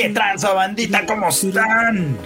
[0.00, 1.04] ¿Qué tranza, bandita?
[1.06, 2.16] ¿Cómo están?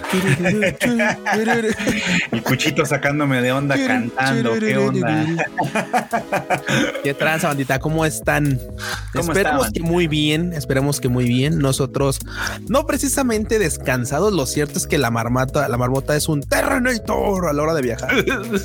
[2.31, 4.59] Mi cuchito sacándome de onda cantando.
[4.59, 5.25] ¿Qué onda?
[7.03, 7.79] ¿Qué tranza, bandita?
[7.79, 8.59] ¿Cómo están?
[9.15, 11.57] esperemos que muy bien, esperemos que muy bien.
[11.57, 12.19] Nosotros,
[12.69, 17.53] no precisamente descansados, lo cierto es que la marmota, la marmota es un Terrenator a
[17.53, 18.13] la hora de viajar.
[18.53, 18.63] es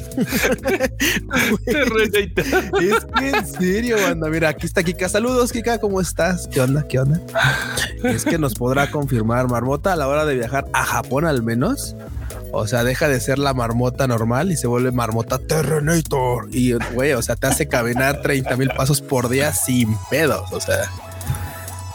[3.16, 4.28] que en serio, banda.
[4.28, 5.08] Mira, aquí está Kika.
[5.08, 6.46] Saludos, Kika, ¿cómo estás?
[6.48, 6.86] ¿Qué onda?
[6.86, 7.22] ¿Qué onda?
[8.02, 11.96] Es que nos podrá confirmar Marmota a la hora de viajar a Japón al menos.
[12.52, 16.48] O sea, deja de ser la marmota normal y se vuelve marmota Terrenator.
[16.50, 20.50] Y, güey, o sea, te hace caminar 30 mil pasos por día sin pedos.
[20.52, 20.90] O sea,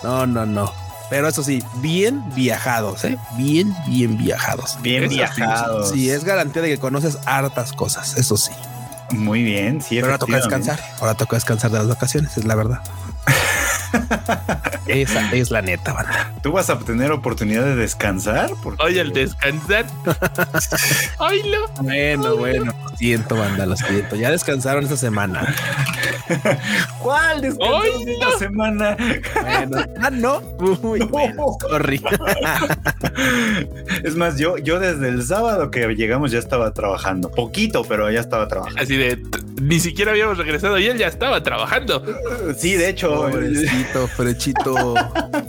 [0.03, 0.71] no, no, no.
[1.09, 3.17] Pero eso sí, bien viajados, ¿eh?
[3.35, 4.77] Bien, bien viajados.
[4.81, 5.90] Bien viajados.
[5.90, 8.51] Sí, es garantía de que conoces hartas cosas, eso sí.
[9.12, 9.95] Muy bien, sí.
[9.95, 10.79] Pero ahora toca descansar.
[10.99, 12.79] Ahora toca descansar de las vacaciones, es la verdad.
[14.88, 16.34] Esa es la neta, banda.
[16.41, 18.51] ¿Tú vas a tener oportunidad de descansar?
[18.79, 19.85] Oye, el descansar.
[21.20, 21.68] Oílo.
[21.81, 24.15] Bueno, bueno, lo siento, banda, lo siento.
[24.15, 25.55] Ya descansaron esta semana.
[26.99, 28.98] ¿Cuál descansaron esta semana?
[29.41, 30.41] Bueno, ah, no.
[30.59, 31.57] Uy, no.
[34.03, 37.31] es más, yo, yo desde el sábado que llegamos ya estaba trabajando.
[37.31, 38.81] Poquito, pero ya estaba trabajando.
[38.81, 39.18] Así de
[39.63, 42.03] ni siquiera habíamos regresado y él ya estaba trabajando.
[42.57, 43.09] Sí, de hecho.
[43.15, 44.93] Pobrecito, frechito.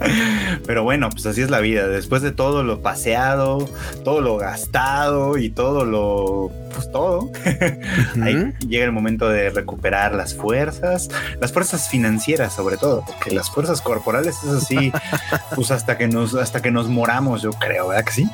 [0.66, 1.88] Pero bueno, pues así es la vida.
[1.88, 3.68] Después de todo lo paseado,
[4.04, 6.52] todo lo gastado y todo lo.
[6.74, 7.30] Pues todo.
[8.22, 11.08] Ahí llega el momento de recuperar las fuerzas,
[11.40, 14.92] las fuerzas financieras, sobre todo, porque las fuerzas corporales es así,
[15.54, 18.28] pues hasta que nos, hasta que nos moramos, yo creo, ¿verdad que sí?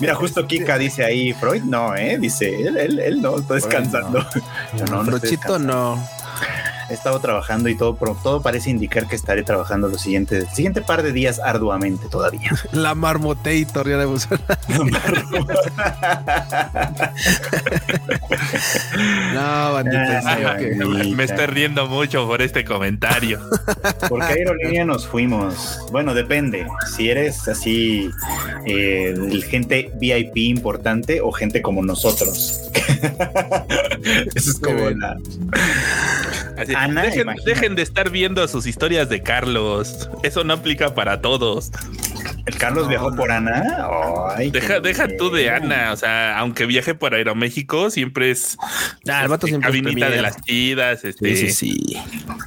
[0.00, 2.16] Mira, justo Kika dice ahí, Freud no, ¿eh?
[2.18, 4.24] Dice, él, él, él no, está descansando.
[4.72, 5.02] no, no,
[5.58, 5.98] no
[6.94, 10.54] he estado trabajando y todo, pero todo parece indicar que estaré trabajando los siguientes, el
[10.54, 12.50] siguiente par de días arduamente todavía.
[12.72, 14.04] La marmotator ya le
[19.34, 20.56] no, bandita,
[21.14, 23.40] me estoy riendo mucho por este comentario.
[24.08, 25.80] ¿Por qué aerolínea nos fuimos?
[25.90, 26.66] Bueno, depende.
[26.96, 28.10] Si eres así,
[28.66, 29.14] eh,
[29.48, 32.60] gente VIP importante o gente como nosotros.
[34.34, 35.16] Eso es como la.
[37.44, 40.08] Dejen, de estar viendo sus historias de Carlos.
[40.22, 41.70] Eso no aplica para todos.
[42.46, 43.88] ¿El Carlos viajó por Ana?
[44.52, 45.92] deja, deja tú de Ana.
[45.92, 48.56] O sea, aunque viaje por Aeroméxico, siempre es.
[49.08, 51.04] Ah, el vato siempre cabinita de las chidas.
[51.04, 51.96] Este, sí, sí.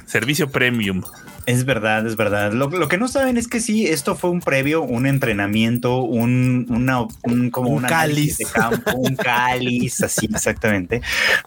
[0.06, 1.02] Servicio premium.
[1.48, 2.52] Es verdad, es verdad.
[2.52, 7.06] Lo, que no saben es que sí, esto fue un previo, un entrenamiento, un, una,
[7.22, 11.00] un, como un cáliz de campo, un cáliz, así exactamente,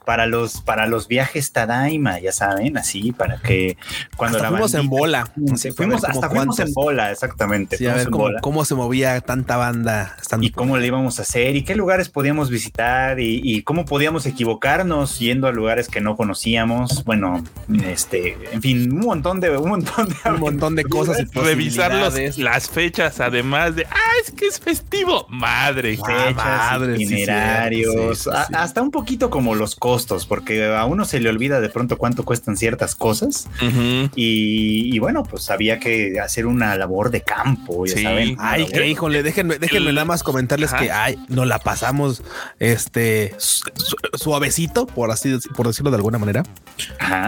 [0.03, 3.77] para los, para los viajes Tadaima, ya saben, así, para que
[4.17, 5.31] cuando la fuimos en bola.
[5.75, 7.87] fuimos, hasta fuimos en bola, exactamente.
[7.87, 8.09] a ver
[8.41, 10.17] cómo, se movía tanta banda.
[10.39, 14.25] Y cómo le íbamos a hacer y qué lugares podíamos visitar y, y cómo podíamos
[14.25, 17.03] equivocarnos yendo a lugares que no conocíamos.
[17.03, 17.43] Bueno,
[17.85, 21.91] este, en fin, un montón de, un montón un montón de cosas y revisar
[22.37, 25.25] las fechas, además de, ah, es que es festivo.
[25.29, 25.97] Madre,
[26.35, 31.69] madre, itinerarios, hasta un poquito como los costos, porque a uno se le olvida de
[31.69, 33.47] pronto cuánto cuestan ciertas cosas.
[34.15, 38.37] y, bueno, pues había que hacer una labor de campo, ya saben.
[38.39, 42.23] Ay, que híjole, déjenme, déjenme nada más comentarles que ay, nos la pasamos
[42.59, 43.35] este
[44.13, 46.43] suavecito, por así por decirlo de alguna manera.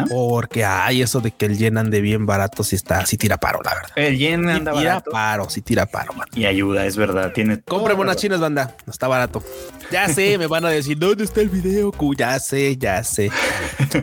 [0.10, 3.60] Porque hay eso de que el llenan de bien barato si está, si tira paro,
[3.64, 3.92] la verdad.
[3.96, 6.28] El yen anda tira paro, si tira paro, man.
[6.34, 7.32] Y ayuda, es verdad.
[7.34, 7.62] Tiene.
[7.62, 8.76] Compre unas chinas, banda.
[8.86, 9.44] No está barato.
[9.92, 11.92] Ya sé, me van a decir, ¿dónde está el video?
[12.18, 13.30] Ya sé, ya sé.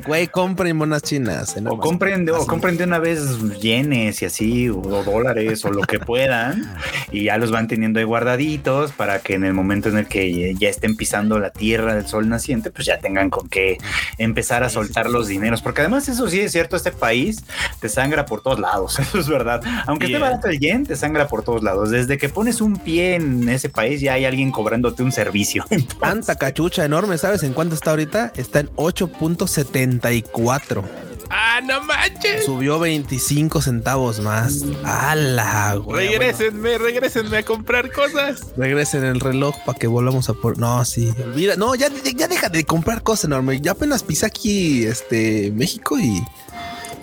[0.07, 1.57] Güey, compren monas chinas.
[1.67, 3.21] o compren, o compren de una vez
[3.61, 6.70] yenes y así, o dólares, o lo que puedan.
[7.13, 10.55] Y ya los van teniendo ahí guardaditos para que en el momento en el que
[10.55, 13.79] ya estén pisando la tierra del sol naciente, pues ya tengan con qué
[14.19, 15.63] empezar a soltar los dineros.
[15.63, 17.45] Porque además, eso sí es cierto, este país
[17.81, 19.63] te sangra por todos lados, eso es verdad.
[19.87, 21.91] Aunque esté barato el yen, te sangra por todos lados.
[21.91, 25.65] Desde que pones un pie en ese país, ya hay alguien cobrándote un servicio.
[26.01, 28.33] Tanta cachucha enorme, ¿sabes en cuánto está ahorita?
[28.37, 31.10] Está en 8.74.
[31.31, 32.45] Ah, no manches.
[32.45, 34.65] Subió 25 centavos más.
[34.85, 36.09] ¡Hala, güey!
[36.09, 38.47] Regrésenme, regrésenme a comprar cosas.
[38.57, 40.59] Regresen el reloj para que volvamos a por.
[40.59, 41.13] No, sí.
[41.25, 41.57] Olvida.
[41.57, 43.63] No, ya, ya deja de comprar cosas enormes.
[43.63, 46.23] Ya apenas pisa aquí este México y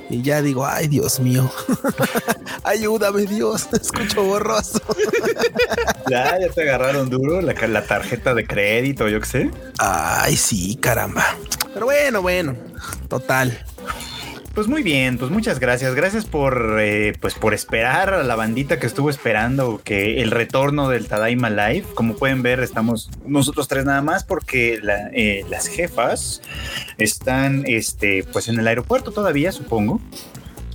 [0.10, 1.52] y ya digo, ay, Dios mío,
[2.64, 4.80] ayúdame, Dios, escucho borroso.
[6.10, 9.52] ya, ya te agarraron duro la, la tarjeta de crédito, yo qué sé.
[9.80, 11.26] Ay, sí, caramba.
[11.74, 12.56] Pero bueno, bueno,
[13.10, 13.66] total.
[14.58, 15.94] Pues muy bien, pues muchas gracias.
[15.94, 20.90] Gracias por eh, pues por esperar a la bandita que estuvo esperando que el retorno
[20.90, 21.86] del Tadaima Live.
[21.94, 24.80] Como pueden ver, estamos nosotros tres nada más porque
[25.14, 26.42] eh, las jefas
[26.98, 30.02] están este, pues en el aeropuerto todavía, supongo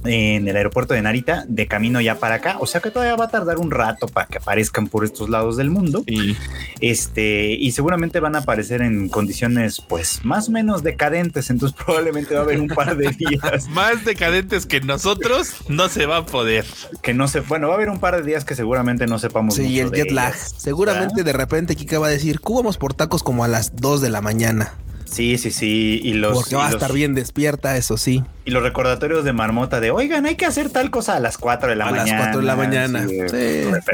[0.04, 2.56] en el aeropuerto de Narita de camino ya para acá.
[2.60, 5.56] O sea que todavía va a tardar un rato para que aparezcan por estos lados
[5.56, 6.02] del mundo.
[6.06, 6.36] Y
[6.80, 11.50] este, y seguramente van a aparecer en condiciones, pues, más o menos decadentes.
[11.50, 13.68] Entonces, probablemente va a haber un par de días.
[13.70, 16.64] más decadentes que nosotros, no se va a poder.
[17.02, 19.54] Que no se, bueno, va a haber un par de días que seguramente no sepamos.
[19.54, 20.34] Sí, el jet lag.
[20.34, 24.10] Seguramente de repente Kika va a decir, cubamos por tacos como a las 2 de
[24.10, 24.74] la mañana.
[25.12, 26.00] Sí, sí, sí.
[26.02, 28.24] Y los, Porque va a estar bien despierta, eso sí.
[28.44, 31.68] Y los recordatorios de Marmota de, oigan, hay que hacer tal cosa a las 4
[31.70, 32.02] de la mañana.
[32.02, 33.06] A las 4 de la mañana.
[33.06, 33.18] Sí,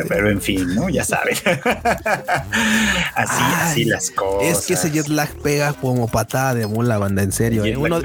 [0.08, 0.88] Pero, en fin, ¿no?
[0.88, 1.36] Ya saben.
[3.14, 4.58] así, así las cosas.
[4.58, 7.64] Es que ese jet lag pega como patada de mula, banda, en serio.
[7.66, 7.76] ¿eh?
[7.76, 8.00] Uno,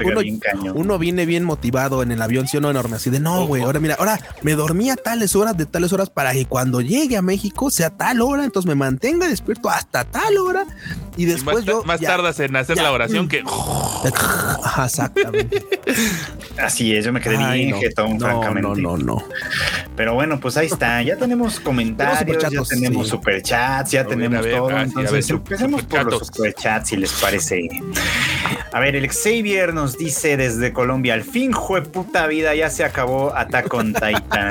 [0.74, 2.96] uno, viene bien motivado en el avión, sí o no, enorme.
[2.96, 6.10] Así de, no, güey, ahora mira, ahora me dormí a tales horas de tales horas
[6.10, 10.36] para que cuando llegue a México sea tal hora, entonces me mantenga despierto hasta tal
[10.36, 10.66] hora
[11.16, 11.84] y después yo...
[11.84, 13.42] Más tardas en hacer la oración que...
[14.84, 15.64] Exactamente.
[16.58, 18.68] Así es, yo me quedé bien jetón, francamente.
[18.68, 19.24] No, no, no.
[19.96, 21.02] Pero bueno, pues ahí está.
[21.02, 24.70] Ya tenemos comentarios, ya tenemos superchats, ya tenemos todo.
[24.78, 27.68] entonces, empecemos por los superchats, si les parece.
[28.74, 32.82] A ver, el Xavier nos dice desde Colombia: al fin, jue puta vida, ya se
[32.82, 34.50] acabó Attack on Titan.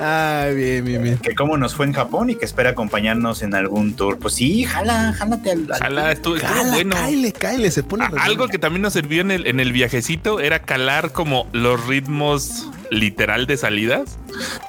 [0.00, 1.18] Ay, bien, bien, bien.
[1.18, 4.18] Que cómo nos fue en Japón y que espera acompañarnos en algún tour.
[4.18, 5.66] Pues sí, jala, jálate al.
[5.66, 6.36] Jala, estuvo,
[6.70, 6.96] bueno.
[6.96, 8.06] Cáile, cáile, se pone.
[8.18, 12.70] algo que también nos sirvió en el, en el viajecito era calar como los ritmos
[12.90, 14.18] literal de salidas.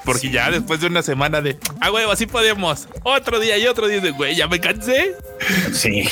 [0.06, 2.88] Porque ya después de una semana de, ah, huevo, así podemos.
[3.04, 5.16] Otro día y otro día de, güey, ya me cansé.
[5.74, 6.08] Sí,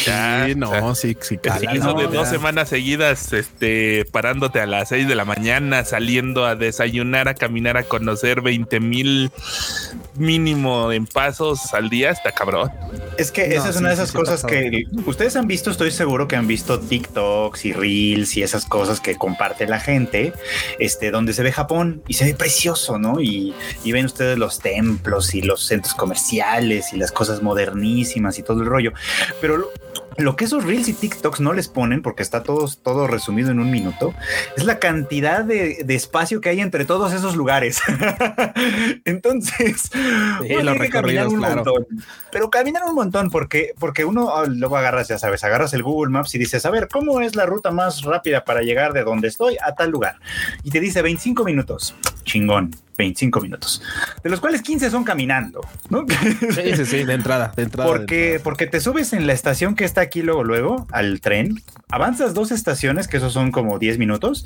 [0.56, 5.26] no, sí, sí, Eso de dos semanas seguidas, este, parándote a las seis de la
[5.26, 9.32] mañana, saliendo a desayunar, a caminar, a conocer 20 mil
[10.16, 12.72] mínimo en pasos al día, está cabrón.
[13.18, 16.36] Es que esa es una de esas cosas que ustedes han visto, estoy seguro que
[16.36, 20.34] han visto TikToks y Reels y esas cosas que comparte la gente,
[20.80, 23.22] este, donde se ve Japón y se ve precioso, ¿no?
[23.22, 23.54] Y,
[23.86, 28.68] ven ustedes los templos y los centros comerciales y las cosas modernísimas y todo el
[28.68, 28.94] rollo.
[29.42, 29.70] Pero lo
[30.36, 33.72] que esos reels y TikToks no les ponen, porque está todo, todo resumido en un
[33.72, 34.14] minuto,
[34.56, 37.82] es la cantidad de, espacio que hay entre todos esos lugares.
[39.06, 39.90] Entonces,
[40.64, 41.88] lo recorridos, un montón.
[42.32, 46.12] Pero caminar un montón, porque, porque uno ah, luego agarras, ya sabes, agarras el Google
[46.12, 49.28] Maps y dices, a ver, ¿cómo es la ruta más rápida para llegar de donde
[49.28, 50.20] estoy a tal lugar?
[50.64, 51.96] Y te dice 25 minutos.
[52.24, 53.82] Chingón 25 minutos,
[54.24, 56.06] de los cuales 15 son caminando, ¿no?
[56.50, 57.90] Sí, sí, sí, de entrada, de entrada.
[57.90, 62.34] Porque, porque te subes en la estación que está aquí luego, luego, al tren, avanzas
[62.34, 64.46] dos estaciones, que esos son como 10 minutos,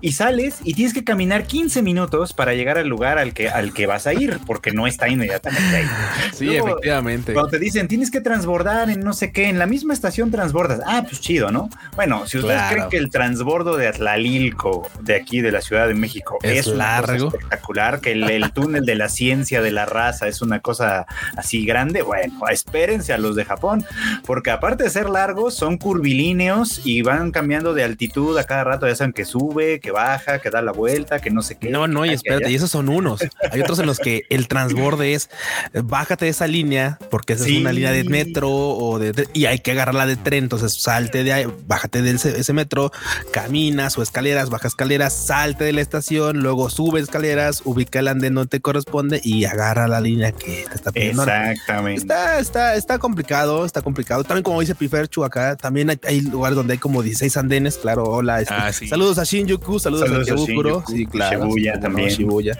[0.00, 3.72] y sales y tienes que caminar 15 minutos para llegar al lugar al que, al
[3.72, 5.86] que vas a ir, porque no está inmediatamente ahí.
[6.32, 7.34] Sí, efectivamente.
[7.34, 10.80] Cuando te dicen, tienes que transbordar en no sé qué, en la misma estación transbordas.
[10.86, 11.68] Ah, pues chido, ¿no?
[11.94, 15.94] Bueno, si ustedes creen que el transbordo de Atlalilco, de aquí, de la Ciudad de
[15.94, 20.60] México, es, largo, espectacular, que el, túnel de la ciencia de la raza es una
[20.60, 21.06] cosa
[21.36, 23.84] así grande, bueno, espérense a los de Japón,
[24.26, 28.86] porque aparte de ser largos, son curvilíneos y van cambiando de altitud a cada rato,
[28.86, 31.70] ya saben que sube, que baja, que da la vuelta, que no sé qué.
[31.70, 33.20] No, no, y espérate, y esos son unos.
[33.50, 35.30] Hay otros en los que el transborde es
[35.74, 39.58] bájate de esa línea, porque esa es una línea de metro o de y hay
[39.58, 40.44] que agarrarla de tren.
[40.44, 42.92] Entonces salte de ahí, bájate de ese, metro,
[43.32, 48.34] caminas o escaleras, baja escaleras, salte de la estación, luego sube escaleras, ubica el andén
[48.34, 51.22] no te corresponde y agarra la línea que te está pidiendo.
[51.22, 52.00] Exactamente.
[52.00, 54.24] Está, está, está complicado, está complicado.
[54.24, 58.40] También como dice Piferchu acá, también hay, lugares donde hay como 16 andenes, claro, hola.
[58.40, 61.44] Este, ah, saludos a Shinjuku, saludos, a Shibukuro, sí, claro.
[61.44, 62.08] Shibuya también.
[62.08, 62.58] Shibuya.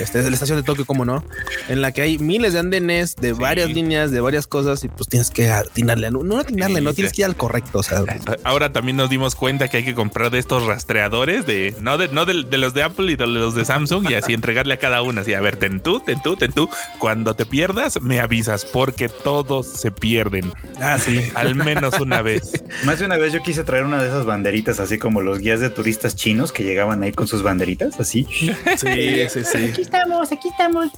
[0.00, 1.24] Este es la estación de Tokio, como no,
[1.68, 5.08] en la que hay miles de andenes de varias líneas, de varias cosas y pues
[5.08, 7.78] tienes que atinarle, no, no atinarle, no tienes que ir al correcto.
[7.78, 8.02] O sea,
[8.42, 12.08] ahora también nos dimos cuenta que hay que comprar de estos rastreadores de no de
[12.08, 15.02] no de, los de Apple y de los de Samsung y así entregarle a cada
[15.02, 15.22] una.
[15.22, 16.68] Así, a ver, ten tú, ten tú, ten tú.
[16.98, 20.52] Cuando te pierdas, me avisas porque todos se pierden.
[20.80, 21.20] Ah, sí.
[21.34, 22.64] Al menos una vez.
[22.84, 25.60] Más de una vez yo quise traer una de esas banderitas, así como los guías
[25.60, 28.26] de turistas chinos que llegaban ahí con sus banderitas, así.
[28.30, 30.88] Sí, sí, sí estamos, aquí estamos.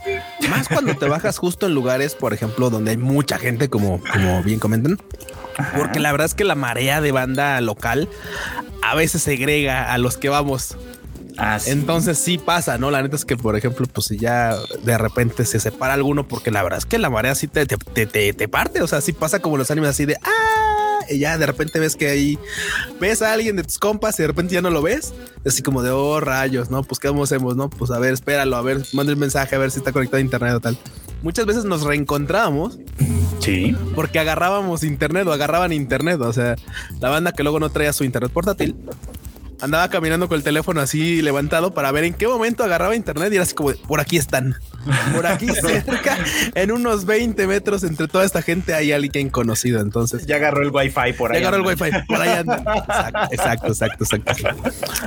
[0.49, 4.43] Más cuando te bajas justo en lugares, por ejemplo, donde hay mucha gente, como, como
[4.43, 4.99] bien comentan.
[5.76, 8.09] Porque la verdad es que la marea de banda local
[8.83, 10.76] a veces segrega a los que vamos.
[11.38, 12.90] Ah, Entonces sí pasa, ¿no?
[12.90, 16.50] La neta es que, por ejemplo, pues si ya de repente se separa alguno, porque
[16.50, 19.12] la verdad es que la marea sí te, te, te, te parte, o sea, sí
[19.12, 22.38] pasa como los animes así de, ah, y ya de repente ves que ahí
[23.00, 25.14] ves a alguien de tus compas y de repente ya no lo ves.
[25.45, 26.83] Así como de, oh, rayos, ¿no?
[26.83, 27.71] Pues, ¿qué hacemos, no?
[27.71, 30.21] Pues, a ver, espéralo, a ver, manda el mensaje, a ver si está conectado a
[30.21, 30.78] internet o tal.
[31.23, 32.78] Muchas veces nos reencontrábamos.
[33.40, 33.76] Sí.
[33.95, 36.21] Porque agarrábamos internet o agarraban internet.
[36.21, 36.57] O sea,
[37.00, 38.75] la banda que luego no traía su internet portátil
[39.61, 43.37] andaba caminando con el teléfono así levantado para ver en qué momento agarraba internet y
[43.37, 44.57] era así como por aquí están
[45.15, 45.47] por aquí
[45.85, 46.19] cerca,
[46.55, 49.81] en unos 20 metros entre toda esta gente hay alguien conocido.
[49.81, 51.41] Entonces ya agarró el wifi por ahí.
[51.41, 52.37] Ya agarró el wifi por ahí.
[53.31, 54.35] Exacto, exacto, exacto,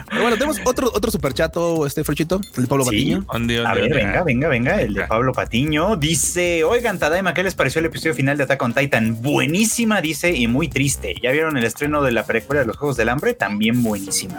[0.10, 3.26] Pero bueno, tenemos otro, otro superchato, este Frechito, el de Pablo Patiño.
[3.28, 7.80] a ver, venga, venga, venga, el de Pablo Patiño dice: Oigan, Tadaima, ¿qué les pareció
[7.80, 9.22] el episodio final de Attack on Titan?
[9.22, 11.16] Buenísima, dice, y muy triste.
[11.22, 13.34] ¿Ya vieron el estreno de la precuela de los Juegos del Hambre?
[13.34, 14.39] También buenísima.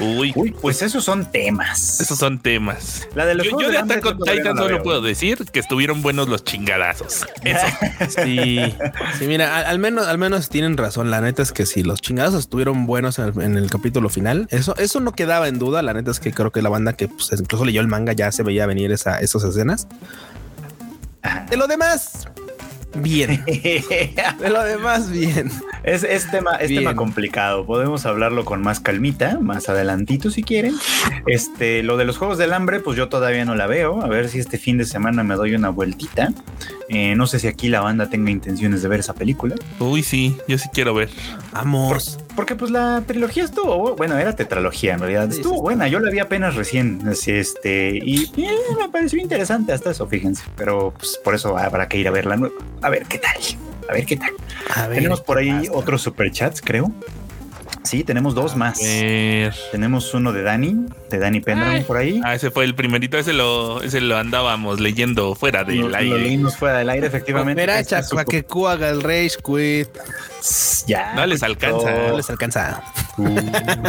[0.00, 2.00] Uy, Uy pues esos son temas.
[2.00, 3.06] Esos son temas.
[3.14, 3.98] La de los Juegos del Hambre.
[3.98, 7.26] Attack on Titan solo puedo decir que estuvieron buenos los chingadazos.
[7.44, 7.66] Eso.
[8.24, 8.58] Sí,
[9.18, 11.10] sí mira, al, menos, al menos tienen razón.
[11.10, 14.46] La neta es que si los chingadazos estuvieron buenos en el, capítulo final.
[14.50, 15.82] Eso, eso no quedaba en duda.
[15.82, 18.32] La neta es que creo que la banda que pues, incluso leyó el manga ya
[18.32, 19.86] se veía venir esa, esas escenas.
[21.50, 22.26] De lo demás,
[22.96, 23.44] bien.
[23.46, 25.50] De lo demás, bien.
[25.82, 27.64] Es, tema, es tema complicado.
[27.64, 30.74] Podemos hablarlo con más calmita, más adelantito si quieren.
[31.26, 34.02] Este, lo de los Juegos del Hambre, pues yo todavía no la veo.
[34.02, 36.32] A ver si este fin de semana me doy una vueltita.
[36.88, 39.54] Eh, no sé si aquí la banda tenga intenciones de ver esa película.
[39.78, 41.08] Uy, sí, yo sí quiero ver.
[41.52, 42.18] Vamos.
[42.40, 45.28] Porque pues la trilogía estuvo, bueno, era tetralogía en realidad.
[45.28, 45.88] estuvo buena.
[45.88, 47.02] Yo la vi apenas recién.
[47.26, 50.44] este, y eh, me pareció interesante hasta eso, fíjense.
[50.56, 52.40] Pero pues por eso habrá que ir a verla.
[52.80, 53.36] A ver qué tal.
[53.90, 54.30] A ver qué tal.
[54.88, 56.90] Tenemos por ahí otros superchats, creo.
[57.82, 58.78] Sí, tenemos dos más.
[59.72, 62.20] Tenemos uno de Dani, de Dani Pendram por ahí.
[62.24, 66.10] Ah, ese fue el primerito, ese lo, ese lo andábamos leyendo fuera del aire.
[66.10, 67.62] Lo leímos fuera del aire, efectivamente.
[67.62, 69.88] Espera, para que haga el Rage Quit.
[70.86, 71.14] Ya.
[71.14, 71.90] No les alcanza.
[72.08, 72.82] No les alcanza.
[73.16, 73.36] Uh.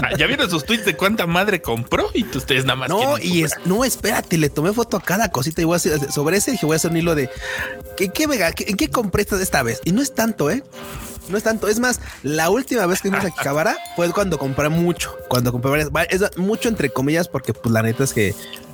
[0.04, 2.90] Ah, ya vieron sus tweets de cuánta madre compró y ustedes nada más.
[2.90, 6.12] No, y es, no, espérate, le tomé foto a cada cosita y voy a hacer,
[6.12, 7.30] sobre ese dije voy a hacer un hilo de
[7.98, 8.24] ¿qué, qué,
[8.68, 9.80] ¿en qué compré esta vez?
[9.86, 10.64] Y no es tanto, ¿eh?
[11.30, 11.68] No es tanto.
[11.68, 15.16] Es más, la última vez que fuimos a Quijabara fue cuando compré mucho.
[15.28, 16.22] Cuando compré varias.
[16.22, 18.34] Es mucho entre comillas, porque pues la neta es que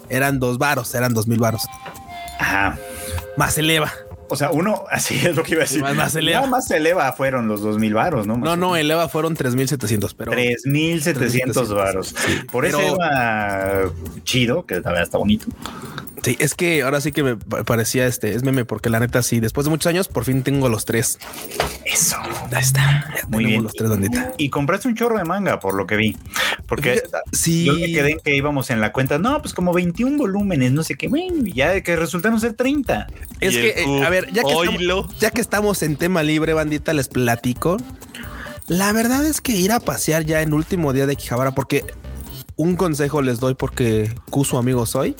[0.09, 1.63] eran dos varos, eran dos mil varos.
[2.39, 2.77] Ajá.
[3.35, 3.91] Más eleva.
[4.29, 5.81] O sea, uno, así es lo que iba a decir.
[5.81, 6.45] Más, más eleva.
[6.47, 8.37] más eleva fueron los dos mil varos, ¿no?
[8.37, 10.31] no, no, eleva fueron tres mil setecientos, pero.
[10.31, 12.15] Tres mil setecientos varos.
[12.51, 13.83] Por eso iba
[14.23, 15.47] chido, que también está bonito.
[16.27, 19.39] Sí, es que ahora sí que me parecía este, es meme, porque la neta sí,
[19.39, 21.19] después de muchos años, por fin tengo los tres.
[21.85, 22.17] Eso.
[22.51, 23.09] Ahí está.
[23.29, 23.63] Muy bien.
[23.63, 24.33] Los tres, bandita.
[24.37, 26.17] Y compraste un chorro de manga, por lo que vi.
[26.67, 27.63] Porque sí.
[27.63, 30.95] yo me quedé que íbamos en la cuenta, no, pues como 21 volúmenes, no sé
[30.95, 33.07] qué, bueno, ya que resultaron ser 30.
[33.39, 36.93] Es que, eh, a ver, ya que, estamos, ya que estamos en tema libre, bandita,
[36.93, 37.77] les platico.
[38.67, 41.85] La verdad es que ir a pasear ya en último día de Quijabara, porque
[42.57, 45.15] un consejo les doy porque Cuso amigo soy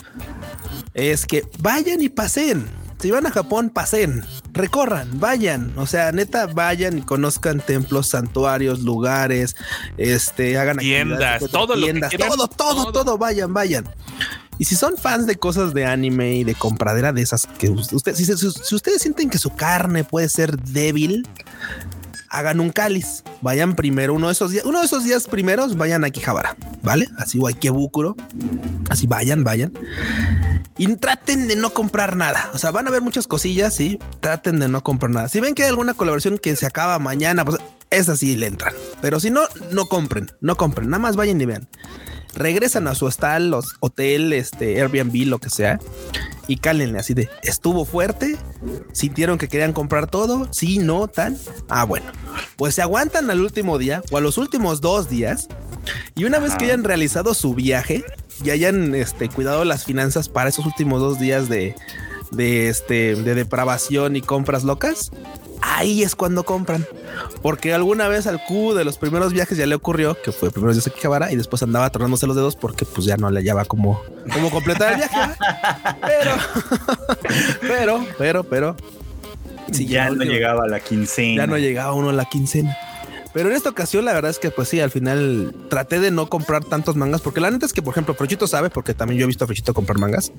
[0.97, 2.67] es que vayan y pasen.
[2.99, 4.23] Si van a Japón, pasen,
[4.53, 5.71] recorran, vayan.
[5.77, 9.55] O sea, neta, vayan y conozcan templos, santuarios, lugares,
[9.97, 13.87] este, hagan tiendas, todo tiendas, todo, todo, todo, vayan, vayan.
[14.57, 18.17] Y si son fans de cosas de anime y de compradera de esas que ustedes,
[18.17, 21.27] si ustedes sienten que su carne puede ser débil,
[22.29, 23.23] hagan un cáliz.
[23.41, 27.07] Vayan primero uno de esos días, uno de esos días primeros, vayan a Quijabara, ¿vale?
[27.17, 28.15] Así o a Ikebukuro.
[28.89, 29.73] Así vayan, vayan.
[30.77, 32.49] Y traten de no comprar nada.
[32.53, 33.99] O sea, van a ver muchas cosillas, sí.
[34.19, 35.29] Traten de no comprar nada.
[35.29, 37.57] Si ven que hay alguna colaboración que se acaba mañana, pues
[37.89, 38.73] esa sí le entran.
[39.01, 39.41] Pero si no,
[39.71, 40.89] no compren, no compren.
[40.89, 41.67] Nada más vayan y vean
[42.37, 45.79] regresan a su hostal, los hotel, este Airbnb, lo que sea,
[46.47, 48.37] y cálenle así de estuvo fuerte,
[48.93, 51.37] sintieron que querían comprar todo, sí, no, tal.
[51.69, 52.07] Ah, bueno,
[52.55, 55.47] pues se aguantan al último día o a los últimos dos días,
[56.15, 58.03] y una vez que hayan realizado su viaje
[58.43, 61.75] y hayan este, cuidado las finanzas para esos últimos dos días de,
[62.31, 65.11] de este de depravación y compras locas,
[65.61, 66.85] ahí es cuando compran.
[67.41, 70.73] Porque alguna vez al Q de los primeros viajes ya le ocurrió que fue primero
[70.73, 74.01] de Quijabara y después andaba tornándose los dedos porque pues ya no le hallaba como,
[74.33, 75.15] como completar el viaje.
[76.01, 76.31] pero,
[77.61, 78.75] pero, pero, pero.
[79.71, 81.43] ya no llegaba a la quincena.
[81.43, 82.75] Ya no llegaba uno a la quincena.
[83.33, 86.29] Pero en esta ocasión, la verdad es que, pues sí, al final traté de no
[86.29, 89.25] comprar tantos mangas, porque la neta es que, por ejemplo, Frochito sabe, porque también yo
[89.25, 90.31] he visto a Frochito comprar mangas.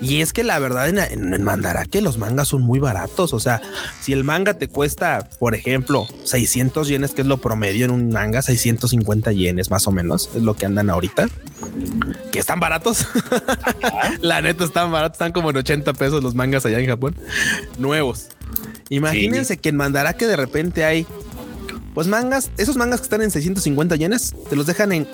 [0.00, 1.46] Y es que la verdad en, en,
[1.90, 3.34] que los mangas son muy baratos.
[3.34, 3.60] O sea,
[4.00, 8.08] si el manga te cuesta, por ejemplo, 600 yenes, que es lo promedio en un
[8.08, 11.28] manga, 650 yenes más o menos, es lo que andan ahorita,
[12.32, 13.06] que están baratos.
[14.20, 17.14] la neta están baratos, están como en 80 pesos los mangas allá en Japón,
[17.78, 18.28] nuevos.
[18.88, 21.06] Imagínense que en Mandarake de repente hay
[21.94, 25.08] Pues mangas, esos mangas que están en 650 yenes, te los dejan en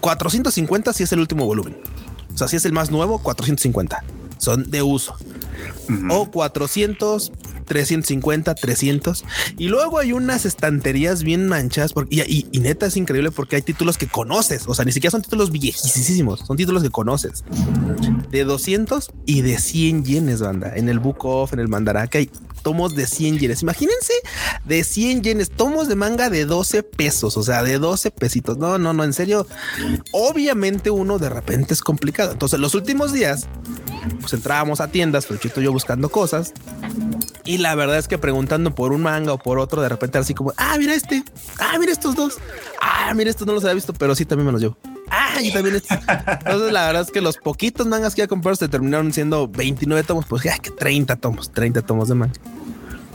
[0.00, 1.76] 450 si es el último volumen.
[2.34, 4.02] O sea, si es el más nuevo, 450.
[4.38, 5.16] Son de uso.
[6.10, 7.32] O 400,
[7.64, 9.24] 350, 300.
[9.56, 11.92] Y luego hay unas estanterías bien manchas.
[11.92, 14.64] Porque, y, y, neta es increíble porque hay títulos que conoces.
[14.66, 16.40] O sea, ni siquiera son títulos viejísimos.
[16.40, 17.44] Son títulos que conoces.
[18.30, 20.72] De 200 y de 100 yenes, banda.
[20.74, 22.30] En el Book Off, en el Mandaraka hay
[22.64, 23.62] tomos de 100 yenes.
[23.62, 24.14] Imagínense
[24.64, 27.36] de 100 yenes, tomos de manga de 12 pesos.
[27.36, 28.58] O sea, de 12 pesitos.
[28.58, 29.46] No, no, no, en serio.
[30.10, 32.32] Obviamente uno de repente es complicado.
[32.32, 33.46] Entonces los últimos días,
[34.20, 36.52] pues entrábamos a tiendas, Fruchito yo buscando cosas.
[37.44, 40.32] Y la verdad es que preguntando por un manga o por otro, de repente así
[40.32, 41.22] como, ah, mira este,
[41.60, 42.38] ah, mira estos dos,
[42.80, 44.93] ah, mira estos no los había visto, pero sí también me los llevo.
[45.10, 45.76] Ah, y también.
[45.76, 50.02] Entonces, la verdad es que los poquitos mangas que ya comprado se terminaron siendo 29
[50.04, 52.34] tomos, pues ya que 30 tomos, 30 tomos de manga.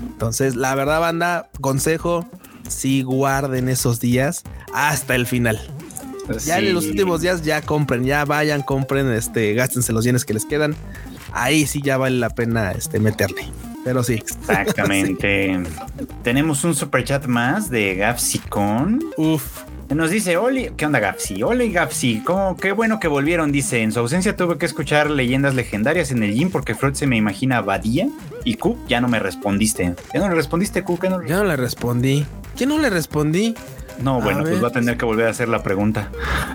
[0.01, 2.27] Entonces, la verdad, banda, consejo,
[2.67, 4.43] sí guarden esos días
[4.73, 5.59] hasta el final.
[6.45, 10.33] Ya en los últimos días ya compren, ya vayan, compren, este, gástense los yenes que
[10.33, 10.75] les quedan.
[11.31, 13.45] Ahí sí ya vale la pena este, meterle.
[13.83, 14.15] Pero sí.
[14.15, 15.63] Exactamente.
[16.23, 19.03] Tenemos un super chat más de Gapsicon.
[19.17, 19.63] Uf.
[19.95, 21.41] Nos dice, Oli, ¿qué onda Gapsi?
[21.41, 22.55] Hola Gapsi, ¿cómo?
[22.55, 26.35] qué bueno que volvieron, dice, en su ausencia tuve que escuchar leyendas legendarias en el
[26.35, 28.07] gym porque Freud se me imagina Badía
[28.43, 29.95] y Q ya no me respondiste.
[30.13, 30.99] ¿Ya no le respondiste, Q?
[30.99, 31.25] ¿Qué no?
[31.25, 32.23] Ya no le respondí.
[32.55, 33.55] ¿Qué no le respondí?
[34.01, 36.11] No, bueno, pues va a tener que volver a hacer la pregunta.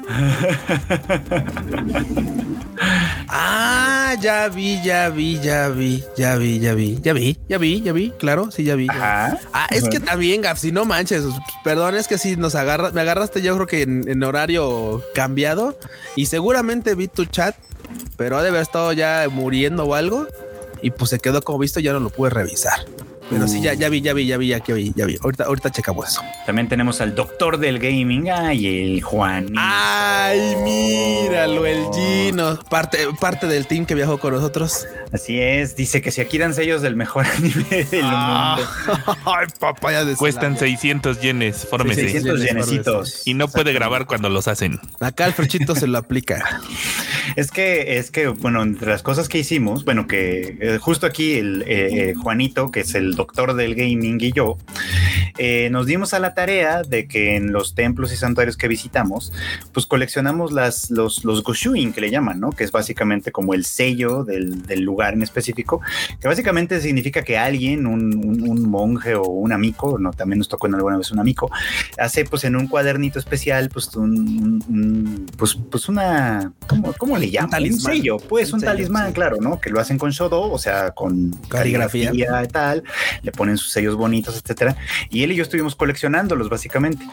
[3.28, 7.82] ah, ya vi, ya vi, ya vi, ya vi, ya vi, ya vi, ya vi,
[7.82, 8.86] ya vi, claro, sí, ya vi.
[8.90, 9.36] Ah,
[9.70, 11.24] es que también, Gaf, si no manches,
[11.62, 15.78] perdón, es que si nos agarras, me agarraste yo creo que en, horario cambiado
[16.16, 17.56] y seguramente vi tu chat,
[18.16, 20.26] pero ha de haber estado ya muriendo o algo
[20.82, 22.84] y pues se quedó como visto, ya no lo pude revisar.
[23.30, 25.16] Pero sí, ya, ya vi, ya vi, ya vi, ya vi, ya vi.
[25.22, 26.22] Ahorita, ahorita checamos eso.
[26.46, 29.52] También tenemos al doctor del gaming, ay, el Juan.
[29.56, 34.86] Ay, míralo, el Gino, parte, parte del team que viajó con nosotros.
[35.12, 38.58] Así es, dice que si aquí dan sellos del mejor anime del ah.
[38.58, 39.16] mundo.
[39.24, 42.02] Ay, papaya de Cuestan 600 yenes, fórmese.
[42.02, 43.26] 600 yenecitos.
[43.26, 44.80] Y no puede grabar cuando los hacen.
[45.00, 46.60] Acá el frechito se lo aplica.
[47.36, 51.34] Es que, es que, bueno, entre las cosas que hicimos, bueno, que eh, justo aquí
[51.34, 54.56] el eh, eh, Juanito, que es el doctor del gaming y yo,
[55.70, 59.32] nos dimos a la tarea de que en los templos y santuarios que visitamos,
[59.72, 62.50] pues coleccionamos las, los, los goshuin que le llaman, ¿no?
[62.50, 65.80] Que es básicamente como el sello del, del lugar en específico,
[66.20, 68.14] que básicamente significa que alguien, un,
[68.48, 71.50] un, monje o un amigo, no, también nos tocó en alguna vez un amigo,
[71.98, 77.46] hace pues en un cuadernito especial, pues un, pues, pues una, ¿cómo, cómo le llaman?
[77.46, 77.94] Un talismán.
[77.94, 79.60] sello, pues un, talismán, claro, ¿no?
[79.60, 82.82] Que lo hacen con shodo, o sea, con caligrafía y tal,
[83.22, 84.76] le ponen sus sellos bonitos, etcétera.
[85.10, 87.06] Y él y yo estuvimos coleccionándolos, básicamente.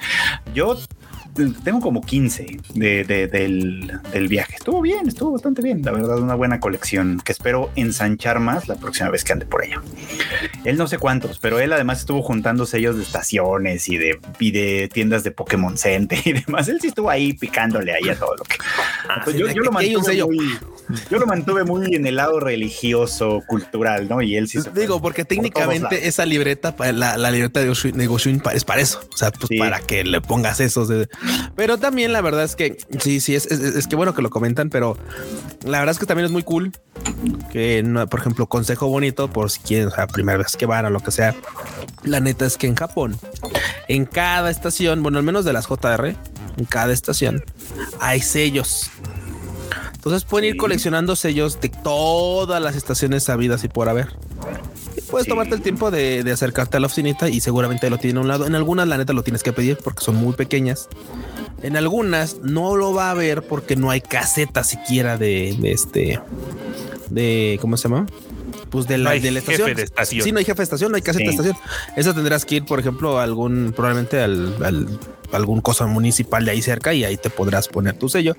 [0.53, 0.77] Yo
[1.33, 4.55] tengo como 15 de, del, del, viaje.
[4.55, 5.81] Estuvo bien, estuvo bastante bien.
[5.83, 9.63] La verdad, una buena colección que espero ensanchar más la próxima vez que ande por
[9.63, 9.81] allá.
[10.65, 14.51] Él no sé cuántos, pero él además estuvo juntando sellos de estaciones y de, y
[14.51, 16.67] de tiendas de Pokémon Center y demás.
[16.67, 18.57] Él sí estuvo ahí picándole ahí a todo lo que.
[19.09, 20.59] Ah, yo, yo, lo mantuve muy,
[21.09, 24.21] yo lo mantuve muy en el lado religioso, cultural, ¿no?
[24.21, 28.63] Y él sí se Digo, porque técnicamente esa libreta, la, la libreta de negocio es
[28.63, 29.01] para eso.
[29.13, 30.87] O sea, pues para que le pongas esos.
[30.87, 31.07] De,
[31.55, 34.69] pero también la verdad es que sí, sí, es, es, que bueno que lo comentan,
[34.69, 34.97] pero
[35.63, 36.71] la verdad es que también es muy cool
[37.51, 40.89] que, por ejemplo, consejo bonito por si quieren, o sea, primera vez que van o
[40.89, 41.35] lo que sea.
[42.03, 43.17] La neta es que en Japón,
[43.87, 46.15] en cada estación, bueno, al menos de las JR,
[46.57, 47.43] en cada estación
[47.99, 48.89] hay sellos.
[49.93, 54.07] Entonces pueden ir coleccionando sellos de todas las estaciones sabidas y por haber.
[55.11, 58.27] Puedes tomarte el tiempo de, acercarte a la oficinita y seguramente lo tiene a un
[58.27, 58.47] lado.
[58.47, 60.89] En algunas, la neta, lo tienes que pedir porque son muy pequeñas.
[61.61, 66.19] En algunas no lo va a ver porque no hay caseta siquiera de, este,
[67.09, 68.07] de, ¿cómo se llama?
[68.69, 69.67] Pues de la, de la estación.
[69.67, 70.23] Jefe de estación.
[70.23, 71.57] Sí, no hay jefe de estación, no hay caseta de estación.
[71.97, 74.87] Eso tendrás que ir, por ejemplo, a algún, probablemente al, al
[75.31, 78.35] algún cosa municipal de ahí cerca y ahí te podrás poner tu sello.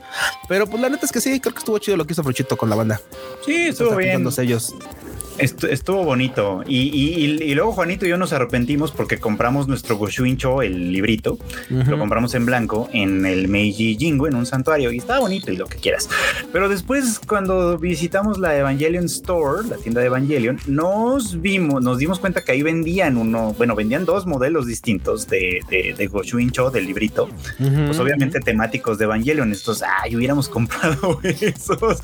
[0.48, 2.56] Pero pues la neta es que sí, creo que estuvo chido lo que hizo Fruchito
[2.56, 3.00] con la banda.
[3.44, 4.30] Sí, estuvo bien.
[4.32, 4.74] sellos.
[5.38, 6.62] Estuvo bonito.
[6.66, 11.38] Y, luego Juanito y yo nos arrepentimos porque compramos nuestro Goshuincho, el librito.
[11.68, 14.92] Lo compramos en blanco en el Meiji Jingo, en un santuario.
[14.92, 16.08] Y estaba bonito y lo que quieras.
[16.52, 21.98] Pero después, cuando visitamos la Evangelion Store, la tienda de Evangelion, Evangelion, nos vimos, nos
[21.98, 26.70] dimos cuenta que ahí vendían uno, bueno, vendían dos modelos distintos de, de, de Goshuincho,
[26.70, 29.50] del librito, pues obviamente temáticos de Evangelion.
[29.52, 32.00] Estos, ay, hubiéramos comprado esos,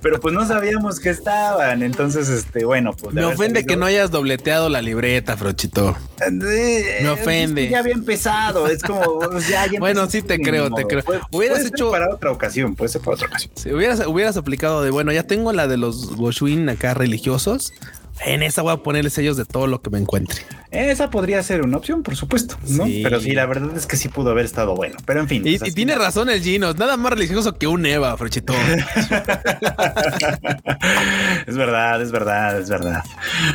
[0.00, 1.82] pero pues no sabíamos que estaban.
[1.82, 3.14] Entonces, este, bueno, pues.
[3.14, 5.96] Me ofende que no hayas dobleteado la libreta, Frochito.
[6.20, 7.68] Eh, Me ofende.
[7.68, 11.02] ya había empezado, es como, ya, Bueno, sí te creo, te creo.
[11.32, 13.50] hubieras hecho para otra ocasión, puede ser para otra ocasión.
[13.56, 17.72] Si hubieras, hubieras aplicado de, bueno, ya tengo la de los Goshuin acá religiosos.
[18.24, 20.42] En esa voy a ponerle sellos de todo lo que me encuentre.
[20.70, 22.84] Esa podría ser una opción, por supuesto, ¿no?
[22.84, 24.96] Pero sí, la verdad es que sí pudo haber estado bueno.
[25.06, 25.42] Pero en fin.
[25.46, 28.52] Y, tiene razón el Gino, nada más religioso que un Eva, Frechito.
[31.46, 33.02] es verdad, es verdad, es verdad.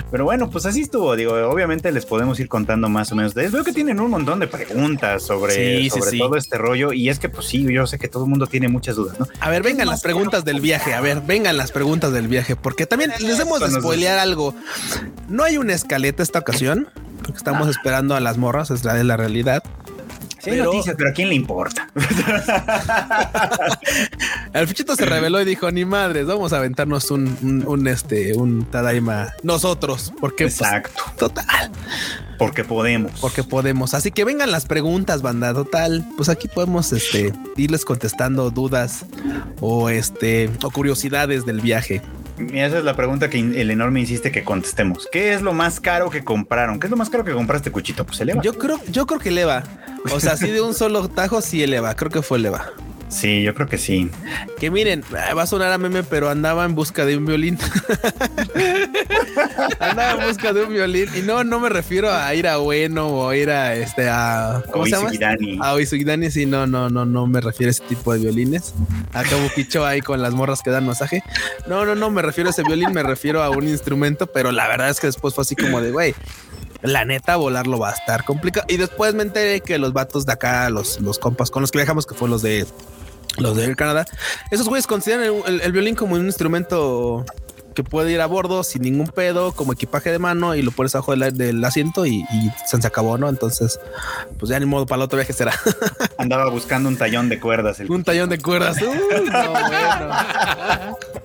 [0.10, 1.15] Pero bueno, pues así estuvo.
[1.15, 3.54] Digo, obviamente les podemos ir contando más o menos de eso.
[3.54, 6.93] Veo que tienen un montón de preguntas sobre, sobre todo este rollo.
[6.93, 9.28] Y es que, pues sí, yo sé que todo el mundo tiene muchas dudas, ¿no?
[9.39, 10.95] A ver, vengan las preguntas del viaje.
[10.95, 14.53] A ver, vengan las preguntas del viaje, porque también les hemos de spoilear algo.
[15.30, 16.88] No hay una escaleta esta ocasión
[17.24, 19.63] porque estamos esperando a las morras, es la de la realidad.
[20.39, 21.89] Sí, pero, noticias, pero ¿a quién le importa?
[24.54, 28.66] el fichito se reveló y dijo, ni madres, vamos a aventarnos un, un, este, un
[28.66, 31.02] Tadaima nosotros, porque pues, Exacto.
[31.18, 31.72] total.
[32.38, 33.13] Porque podemos.
[33.22, 33.94] Porque podemos.
[33.94, 35.54] Así que vengan las preguntas, banda.
[35.54, 36.06] Total.
[36.18, 39.06] Pues aquí podemos este, irles contestando dudas
[39.62, 42.02] o este o curiosidades del viaje.
[42.38, 45.08] Esa es la pregunta que el enorme insiste que contestemos.
[45.12, 46.80] ¿Qué es lo más caro que compraron?
[46.80, 48.06] ¿Qué es lo más caro que compraste, Cuchito?
[48.06, 48.41] Pues eleva.
[48.41, 49.63] Yo creo, yo creo que eleva.
[50.12, 51.96] O sea, así de un solo tajo, sí eleva.
[51.96, 52.72] Creo que fue eleva.
[53.13, 54.10] Sí, yo creo que sí.
[54.60, 57.60] Que miren, va a sonar a meme, pero andaba en busca de un violín.
[59.80, 61.10] andaba en busca de un violín.
[61.15, 64.63] Y no, no me refiero a ir a bueno o a ir a este a
[64.71, 65.12] ¿cómo se llama?
[65.62, 68.73] A Oisugidani, sí, no, no, no, no me refiero a ese tipo de violines.
[69.13, 71.23] Acá Bukicho ahí con las morras que dan masaje.
[71.67, 74.67] No, no, no, me refiero a ese violín, me refiero a un instrumento, pero la
[74.67, 76.15] verdad es que después fue así como de güey
[76.84, 78.65] la neta, volarlo va a estar complicado.
[78.69, 81.80] Y después me enteré que los vatos de acá, los, los compas con los que
[81.80, 82.60] viajamos, que fueron los de
[83.38, 84.06] los de Canadá,
[84.52, 87.26] esos güeyes consideran el, violín como un instrumento
[87.74, 90.96] que puede ir a bordo sin ningún pedo, como equipaje de mano y lo pones
[90.96, 92.26] abajo del, asiento y,
[92.66, 93.30] se, acabó, ¿no?
[93.30, 93.80] Entonces,
[94.40, 95.54] pues ya ni modo para el otro viaje será.
[96.18, 97.80] Andaba buscando un tallón de cuerdas.
[97.80, 98.78] un tallón de cuerdas.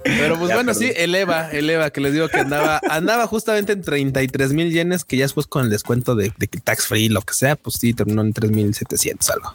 [0.09, 3.83] Uh, Pero pues bueno, sí, eleva, eleva, que les digo que andaba, andaba justamente en
[3.83, 7.35] 33 mil yenes, que ya después con el descuento de, de tax free, lo que
[7.35, 9.53] sea, pues sí, terminó en 3700 algo.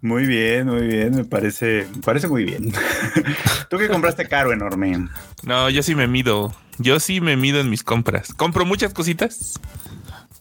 [0.00, 2.72] Muy bien, muy bien, me parece, me parece muy bien.
[3.68, 5.08] ¿Tú que compraste caro enorme?
[5.42, 6.52] No, yo sí me mido.
[6.78, 8.34] Yo sí me mido en mis compras.
[8.34, 9.60] Compro muchas cositas.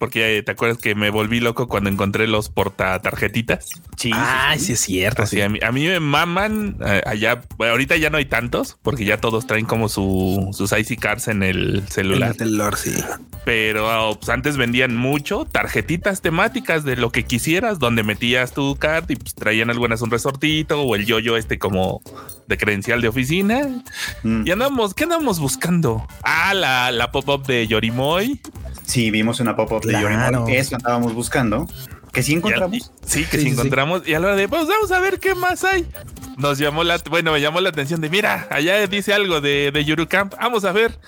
[0.03, 3.69] Porque te acuerdas que me volví loco cuando encontré los porta tarjetitas.
[3.95, 5.23] Sí, ah, sí, es cierto.
[5.23, 7.39] a, mí, me maman eh, allá.
[7.57, 11.41] ahorita ya no hay tantos porque ya todos traen como su, sus IC cards en
[11.41, 12.35] el celular.
[12.37, 13.01] El sí.
[13.45, 18.75] Pero ah, pues, antes vendían mucho tarjetitas temáticas de lo que quisieras, donde metías tu
[18.75, 22.01] card y pues, traían algunas un resortito o el yoyo este como
[22.47, 23.69] de credencial de oficina.
[24.23, 24.47] Mm.
[24.47, 26.05] Y andamos, ¿qué andamos buscando?
[26.23, 28.41] Ah, la, la pop-up de Yorimoy.
[28.85, 30.55] Sí, vimos una pop-up de Yorimoy.
[30.55, 31.67] Eso andábamos buscando.
[32.11, 32.91] Que sí encontramos.
[33.05, 34.07] sí, que sí, encontramos.
[34.07, 35.87] Y a la hora de, pues vamos a ver qué más hay.
[36.37, 39.83] Nos llamó la, bueno, me llamó la atención de, mira, allá dice algo de, de
[39.83, 40.35] Yurucamp.
[40.39, 40.99] Vamos a ver.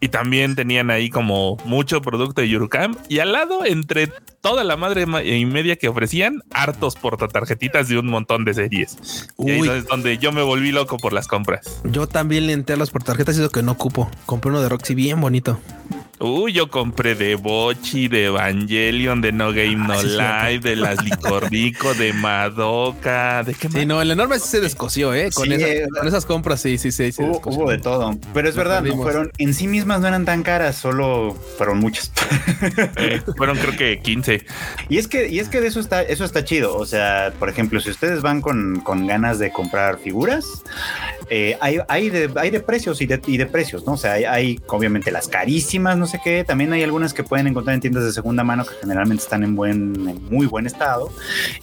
[0.00, 2.98] Y también tenían ahí como mucho producto de Yurucamp.
[3.08, 8.06] Y al lado, entre toda la madre y media que ofrecían, hartos portatarjetitas de un
[8.06, 9.26] montón de series.
[9.38, 11.80] Y ahí es donde yo me volví loco por las compras.
[11.84, 14.10] Yo también le entré a las portatarjetas y lo que no ocupo.
[14.26, 15.58] Compré uno de Roxy bien bonito.
[16.18, 21.04] Uy, yo compré de Bochi, de Evangelion, de No Game No ah, Live, de las
[21.04, 23.78] Licorico, de Madoka, de qué más.
[23.78, 25.30] Sí, no, el enorme se descoció, ¿eh?
[25.34, 27.10] Con, esas compras, sí, sí, sí.
[27.18, 28.18] hubo, de todo.
[28.32, 32.10] Pero es verdad, no fueron, en sí mismas no eran tan caras, solo fueron muchas.
[33.36, 34.46] fueron creo que 15.
[34.88, 36.76] Y es que, y es que de eso está, eso está chido.
[36.76, 40.46] O sea, por ejemplo, si ustedes van con, con ganas de comprar figuras,
[41.28, 43.94] eh, hay, hay, de, hay de precios y de, y de precios, ¿no?
[43.94, 46.44] O sea, hay, hay obviamente las carísimas, no sé qué.
[46.44, 49.56] También hay algunas que pueden encontrar en tiendas de segunda mano que generalmente están en
[49.56, 51.10] buen, en muy buen estado.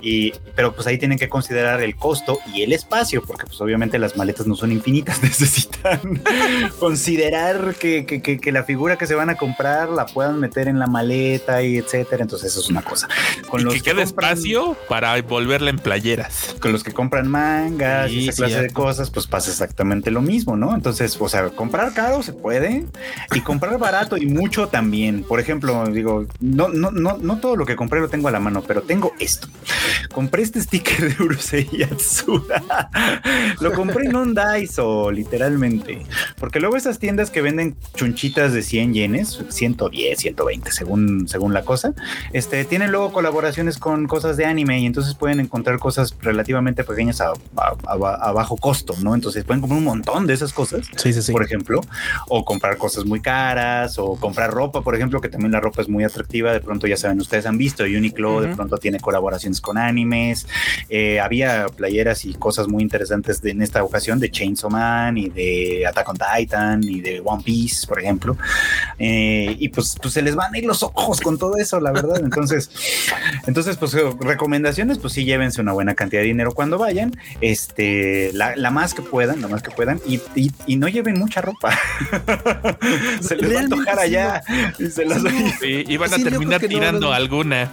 [0.02, 3.98] Y, pero pues ahí tienen que considerar el costo y el espacio, porque pues obviamente
[4.00, 6.22] las maletas no son infinitas, necesitan
[6.80, 10.78] considerar que, que, que, la figura que se van a comprar la puedan meter en
[10.78, 12.24] la maleta y etcétera.
[12.24, 13.08] Entonces eso es una cosa.
[13.50, 16.56] Con y los que, quede espacio para volverla en playeras.
[16.60, 20.58] Con los que compran mangas y esa clase de cosas, pues pasa exactamente lo mismo,
[20.58, 20.76] ¿no?
[20.76, 22.86] Entonces, o sea, comprar caro se puede
[23.34, 25.24] y comprar barato y mucho también.
[25.24, 28.40] Por ejemplo, digo, no, no, no, no todo lo que compré lo tengo a la
[28.40, 29.48] mano, pero tengo esto.
[30.14, 32.90] Compré este sticker de Urusei Yatsura.
[33.60, 36.06] lo compré en un Daiso, literalmente.
[36.40, 41.64] Porque luego esas tiendas que venden chunchitas de 100 yenes, 110, 120, según, según la
[41.64, 41.94] cosa,
[42.32, 47.22] este, tienen luego colaboraciones con cosas de anime y entonces pueden encontrar cosas relativamente pequeñas
[47.22, 49.16] a, a, bajo costo, ¿no?
[49.16, 51.32] Entonces pueden comprar un montón de esas cosas, sí, sí, sí.
[51.32, 51.82] por ejemplo,
[52.28, 55.90] o comprar cosas muy caras, o comprar ropa, por ejemplo, que también la ropa es
[55.90, 56.52] muy atractiva.
[56.52, 60.48] De pronto, ya saben, ustedes han visto, Uniqlo de pronto tiene colaboraciones con animes.
[60.90, 65.30] Eh, había playeras y cosas muy interesantes de, en esta ocasión de Chainsaw Man y
[65.30, 68.38] de Attack on Titan y de One Piece, por ejemplo.
[69.00, 71.92] Eh, y pues, pues se les van a ir los ojos con todo eso, la
[71.92, 72.20] verdad.
[72.24, 72.70] Entonces,
[73.48, 78.56] entonces, pues recomendaciones, pues sí, llévense una buena cantidad de dinero cuando vayan, este, la,
[78.72, 81.78] más que puedan, la más que puedan, y, y, no lleven mucha ropa.
[83.22, 84.42] se les va a antojar allá
[84.80, 85.24] y se las
[85.64, 87.72] y van a terminar tirando alguna.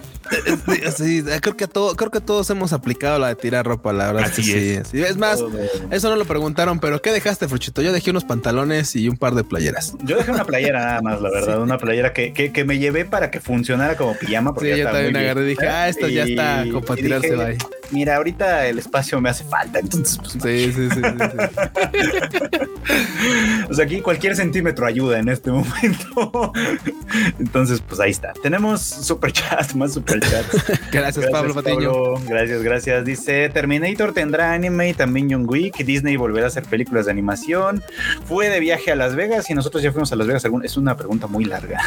[0.96, 4.30] Sí, creo que todo, creo que todos hemos aplicado la de tirar ropa, la verdad.
[4.30, 4.88] Así es.
[4.88, 5.02] Sí.
[5.02, 5.42] Es más,
[5.90, 7.82] eso no lo preguntaron, pero ¿qué dejaste, Fruchito?
[7.82, 9.94] Yo dejé unos pantalones y un par de playeras.
[10.02, 13.30] Yo dejé una playera nada más, la verdad, una playera que, que, me llevé para
[13.30, 14.54] que funcionara como pijama.
[14.54, 17.58] Porque sí, yo también agarré y dije, ah, esto ya está como para tirarse ahí.
[17.90, 20.18] Mira, ahorita el espacio me hace falta, entonces.
[20.18, 21.00] Pues, sí, sí, sí,
[23.68, 26.52] o sea, aquí cualquier centímetro ayuda en este momento.
[27.40, 28.32] entonces, pues ahí está.
[28.42, 30.19] Tenemos super chat, más super
[30.92, 32.14] gracias, Pablo Patiño.
[32.26, 33.04] Gracias, gracias.
[33.04, 35.78] Dice Terminator tendrá anime y también John Wick.
[35.85, 37.83] Disney volverá a hacer películas de animación.
[38.24, 40.44] Fue de viaje a Las Vegas y nosotros ya fuimos a Las Vegas.
[40.64, 41.80] Es una pregunta muy larga.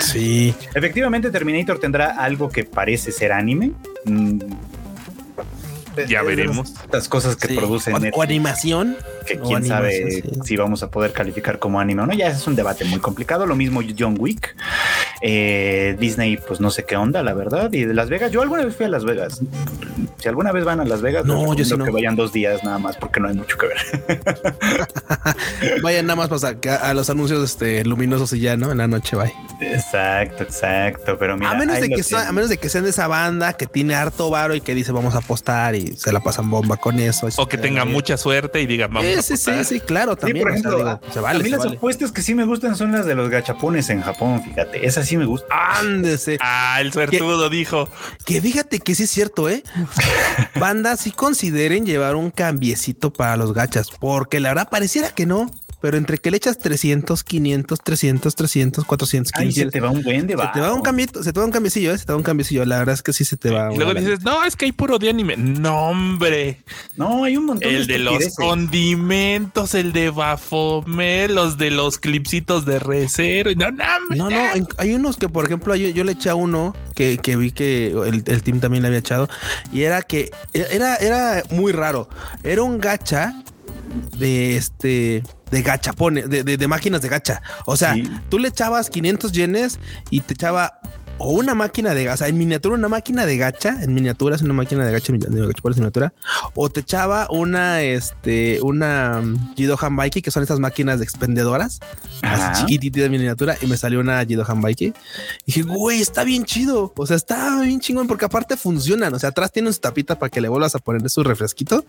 [0.00, 0.54] Sí.
[0.74, 3.72] Efectivamente, Terminator tendrá algo que parece ser anime.
[4.04, 4.38] Mm,
[6.06, 6.74] ya veremos.
[6.92, 7.94] Las cosas que producen.
[8.14, 8.96] O, animación.
[9.26, 12.14] Que quién sabe si vamos a poder calificar como anime o no.
[12.14, 13.46] Ya es un debate muy complicado.
[13.46, 14.56] Lo mismo John Wick.
[15.20, 17.72] Eh, Disney, pues no sé qué onda, la verdad.
[17.72, 19.40] Y de Las Vegas, yo alguna vez fui a Las Vegas.
[20.18, 22.78] Si alguna vez van a Las Vegas, no, yo sí que vayan dos días nada
[22.78, 24.22] más porque no hay mucho que ver.
[25.82, 28.72] vayan nada más pues, a, los anuncios este, luminosos y ya, ¿no?
[28.72, 29.32] En la noche, bye.
[29.60, 31.16] Exacto, exacto.
[31.18, 33.66] Pero mira, a menos, de que a menos de que sean de esa banda que
[33.66, 36.98] tiene harto varo y que dice vamos a apostar y se la pasan bomba con
[36.98, 37.28] eso.
[37.36, 40.44] O que tenga mucha suerte y diga vamos sí, Sí, sí, claro, también.
[40.44, 43.90] por ejemplo, a mí las apuestas que sí me gustan son las de los gachapones
[43.90, 44.86] en Japón, fíjate.
[44.86, 45.46] Esas sí me gusta.
[45.50, 46.38] Ándese.
[46.40, 47.88] Ah, el suertudo dijo.
[48.24, 49.62] Que fíjate que sí es cierto, ¿eh?
[50.58, 55.50] Banda, sí consideren llevar un cambiecito para los gachas, porque la verdad pareciera que no
[55.80, 59.54] pero entre que le echas 300, 500, 300, 300, 400, 500.
[59.54, 61.52] se te va un buen de Se te va un cambio, se te va un
[61.52, 61.98] cambiecillo, ¿eh?
[61.98, 62.64] se te va un cambiecillo.
[62.64, 63.72] La verdad es que sí se te va.
[63.72, 65.36] Y luego dices, no, es que hay puro de anime.
[65.36, 66.62] No, hombre.
[66.96, 67.70] No, hay un montón.
[67.70, 73.50] El de, los condimentos, el de Bafomé, los de los clipsitos de recero.
[73.56, 73.84] No, no,
[74.16, 74.66] no, no.
[74.78, 78.24] hay unos que, por ejemplo, yo, le eché a uno que, que vi que el,
[78.26, 79.28] el, team también le había echado
[79.72, 82.08] y era que era, era muy raro.
[82.42, 83.34] Era un gacha
[84.16, 87.42] de este de gachapones, de, de, máquinas de gacha.
[87.64, 87.94] O sea,
[88.28, 89.78] tú le echabas 500 yenes
[90.10, 90.80] y te echaba
[91.18, 94.54] o una máquina de gacha, en miniatura una máquina de gacha, en miniatura es una
[94.54, 96.12] máquina de gacha, de gacha por miniatura,
[96.54, 99.22] o te echaba una, este, una
[99.56, 101.80] Jido Hanbaiki, que son estas máquinas de expendedoras,
[102.22, 104.86] así chiquititas de miniatura, y me salió una Jido Hanbaiki.
[104.86, 104.94] Y
[105.46, 109.30] dije, güey, está bien chido, o sea, está bien chingón, porque aparte funcionan, o sea,
[109.30, 111.84] atrás tiene su tapita para que le vuelvas a poner su refresquito,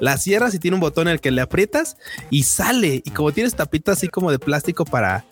[0.00, 1.96] la cierras y tiene un botón en el que le aprietas
[2.30, 5.24] y sale, y como tienes tapita así como de plástico para,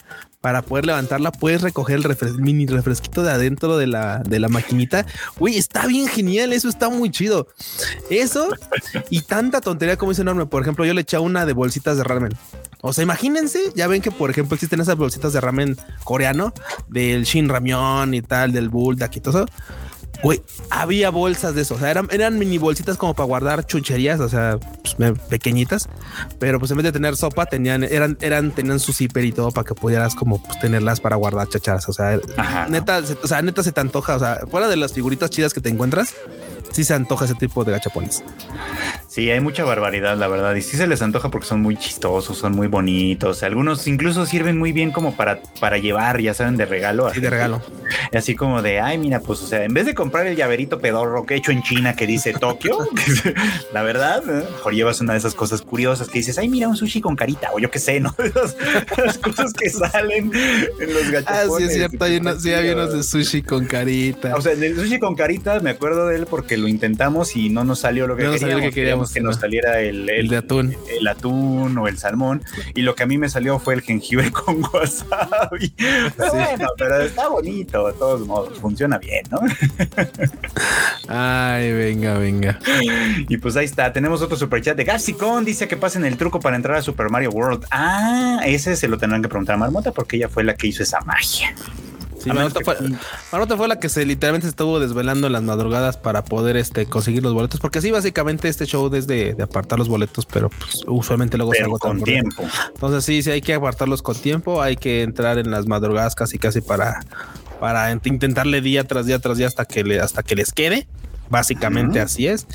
[0.47, 5.05] para poder levantarla, puedes recoger el mini refresquito de adentro de la, de la maquinita.
[5.41, 6.53] Güey, está bien genial.
[6.53, 7.49] Eso está muy chido.
[8.11, 8.51] Eso
[9.11, 10.47] y tanta tontería como es enorme.
[10.47, 12.33] Por ejemplo, yo le eché una de bolsitas de ramen.
[12.81, 16.55] O sea, imagínense, ya ven que por ejemplo existen esas bolsitas de ramen coreano
[16.87, 19.53] del Shin Ramyon y tal, del Bulldog y todo eso.
[20.23, 21.75] Güey, había bolsas de eso.
[21.75, 25.89] O sea, eran, eran mini bolsitas como para guardar chucherías, o sea, pues, pequeñitas.
[26.39, 29.51] Pero pues en vez de tener sopa, tenían, eran, eran, tenían su zipper y todo
[29.51, 31.89] para que pudieras como pues, tenerlas para guardar chacharas.
[31.89, 32.19] O sea,
[32.69, 34.17] neta, o sea, neta se te antoja.
[34.17, 36.15] O sea, fuera de las figuritas chidas que te encuentras,
[36.77, 38.23] sí se antoja ese tipo de gachapones.
[39.09, 40.55] Sí, hay mucha barbaridad, la verdad.
[40.57, 43.43] Y sí se les antoja porque son muy chistosos, son muy bonitos.
[43.43, 47.11] Algunos incluso sirven muy bien como para, para llevar, ya saben, de regalo.
[47.15, 47.63] Sí, de regalo.
[48.13, 51.25] Así como de, ay, mira, pues, o sea, en vez de comprar el llaverito pedorro
[51.25, 52.77] que he hecho en China que dice Tokio,
[53.73, 54.45] la verdad, ¿eh?
[54.53, 57.53] mejor llevas una de esas cosas curiosas que dices, ay, mira, un sushi con carita,
[57.55, 58.15] o yo qué sé, ¿no?
[59.03, 61.27] las cosas que salen en los gachapones.
[61.27, 64.37] Ah, sí, es cierto, hay unos, sí, hay unos de sushi con carita.
[64.37, 67.65] O sea, el sushi con carita me acuerdo de él porque lo intentamos y no
[67.65, 70.77] nos salió lo que, queríamos, queríamos que nos saliera el, el, de atún.
[70.89, 72.43] El atún o el salmón.
[72.75, 75.73] Y lo que a mí me salió fue el jengibre con wasabi.
[76.17, 79.41] Pero bueno, pero está bonito, de todos modos, funciona bien, ¿no?
[81.09, 82.59] Ay, venga, venga.
[83.29, 86.41] Y pues ahí está, tenemos otro super chat de Gapsicon, dice que pasen el truco
[86.41, 87.67] para entrar a Super Mario World.
[87.71, 90.83] Ah, ese se lo tendrán que preguntar a Marmota porque ella fue la que hizo
[90.83, 91.55] esa magia.
[92.27, 96.57] Sí, Marmota, fue, fue, la que se literalmente estuvo desvelando en las madrugadas para poder
[96.57, 100.51] este, conseguir los boletos, porque sí, básicamente este show es de, apartar los boletos, pero
[100.51, 102.43] pues, usualmente luego se agotan con tiempo.
[102.75, 106.37] Entonces sí, sí hay que apartarlos con tiempo, hay que entrar en las madrugadas casi
[106.37, 106.99] casi para,
[107.61, 110.89] para intentarle día tras día tras día hasta que le, hasta que les quede.
[111.31, 112.49] Básicamente así es.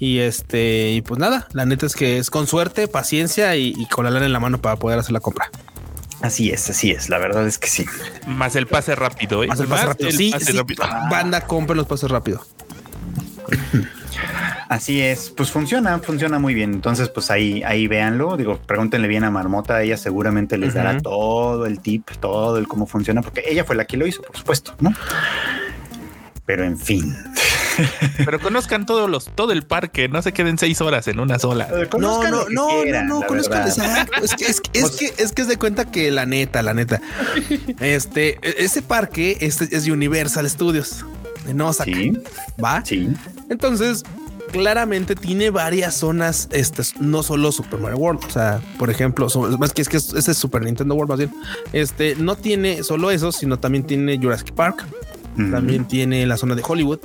[0.00, 3.86] Y este, y pues nada, la neta es que es con suerte, paciencia y, y
[3.86, 5.50] con la lana en la mano para poder hacer la compra.
[6.24, 7.10] Así es, así es.
[7.10, 7.84] La verdad es que sí.
[8.26, 9.44] Más el pase rápido.
[9.44, 9.46] ¿eh?
[9.46, 10.10] Más el pase rápido.
[10.10, 10.32] sí,
[11.10, 12.42] Banda, compren los pases rápido.
[14.70, 16.72] Así es, pues funciona, funciona muy bien.
[16.72, 18.38] Entonces, pues ahí, ahí véanlo.
[18.38, 22.86] Digo, pregúntenle bien a Marmota, ella seguramente les dará todo el tip, todo el cómo
[22.86, 24.94] funciona, porque ella fue la que lo hizo, por supuesto, ¿no?
[26.46, 27.14] Pero en fin.
[28.24, 31.68] Pero conozcan todos los, todo el parque, no se queden seis horas en una sola.
[31.98, 35.48] No, no, no, no, no, conozcan Es que es, que, es que es que es
[35.48, 37.00] de cuenta que la neta, la neta.
[37.80, 41.04] Este, ese parque este es Universal Studios
[41.48, 41.90] en Osaka.
[41.90, 42.12] Sí.
[42.62, 42.84] ¿Va?
[42.84, 43.08] Sí.
[43.50, 44.04] Entonces,
[44.54, 48.24] claramente tiene varias zonas, este, no solo Super Mario World.
[48.24, 49.26] O sea, por ejemplo,
[49.58, 51.34] más que es que este es Super Nintendo World, más bien.
[51.72, 54.84] Este no tiene solo eso, sino también tiene Jurassic Park.
[55.36, 57.00] También tiene la zona de Hollywood,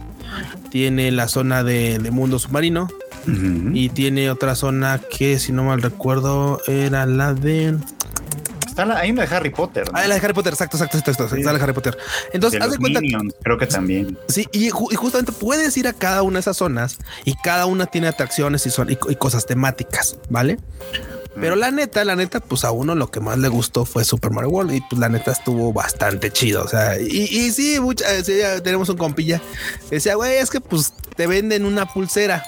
[0.70, 2.88] tiene la zona de, mundo submarino
[3.74, 7.76] y tiene otra zona que, si no mal recuerdo, era la de.
[8.68, 9.86] Está la, hay una de Harry Potter.
[9.94, 11.36] Ah, la de Harry Potter, exacto, exacto, exacto.
[11.36, 11.98] Está la de Harry Potter.
[12.34, 13.02] Entonces, haz de cuenta.
[13.44, 14.18] creo que también.
[14.28, 18.08] Sí, y, justamente puedes ir a cada una de esas zonas y cada una tiene
[18.08, 20.60] atracciones y, son, y cosas temáticas, ¿vale?
[21.36, 24.32] Pero la neta, la neta, pues a uno lo que más le gustó fue Super
[24.32, 26.64] Mario World y pues la neta estuvo bastante chido.
[26.64, 28.06] O sea, y, y sí, mucha,
[28.64, 29.42] tenemos un compilla.
[29.90, 32.44] Decía, güey, es que pues te venden una pulsera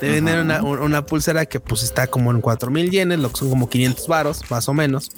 [0.00, 3.50] te venden una, pulsera que pues está como en 4000 mil yenes, lo que son
[3.50, 5.12] como 500 varos, más o menos.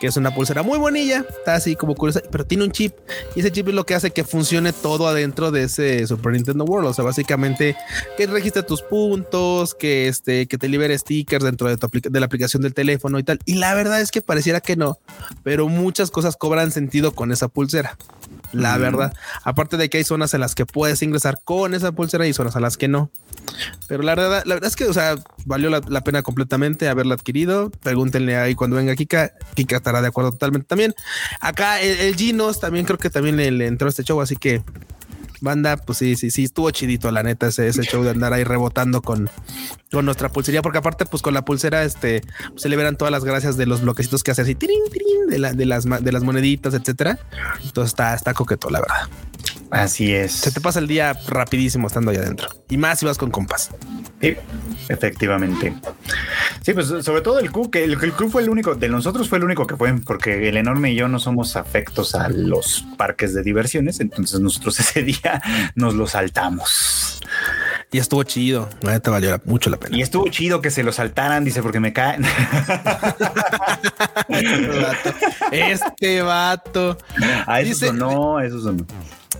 [0.00, 2.94] Que es una pulsera muy bonilla, está así como curiosa, pero tiene un chip.
[3.36, 6.64] Y ese chip es lo que hace que funcione todo adentro de ese Super Nintendo
[6.64, 6.88] World.
[6.88, 7.76] O sea, básicamente
[8.16, 12.26] que registre tus puntos, que este, que te libere stickers dentro de, tu de la
[12.26, 13.38] aplicación del teléfono y tal.
[13.44, 14.98] Y la verdad es que pareciera que no,
[15.44, 17.96] pero muchas cosas cobran sentido con esa pulsera
[18.52, 19.12] la verdad.
[19.44, 22.56] Aparte de que hay zonas en las que puedes ingresar con esa pulsera y zonas
[22.56, 23.10] a las que no.
[23.88, 27.70] Pero la verdad, la verdad es que, o sea, valió la, pena completamente haberla adquirido.
[27.70, 29.32] Pregúntenle ahí cuando venga Kika.
[29.54, 30.94] Kika estará de acuerdo totalmente también.
[31.40, 34.62] Acá el, el Ginos también creo que también le, le entró este show, así que
[35.40, 38.44] banda, pues sí, sí, sí, estuvo chidito, la neta, ese, ese show de andar ahí
[38.44, 39.30] rebotando con,
[39.90, 42.22] con nuestra pulsería, porque aparte, pues con la pulsera, este,
[42.56, 45.66] se le verán todas las gracias de los bloquecitos que hace así, de, la, de,
[45.66, 47.18] las, de las moneditas, etcétera.
[47.64, 49.08] Entonces está, está coqueto, la verdad.
[49.70, 50.32] Así es.
[50.32, 52.48] Se te pasa el día rapidísimo estando ahí adentro.
[52.68, 53.70] Y más si vas con compas.
[54.20, 54.34] Sí,
[54.88, 55.74] efectivamente.
[56.68, 59.26] Sí, pues sobre todo el Q, que el, el Q fue el único, de nosotros
[59.26, 62.84] fue el único que fue, porque el enorme y yo no somos afectos a los
[62.98, 65.40] parques de diversiones, entonces nosotros ese día
[65.76, 67.20] nos lo saltamos.
[67.90, 69.96] Y estuvo chido, la te valió mucho la pena.
[69.96, 72.26] Y estuvo chido que se lo saltaran, dice, porque me caen.
[75.50, 76.98] este vato.
[77.60, 78.84] Eso sonó, eso sonó.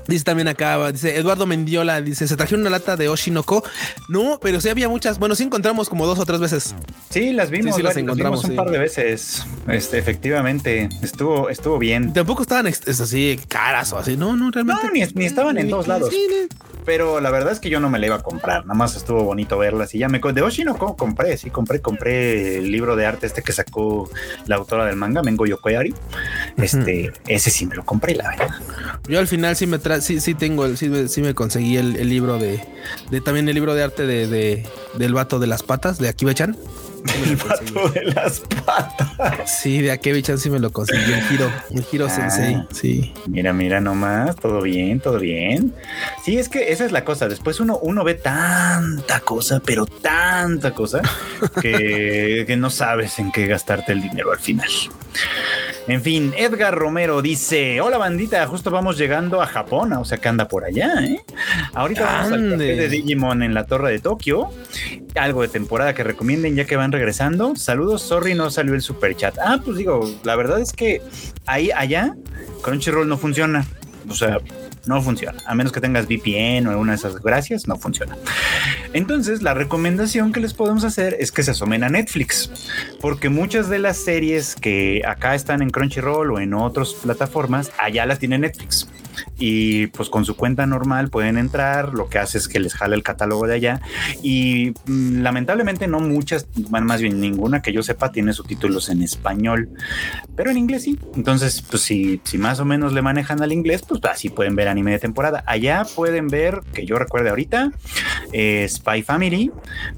[0.09, 3.62] Dice también acá, dice Eduardo Mendiola, dice, se trajeron una lata de Oshinoko.
[4.09, 5.18] No, pero sí había muchas.
[5.18, 6.75] Bueno, sí encontramos como dos o tres veces.
[7.11, 9.44] Sí, las vimos, sí, las encontramos un par de veces.
[9.68, 12.14] Este, efectivamente, estuvo, estuvo bien.
[12.14, 14.16] Tampoco estaban así caras o así.
[14.16, 14.83] No, no, realmente.
[14.83, 16.11] No, ni, estaban en todos lados.
[16.87, 18.62] pero la verdad es que yo no me la iba a comprar.
[18.64, 21.37] Nada más estuvo bonito verlas y ya me de Oshinoko compré.
[21.37, 24.11] Sí, compré, compré el libro de arte este que sacó
[24.47, 25.92] la autora del manga, Mengo Yokoyari.
[26.57, 28.49] Este, ese sí me lo compré, la verdad.
[29.07, 32.09] Yo al final sí me traje sí, sí tengo, el, sí, sí me conseguí el,
[32.09, 32.65] libro de,
[33.11, 36.57] de, también el libro de arte de, de del vato de las patas de Akiba-chan.
[37.25, 39.61] El vato de las patas.
[39.61, 43.13] Sí, de Akiba-chan sí me lo conseguí, el giro, el giro ah, sensei, sí.
[43.27, 45.75] Mira, mira nomás, todo bien, todo bien.
[46.25, 50.73] Sí, es que esa es la cosa, después uno, uno ve tanta cosa, pero tanta
[50.73, 51.01] cosa,
[51.63, 54.69] que, que no sabes en qué gastarte el dinero al final.
[55.88, 60.29] En fin, Edgar Romero dice: Hola bandita, justo vamos llegando a Japón, o sea que
[60.29, 61.24] anda por allá, ¿eh?
[61.72, 64.51] Ahorita vamos al café de Digimon en la Torre de Tokio.
[65.14, 67.57] Algo de temporada que recomienden ya que van regresando.
[67.57, 69.38] Saludos, sorry, no salió el super chat.
[69.38, 71.01] Ah, pues digo, la verdad es que
[71.46, 72.14] ahí, allá,
[72.62, 73.64] Crunchyroll no funciona.
[74.10, 74.40] O sea,
[74.89, 75.39] no funciona.
[75.47, 78.17] A menos que tengas VPN o alguna de esas gracias, no funciona.
[78.93, 82.51] Entonces, la recomendación que les podemos hacer es que se asomen a Netflix,
[83.01, 88.07] porque muchas de las series que acá están en Crunchyroll o en otras plataformas, allá
[88.07, 88.89] las tiene Netflix
[89.39, 92.97] y pues con su cuenta normal pueden entrar, lo que hace es que les jale
[92.97, 93.81] el catálogo de allá
[94.23, 99.71] y mm, lamentablemente no muchas, más bien ninguna que yo sepa tiene subtítulos en español,
[100.37, 100.99] pero en inglés sí.
[101.15, 104.69] Entonces, pues si, si más o menos le manejan al inglés, pues así pueden ver
[104.69, 105.45] anime de temporada.
[105.47, 107.73] Allá pueden ver, que yo recuerde ahorita,
[108.33, 109.51] eh, Spy Family,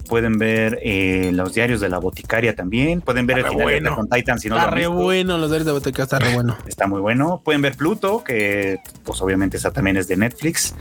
[0.09, 3.95] pueden ver eh, los diarios de la boticaria también, pueden ver el bueno.
[3.95, 6.57] con Titan si no Está re bueno, los diarios de la boticaria está re bueno.
[6.67, 7.41] Está muy bueno.
[7.45, 10.75] Pueden ver Pluto, que pues obviamente esa también es de Netflix.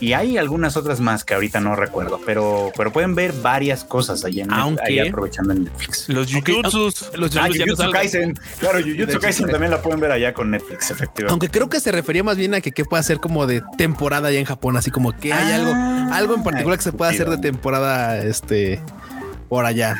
[0.00, 4.24] Y hay algunas otras más que ahorita no recuerdo, pero, pero pueden ver varias cosas
[4.24, 6.08] allá en Aunque, aprovechando en Netflix.
[6.08, 7.10] Los Jujutsus.
[7.14, 8.38] Los ah, Jujutsu Kaisen.
[8.58, 11.30] Claro, Jujutsu Kaisen también la pueden ver allá con Netflix, efectivamente.
[11.30, 14.28] Aunque creo que se refería más bien a que, que pueda ser como de temporada
[14.28, 17.10] allá en Japón, así como que hay algo, ah, algo en particular que se pueda
[17.10, 18.80] hacer de temporada, este
[19.48, 19.96] por allá.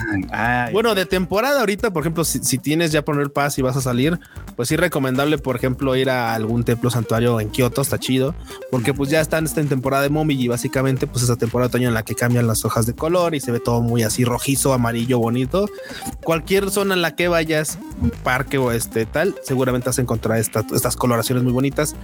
[0.73, 4.19] bueno, de temporada ahorita, por ejemplo, si, tienes ya poner paz y vas a salir,
[4.57, 8.35] pues sí recomendable, por ejemplo, ir a algún templo santuario en Kioto, está chido,
[8.71, 11.95] porque pues ya están en temporada de Momiji, básicamente, pues esa temporada de otoño en
[11.95, 15.19] la que cambian las hojas de color y se ve todo muy así rojizo, amarillo,
[15.19, 15.69] bonito.
[16.25, 17.79] Cualquier zona en la que vayas,
[18.23, 21.95] parque o este tal, seguramente vas a encontrar estas coloraciones muy bonitas.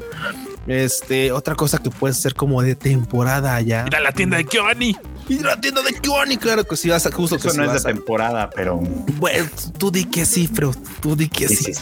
[0.67, 3.85] Este, otra cosa que puede ser como de temporada allá.
[3.87, 4.97] Ir a la tienda de Kyoani.
[5.29, 7.93] Y la tienda de Kiwani, claro que si vas a justo Eso no es de
[7.93, 8.77] temporada, pero.
[8.77, 9.49] Bueno,
[9.79, 11.73] tú di que sí, pero tú di que sí.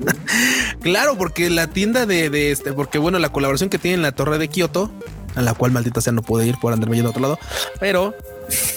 [0.80, 4.38] claro, porque la tienda de, este, porque bueno, la colaboración que tiene en la torre
[4.38, 4.90] de Kioto,
[5.34, 7.38] a la cual maldita sea no puede ir por andarme yendo a otro lado,
[7.80, 8.14] pero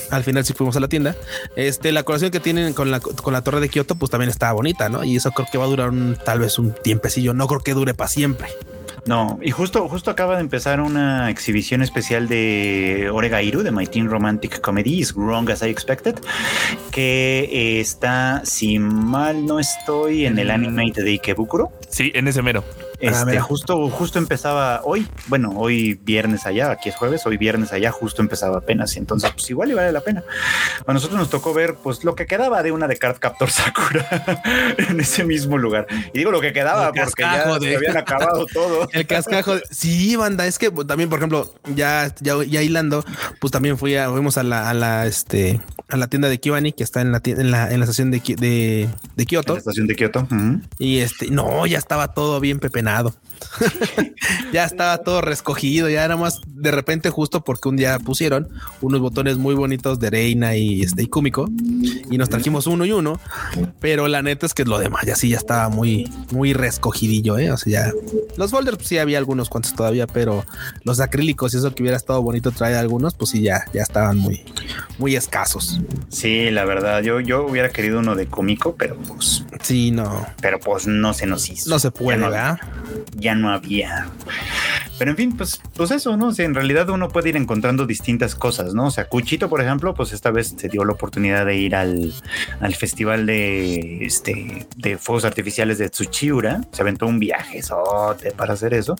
[0.10, 1.16] al final sí fuimos a la tienda.
[1.56, 4.52] Este, la colaboración que tienen con la, con la torre de Kioto, pues también está
[4.54, 5.04] bonita, ¿no?
[5.04, 7.34] Y eso creo que va a durar un, tal vez un tiempecillo.
[7.34, 8.50] No creo que dure para siempre.
[9.06, 14.10] No, y justo, justo acaba de empezar una exhibición especial de Oregairu, de My Teen
[14.10, 16.16] Romantic Comedy, Is Wrong as I Expected,
[16.92, 21.72] que está, si mal no estoy, en el anime de Ikebukuro.
[21.90, 22.64] Sí, en ese mero.
[23.04, 27.92] Este, justo, justo empezaba hoy, bueno, hoy viernes allá, aquí es jueves, hoy viernes allá,
[27.92, 28.96] justo empezaba apenas.
[28.96, 30.24] Y entonces, pues igual y vale la pena.
[30.88, 34.08] A nosotros nos tocó ver, pues lo que quedaba de una de Card Captor Sakura
[34.78, 35.86] en ese mismo lugar.
[36.14, 38.88] Y digo lo que quedaba porque ya habían acabado todo.
[38.94, 39.56] El cascajo.
[39.70, 43.04] Sí, banda, es que también, por ejemplo, ya, ya, ya hilando,
[43.42, 46.72] pues también fui a, fuimos a la, a la, este, a la tienda de Kibani,
[46.72, 48.88] que está en la, en la, en la estación de, de,
[49.18, 49.56] de Kioto.
[49.56, 50.26] la estación de Kioto.
[50.80, 52.93] Y este, no, ya estaba todo bien pepenado.
[54.54, 58.50] ya estaba todo rescogido, ya era más de repente justo porque un día pusieron
[58.82, 61.50] unos botones muy bonitos de Reina y este y Kumiko
[62.10, 63.20] y nos trajimos uno y uno,
[63.80, 67.52] pero la neta es que lo demás ya sí ya estaba muy muy rescogidillo, ¿eh?
[67.52, 67.94] o sea, ya
[68.38, 70.46] los folders pues, sí había algunos cuantos todavía, pero
[70.84, 74.18] los acrílicos y eso que hubiera estado bonito traer algunos, pues sí ya ya estaban
[74.18, 74.44] muy
[74.98, 75.80] muy escasos.
[76.10, 80.26] Sí, la verdad, yo yo hubiera querido uno de Kumiko, pero pues sí, no.
[80.42, 81.70] Pero pues no se nos hizo.
[81.70, 82.60] No se puede, ¿verdad?
[83.16, 84.08] Ya no había.
[85.00, 86.28] Pero en fin, pues, pues eso, ¿no?
[86.28, 88.88] O sea, en realidad uno puede ir encontrando distintas cosas, ¿no?
[88.88, 92.14] O sea, Cuchito, por ejemplo, pues esta vez se dio la oportunidad de ir al,
[92.60, 96.62] al festival de, este, de fuegos artificiales de Tsuchiura.
[96.72, 97.62] Se aventó un viaje
[98.38, 98.96] para hacer eso.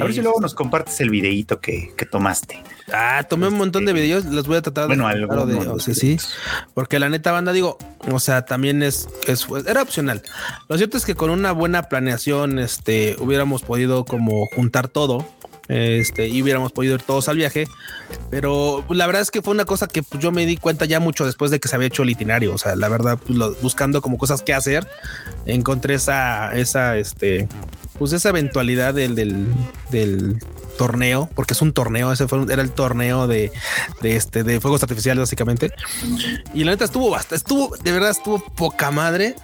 [0.00, 2.62] A ver si luego nos compartes el videíto que, que tomaste.
[2.92, 5.56] Ah, tomé un montón de este, videos, los voy a tratar bueno, de, algo de,
[5.56, 6.16] o sea, sí,
[6.74, 7.78] porque la neta banda digo,
[8.10, 10.22] o sea, también es, es, era opcional.
[10.68, 15.26] Lo cierto es que con una buena planeación, este, hubiéramos podido como juntar todo
[15.68, 17.68] este, y hubiéramos podido ir todos al viaje.
[18.30, 21.26] Pero la verdad es que fue una cosa que yo me di cuenta ya mucho
[21.26, 22.54] después de que se había hecho el itinerario.
[22.54, 24.88] O sea, la verdad, pues, buscando como cosas que hacer,
[25.46, 27.48] encontré esa, esa, este,
[27.98, 30.38] pues esa eventualidad del, del,
[30.78, 33.50] torneo, porque es un torneo, ese fue, era el torneo de,
[34.00, 35.72] de, este, de fuegos artificiales básicamente.
[36.54, 39.34] Y la neta estuvo bastante, estuvo, de verdad estuvo poca madre.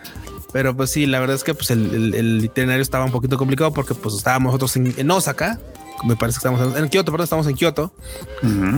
[0.53, 3.93] Pero pues sí, la verdad es que pues el, itinerario estaba un poquito complicado porque
[3.93, 5.59] pues estábamos nosotros en, en Osaka
[6.03, 7.93] me parece que estamos en, Kioto, perdón, estamos en Kioto.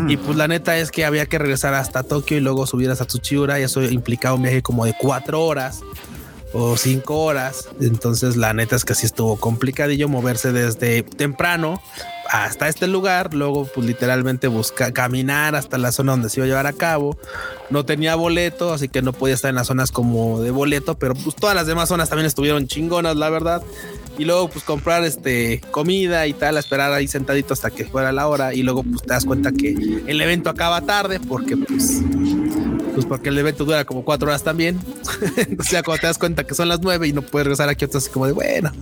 [0.09, 3.07] Y pues la neta es que había que regresar hasta Tokio y luego subir hasta
[3.07, 5.81] Tsuchiura y eso implicaba un viaje como de cuatro horas
[6.53, 7.69] o cinco horas.
[7.81, 11.81] Entonces la neta es que así estuvo complicadillo moverse desde temprano
[12.29, 16.49] hasta este lugar, luego pues literalmente buscar caminar hasta la zona donde se iba a
[16.49, 17.17] llevar a cabo.
[17.71, 21.15] No tenía boleto, así que no podía estar en las zonas como de boleto, pero
[21.15, 23.63] pues todas las demás zonas también estuvieron chingonas, la verdad
[24.19, 28.29] y luego pues comprar este comida y tal, esperar ahí sentadito hasta que fuera la
[28.29, 29.75] hora y luego pues te das cuenta que
[30.07, 32.03] el evento acaba tarde porque pues
[32.95, 34.81] Pues porque el evento dura como cuatro horas también.
[35.59, 37.85] o sea, cuando te das cuenta que son las nueve y no puedes regresar aquí,
[37.85, 38.73] así como de bueno,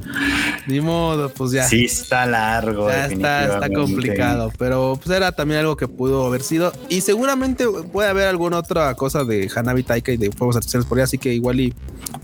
[0.69, 1.67] ni modo, pues ya.
[1.67, 2.89] Sí, está largo.
[2.89, 6.73] Ya está, está complicado, pero pues era también algo que pudo haber sido.
[6.89, 10.99] Y seguramente puede haber alguna otra cosa de Hanabi Taika y de fuegos artificiales por
[10.99, 11.75] ahí, así que igual y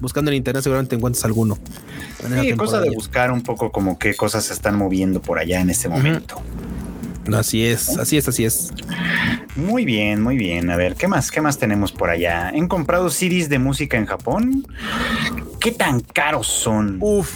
[0.01, 1.59] buscando en internet seguramente encuentras alguno.
[2.41, 5.71] Sí, cosa de buscar un poco como qué cosas se están moviendo por allá en
[5.71, 6.43] este momento.
[7.35, 8.73] Así es, así es, así es.
[9.57, 10.69] Muy bien, muy bien.
[10.69, 11.31] A ver, ¿qué más?
[11.31, 12.49] ¿Qué más tenemos por allá?
[12.49, 14.67] ¿Han comprado CDs de música en Japón?
[15.61, 16.99] ¿Qué tan caros son?
[17.01, 17.31] Uf,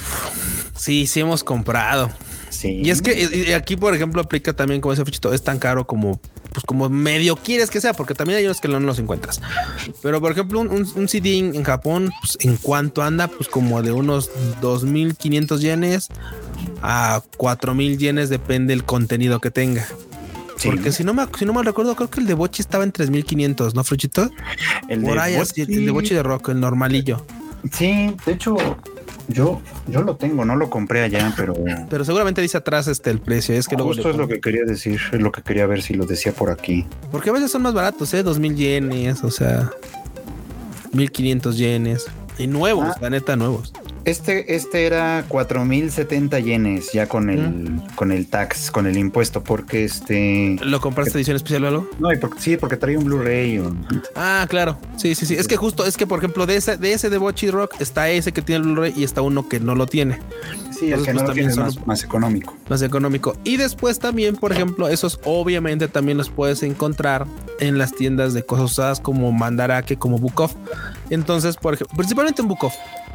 [0.77, 2.11] sí, sí hemos comprado.
[2.51, 2.83] Sí.
[2.85, 6.21] Y es que aquí, por ejemplo, aplica también como ese fichito, es tan caro como
[6.55, 9.43] pues como medio quieres que sea, porque también hay unos que no los encuentras.
[10.03, 14.31] Pero por ejemplo, un, CD en, Japón, pues, en cuanto anda, pues como de unos
[14.63, 16.09] 2.500 yenes
[16.81, 19.87] a 4.000 yenes, depende el contenido que tenga.
[20.65, 22.93] Porque si no, me, si no me recuerdo, creo que el de Bochi estaba en
[22.93, 24.31] 3500, ¿no, Fruchito?
[24.89, 25.61] El de, Bochi.
[25.63, 27.27] el de Bochi de Rock, el normalillo.
[27.73, 28.57] Sí, de hecho,
[29.29, 31.55] yo, yo lo tengo, no lo compré allá, pero.
[31.89, 33.55] Pero seguramente dice atrás este el precio.
[33.55, 33.93] Es que luego.
[33.93, 36.51] Justo es lo que quería decir, es lo que quería ver si lo decía por
[36.51, 36.87] aquí.
[37.11, 38.23] Porque a veces son más baratos, ¿eh?
[38.23, 39.71] Dos mil yenes, o sea,
[40.93, 42.07] 1500 yenes.
[42.39, 42.99] Y nuevos, ah.
[43.01, 43.73] la neta, nuevos.
[44.05, 49.85] Este, este era 4070 yenes ya con el, con el tax, con el impuesto, porque
[49.85, 50.57] este.
[50.63, 51.91] ¿Lo compraste edición especial o algo?
[51.99, 53.63] No, sí, porque trae un Blu-ray.
[54.15, 54.77] Ah, claro.
[54.97, 55.35] Sí, sí, sí.
[55.35, 58.11] Es que justo, es que por ejemplo, de ese de, ese de Bochi Rock está
[58.11, 60.19] ese que tiene el Blu-ray y está uno que no lo tiene.
[60.79, 61.55] Sí, el que no pues, lo tiene
[61.87, 62.55] más, económico.
[62.69, 63.37] Más económico.
[63.45, 67.27] Y después también, por ejemplo, esos obviamente también los puedes encontrar
[67.61, 70.51] en las tiendas de cosas usadas como Mandarake, como Bukov.
[71.11, 72.73] Entonces, por ejemplo, principalmente en Bukov.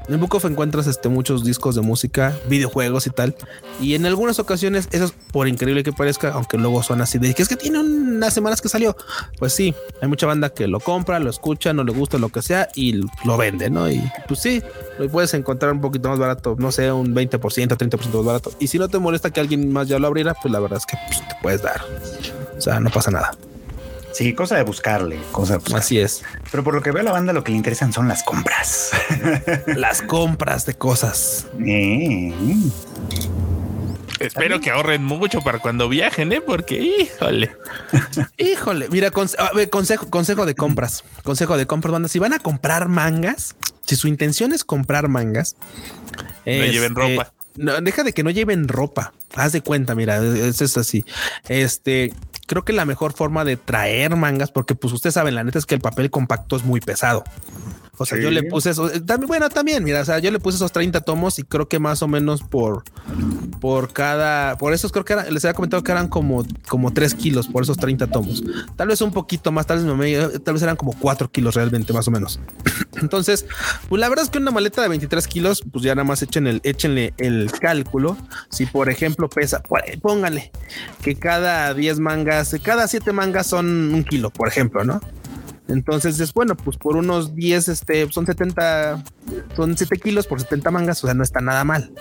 [0.10, 3.36] En Book encuentras este, muchos discos de música, videojuegos y tal.
[3.80, 7.34] Y en algunas ocasiones, eso es por increíble que parezca, aunque luego son así de
[7.36, 8.98] que es que tiene unas semanas que salió.
[9.38, 12.42] Pues sí, hay mucha banda que lo compra, lo escucha, no le gusta lo que
[12.42, 13.90] sea y lo vende, ¿no?
[13.90, 14.64] Y pues sí,
[14.98, 18.52] lo puedes encontrar un poquito más barato, no sé, un 20%, 30% más barato.
[18.60, 20.88] Y si no te molesta que alguien más ya lo abriera, pues la verdad es
[20.88, 21.82] que pues, te puedes dar.
[22.58, 23.32] O sea, no pasa nada.
[24.12, 26.24] Sí, cosa de buscarle, cosa Así es.
[26.52, 28.92] Pero por lo que veo a la banda lo que le interesan son las compras.
[29.68, 31.48] las compras de cosas.
[31.66, 32.34] Eh.
[34.20, 36.42] Espero que ahorren mucho para cuando viajen, ¿eh?
[36.42, 37.56] Porque, híjole.
[38.38, 38.90] híjole.
[38.90, 41.04] Mira, consejo, consejo de compras.
[41.24, 42.10] Consejo de compras, banda.
[42.10, 43.56] Si van a comprar mangas,
[43.86, 45.56] si su intención es comprar mangas,
[46.46, 47.34] no lleven este, ropa.
[47.56, 49.14] No, deja de que no lleven ropa.
[49.36, 51.06] Haz de cuenta, mira, es, es así.
[51.48, 52.14] Este,
[52.50, 55.68] creo que la mejor forma de traer mangas, porque pues ustedes saben, la neta es
[55.68, 57.24] que el papel compacto es muy pesado.
[58.02, 58.90] O sea, yo le puse eso.
[58.90, 61.68] Eh, también, bueno, también, mira, o sea, yo le puse esos 30 tomos y creo
[61.68, 62.84] que más o menos por,
[63.60, 67.48] por cada, por esos creo que les había comentado que eran como, como 3 kilos
[67.48, 68.42] por esos 30 tomos.
[68.78, 72.08] Tal vez un poquito más, tal vez, tal vez eran como 4 kilos realmente, más
[72.08, 72.40] o menos.
[73.02, 73.46] Entonces,
[73.90, 76.48] pues la verdad es que una maleta de 23 kilos, pues ya nada más echen
[76.48, 78.16] el, échenle el cálculo.
[78.50, 79.62] Si por ejemplo pesa,
[80.02, 80.52] póngale
[81.02, 85.02] que cada 10 mangas, cada 7 mangas son un kilo, por ejemplo, ¿no?
[85.70, 89.04] Entonces es bueno, pues por unos 10, este, son 70,
[89.56, 91.92] son 7 kilos por 70 mangas, o sea, no está nada mal.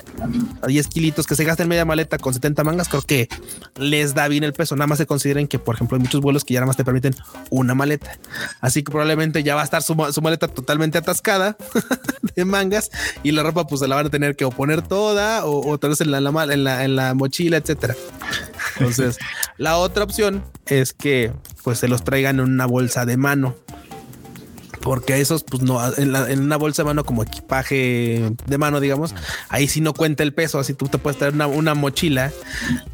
[0.62, 3.28] A 10 kilitos que se gasten media maleta con 70 mangas, creo que
[3.76, 4.74] les da bien el peso.
[4.74, 6.84] Nada más se consideren que, por ejemplo, hay muchos vuelos que ya nada más te
[6.84, 7.14] permiten
[7.50, 8.18] una maleta.
[8.60, 11.56] Así que probablemente ya va a estar su, maleta totalmente atascada
[12.36, 12.90] de mangas
[13.22, 16.18] y la ropa pues se la van a tener que oponer toda o, en la,
[16.52, 17.94] en la, en la mochila, etcétera.
[18.78, 19.18] Entonces,
[19.58, 21.32] la otra opción es que
[21.62, 23.56] pues se los traigan en una bolsa de mano
[24.88, 29.14] porque esos, pues no, en, una bolsa de mano como equipaje de mano, digamos,
[29.48, 30.58] ahí sí no cuenta el peso.
[30.58, 32.32] Así tú te puedes traer una, mochila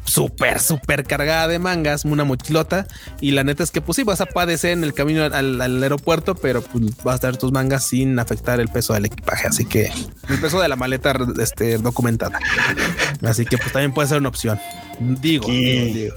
[0.03, 2.87] súper, súper cargada de mangas, una mochilota.
[3.21, 6.35] Y la neta es que, pues sí, vas a padecer en el camino al, aeropuerto,
[6.35, 9.47] pero pues vas a traer tus mangas sin afectar el peso del equipaje.
[9.47, 9.91] Así que
[10.27, 12.39] el peso de la maleta este, documentada.
[13.23, 14.59] Así que, pues también puede ser una opción.
[14.99, 16.15] Digo, digo,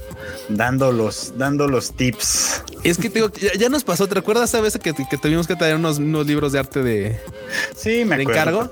[0.49, 2.63] Dando los, dando los tips.
[2.85, 4.07] Es que te digo, ya, nos pasó.
[4.07, 7.21] ¿Te recuerdas esa vez que, que tuvimos que traer unos, libros de arte de,
[7.77, 8.71] sí, me encargo?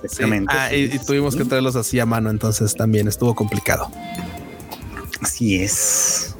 [0.48, 2.30] Ah, y, tuvimos que traerlos así a mano.
[2.30, 3.90] Entonces también estuvo complicado.
[5.20, 6.35] Así es.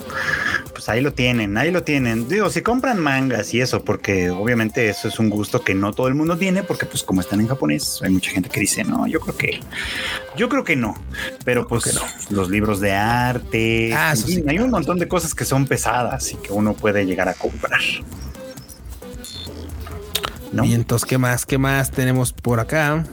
[0.72, 2.28] Pues ahí lo tienen, ahí lo tienen.
[2.28, 6.08] Digo, si compran mangas y eso, porque obviamente eso es un gusto que no todo
[6.08, 9.06] el mundo tiene, porque pues como están en japonés, hay mucha gente que dice, no,
[9.06, 9.60] yo creo que,
[10.36, 10.94] yo creo que no.
[11.44, 12.02] Pero pues no.
[12.30, 14.14] los libros de arte, ah,
[14.46, 17.80] hay un montón de cosas que son pesadas y que uno puede llegar a comprar.
[20.52, 20.64] ¿No?
[20.64, 21.44] Y entonces, ¿qué más?
[21.44, 23.04] ¿Qué más tenemos por acá?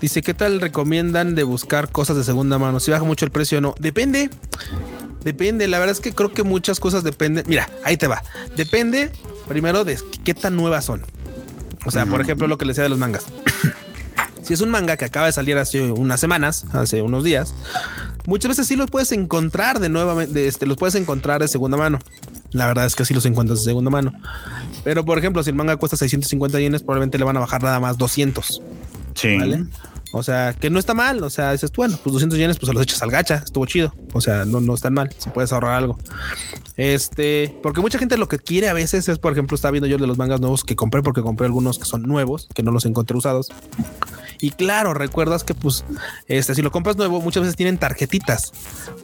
[0.00, 2.80] Dice, ¿qué tal recomiendan de buscar cosas de segunda mano?
[2.80, 3.74] Si baja mucho el precio o no.
[3.78, 4.28] Depende.
[5.26, 5.66] Depende.
[5.66, 7.44] La verdad es que creo que muchas cosas dependen.
[7.48, 8.22] Mira, ahí te va.
[8.56, 9.10] Depende
[9.48, 11.02] primero de qué tan nuevas son.
[11.84, 13.26] O sea, por ejemplo, lo que les decía de los mangas.
[14.42, 17.54] si es un manga que acaba de salir hace unas semanas, hace unos días,
[18.26, 21.98] muchas veces sí los puedes encontrar de nuevamente, este, los puedes encontrar de segunda mano.
[22.52, 24.12] La verdad es que sí los encuentras de segunda mano.
[24.84, 27.80] Pero por ejemplo, si el manga cuesta 650 yenes, probablemente le van a bajar nada
[27.80, 28.62] más 200.
[29.16, 29.36] Sí.
[29.38, 29.66] ¿Vale?
[30.12, 31.22] O sea, que no está mal.
[31.22, 33.42] O sea, dices, bueno, pues 200 yenes, pues se los echas al gacha.
[33.44, 33.94] Estuvo chido.
[34.12, 35.10] O sea, no, no están mal.
[35.18, 35.98] Si puedes ahorrar algo.
[36.76, 39.98] Este, porque mucha gente lo que quiere a veces es, por ejemplo, está viendo yo
[39.98, 42.84] de los mangas nuevos que compré porque compré algunos que son nuevos, que no los
[42.84, 43.50] encontré usados.
[44.40, 45.84] Y claro, recuerdas que pues
[46.26, 48.52] este si lo compras nuevo muchas veces tienen tarjetitas.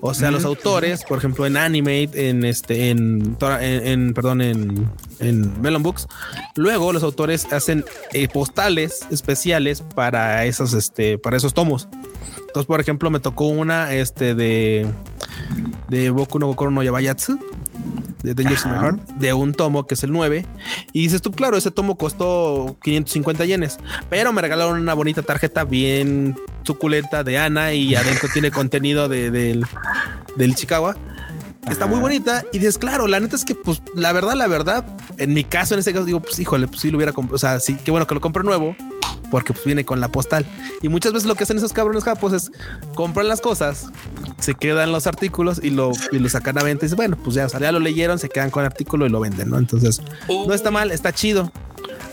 [0.01, 4.91] O sea, los autores, por ejemplo, en Animate, en este en en, en perdón, en
[5.21, 6.09] en Melon Books,
[6.57, 11.89] luego los autores hacen eh, postales especiales para esos este para esos tomos.
[12.39, 14.87] Entonces, por ejemplo, me tocó una este de
[15.89, 17.39] de Boku no Kokoro no Yabayatsu
[18.23, 20.47] de Dangerous in My Heart, de un tomo que es el 9.
[20.93, 23.79] Y dices tú, claro, ese tomo costó 550 yenes,
[24.11, 29.31] pero me regalaron una bonita tarjeta bien suculenta de Ana y adentro tiene contenido de,
[29.31, 29.67] del,
[30.37, 30.95] del Chicago.
[31.71, 34.85] Está muy bonita y dices, claro, la neta es que, pues, la verdad, la verdad,
[35.19, 37.37] en mi caso, en este caso, digo, pues, híjole, pues sí lo hubiera comprado.
[37.37, 38.75] O sea, sí, qué bueno que lo compro nuevo
[39.33, 40.45] porque pues viene con la postal.
[40.83, 42.53] Y muchas veces lo que hacen esos cabrones japos es
[42.95, 43.87] compran las cosas,
[44.39, 47.37] se quedan los artículos y lo, y lo sacan a venta y dicen, bueno, pues
[47.37, 49.57] ya, o sea, ya lo leyeron, se quedan con el artículo y lo venden, ¿no?
[49.57, 51.51] Entonces, no está mal, está chido.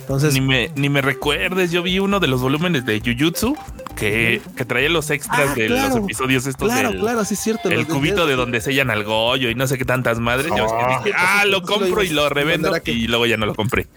[0.02, 3.56] Entonces, ni me, ni me recuerdes, yo vi uno de los volúmenes de Jujutsu
[3.96, 5.96] que, que traía los extras Ah, de claro.
[5.96, 7.70] los episodios estos claro, del- claro, sí es cierto.
[7.70, 10.48] el cubito de donde sellan al Goyo y no sé qué tantas madres.
[10.48, 10.66] Yo
[11.04, 13.88] dije, ah, lo compro y lo revendo que- y luego ya no lo compré.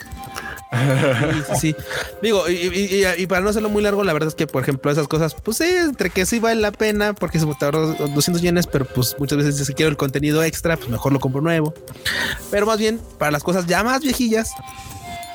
[0.72, 1.76] Sí, sí, sí.
[2.22, 4.62] Digo, y, y- y- y para no hacerlo muy largo, la verdad es que, por
[4.62, 7.98] ejemplo, esas cosas, pues sí, entre que sí vale la pena porque se te ahorras
[8.14, 11.42] 200 yenes, pero pues muchas veces si quiero el contenido extra, pues mejor lo compro
[11.42, 11.74] nuevo.
[12.50, 14.50] Pero más bien, para las cosas ya más viejillas,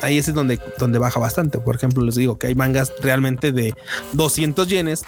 [0.02, 1.60] ahí es donde, donde baja bastante.
[1.60, 3.74] Por ejemplo, les digo que hay mangas realmente de
[4.14, 5.04] 200 yenes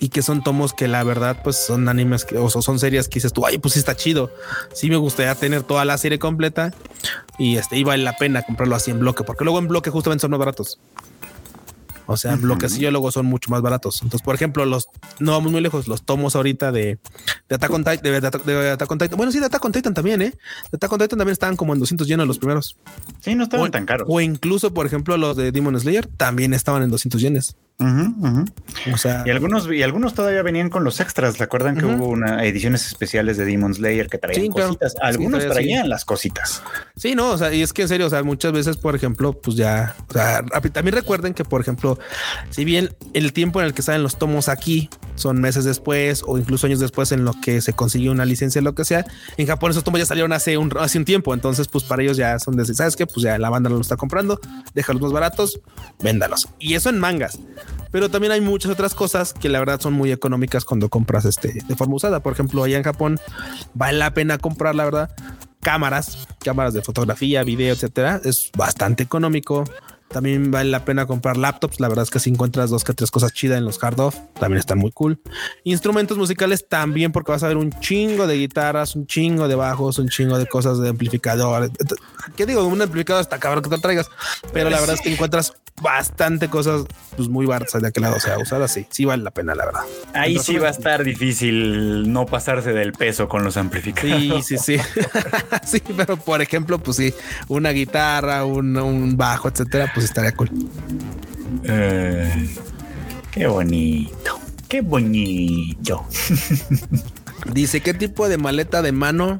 [0.00, 3.14] y que son tomos que la verdad pues son animes que, o son series que
[3.14, 4.30] dices tú, ay, pues sí está chido.
[4.72, 6.72] Sí me gustaría tener toda la serie completa
[7.38, 10.22] y este y vale la pena comprarlo así en bloque, porque luego en bloque justamente
[10.22, 10.78] son más baratos.
[12.06, 14.02] O sea, bloques y luego son mucho más baratos.
[14.02, 14.88] Entonces, por ejemplo, los
[15.20, 16.98] no vamos muy lejos, los tomos ahorita de,
[17.48, 19.16] de Attack on Titan, de, de Attack- de Attack on Titan.
[19.16, 20.30] Bueno, sí, de Attack on Titan también, ¿eh?
[20.70, 22.76] De Attack on Titan también estaban como en 200 yenes los primeros.
[23.20, 24.06] Sí, no estaban O, tan caros.
[24.10, 27.56] o incluso, por ejemplo, los de Demon Slayer también estaban en 200 yenes.
[27.80, 31.38] O sea, Y algunos, y algunos todavía venían con los extras.
[31.38, 31.94] ¿Recuerdan que Ujú.
[31.96, 34.94] hubo una ediciones especiales de Demon Slayer que traían Sí, cositas?
[35.02, 35.48] Algunos sí.
[35.48, 36.62] traían las cositas.
[36.96, 39.32] Sí, no, o sea, y es que en serio, o sea, muchas veces, por ejemplo,
[39.32, 41.98] pues ya, o sea, también recuerden que, por ejemplo,
[42.50, 46.38] si bien el tiempo en el que salen los tomos aquí son meses después o
[46.38, 49.04] incluso años después en lo que se consiguió una licencia, lo que sea,
[49.36, 52.16] en Japón esos tomos ya salieron hace un, hace un tiempo, entonces, pues para ellos
[52.16, 53.06] ya son de, ¿sabes qué?
[53.06, 54.40] Pues ya la banda no lo está comprando,
[54.74, 55.60] déjalos más baratos,
[56.00, 56.48] véndalos.
[56.58, 57.38] Y eso en mangas.
[57.90, 61.52] Pero también hay muchas otras cosas que la verdad son muy económicas cuando compras este
[61.52, 62.20] de forma usada.
[62.20, 63.20] Por ejemplo, allá en Japón
[63.72, 65.10] vale la pena comprar, la verdad,
[65.60, 68.20] cámaras, cámaras de fotografía, video, etcétera.
[68.24, 69.64] Es bastante económico.
[70.14, 71.80] También vale la pena comprar laptops.
[71.80, 74.16] La verdad es que si encuentras dos que tres cosas chidas en los hard off,
[74.38, 75.20] también están muy cool.
[75.64, 79.98] Instrumentos musicales también, porque vas a ver un chingo de guitarras, un chingo de bajos,
[79.98, 81.68] un chingo de cosas de amplificador.
[82.36, 82.64] ¿Qué digo?
[82.64, 84.08] Un amplificador hasta cabrón que te traigas,
[84.52, 85.52] pero la verdad es que encuentras
[85.82, 86.84] bastante cosas
[87.16, 88.14] pues muy baratas de aquel lado.
[88.16, 89.80] O sea, usadas sí, sí vale la pena, la verdad.
[90.12, 94.46] Ahí sí va a estar difícil no pasarse del peso con los Sí, amplificadores.
[94.46, 94.76] sí, sí.
[95.66, 97.12] sí, pero por ejemplo, pues sí,
[97.48, 100.50] una guitarra, un, un bajo, etcétera, pues estaría cool.
[101.64, 102.56] Eh,
[103.30, 104.40] qué bonito.
[104.68, 106.06] Qué bonito.
[107.52, 109.38] Dice, ¿qué tipo de maleta de mano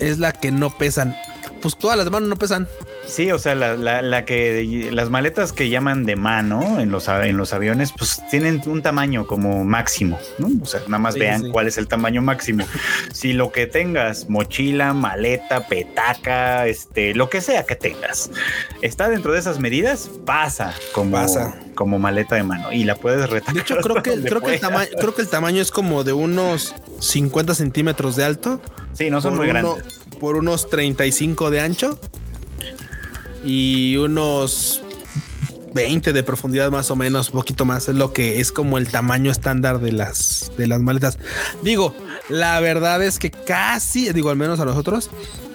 [0.00, 1.16] es la que no pesan?
[1.62, 2.68] Pues todas las de mano no pesan.
[3.06, 7.08] Sí, o sea, la, la- la que las maletas que llaman de mano en los,
[7.08, 10.48] en los aviones, pues tienen un tamaño como máximo, ¿no?
[10.62, 11.50] O sea, nada más Sí, vean sí.
[11.50, 12.66] cuál es el tamaño máximo.
[13.12, 18.30] si lo que tengas, mochila, maleta, petaca, este, lo que sea que tengas,
[18.82, 21.56] está dentro de esas medidas, pasa como, Pasa.
[21.74, 23.54] como maleta de mano y la puedes retacar.
[23.54, 26.12] De hecho, creo que, creo, que el tamaño, creo que el tamaño es como de
[26.12, 28.60] unos 50 centímetros de alto.
[28.94, 30.00] Sí, no son muy uno- grandes.
[30.18, 32.00] Por unos 35 de ancho
[33.46, 34.82] y unos
[35.74, 37.88] 20 de profundidad más o menos, un poquito más.
[37.88, 41.18] Es lo que es como el tamaño estándar de las, de las maletas.
[41.62, 41.94] Digo,
[42.28, 45.10] la verdad es que casi, digo, al menos a nosotros,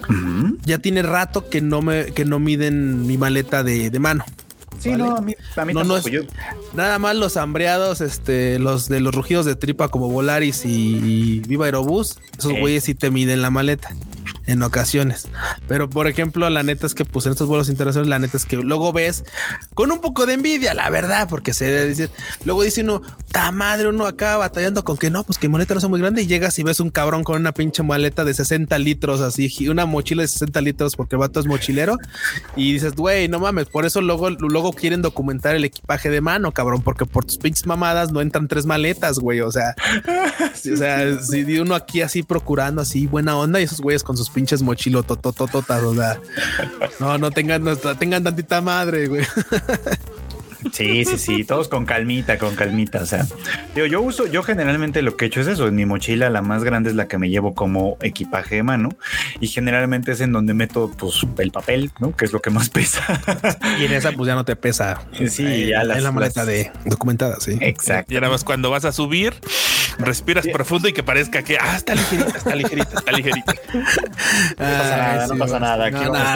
[0.10, 0.58] Ujú.
[0.64, 4.24] ya tiene rato que no me, que no miden mi maleta de, de mano.
[4.80, 5.04] Sí, ¿vale?
[5.04, 6.22] no, a mí, a mí No, es- Yo-
[6.74, 11.40] Nada más los hambreados, este, los de los rugidos de tripa como Volaris y, y
[11.42, 13.90] Viva Aerobús, esos güeyes sí te miden la maleta.
[14.46, 15.28] En ocasiones.
[15.68, 18.46] Pero por ejemplo, la neta es que pues en estos vuelos internacionales, la neta es
[18.46, 19.24] que luego ves
[19.74, 22.10] con un poco de envidia, la verdad, porque se debe decir,
[22.46, 25.80] luego dice uno, ta madre, uno acá batallando con que no, pues que maleta no
[25.80, 28.78] es muy grande y llegas y ves un cabrón con una pinche maleta de 60
[28.80, 31.98] litros, así, una mochila de 60 litros porque el vato es mochilero
[32.56, 36.52] y dices, güey, no mames, por eso luego, luego quieren documentar el equipaje de mano,
[36.52, 39.76] cabrón, porque por tus pinches mamadas no entran tres maletas, güey, o sea,
[40.74, 44.30] o sea, si uno aquí así procurando así buena onda y esos güeyes con sus
[44.34, 46.20] pinches mochilos tototototas, o sea,
[47.00, 49.26] no, no tengan, no tengan tantita madre, güey.
[50.72, 53.02] Sí, sí, sí, todos con calmita, con calmita.
[53.02, 53.26] O sea,
[53.76, 55.68] yo, yo uso, yo generalmente lo que he hecho es eso.
[55.68, 58.90] En mi mochila, la más grande es la que me llevo como equipaje de mano
[59.40, 62.16] y generalmente es en donde meto pues el papel, ¿no?
[62.16, 63.22] Que es lo que más pesa.
[63.80, 65.02] Y en esa, pues ya no te pesa.
[65.28, 67.40] Sí, ya en la maleta de documentada.
[67.40, 68.14] Sí, exacto.
[68.14, 69.34] Y ahora más cuando vas a subir,
[69.98, 73.54] respiras profundo y que parezca que ah, está ligerita, está ligerita, está ligerita.
[73.74, 75.92] No pasa nada, no pasa nada.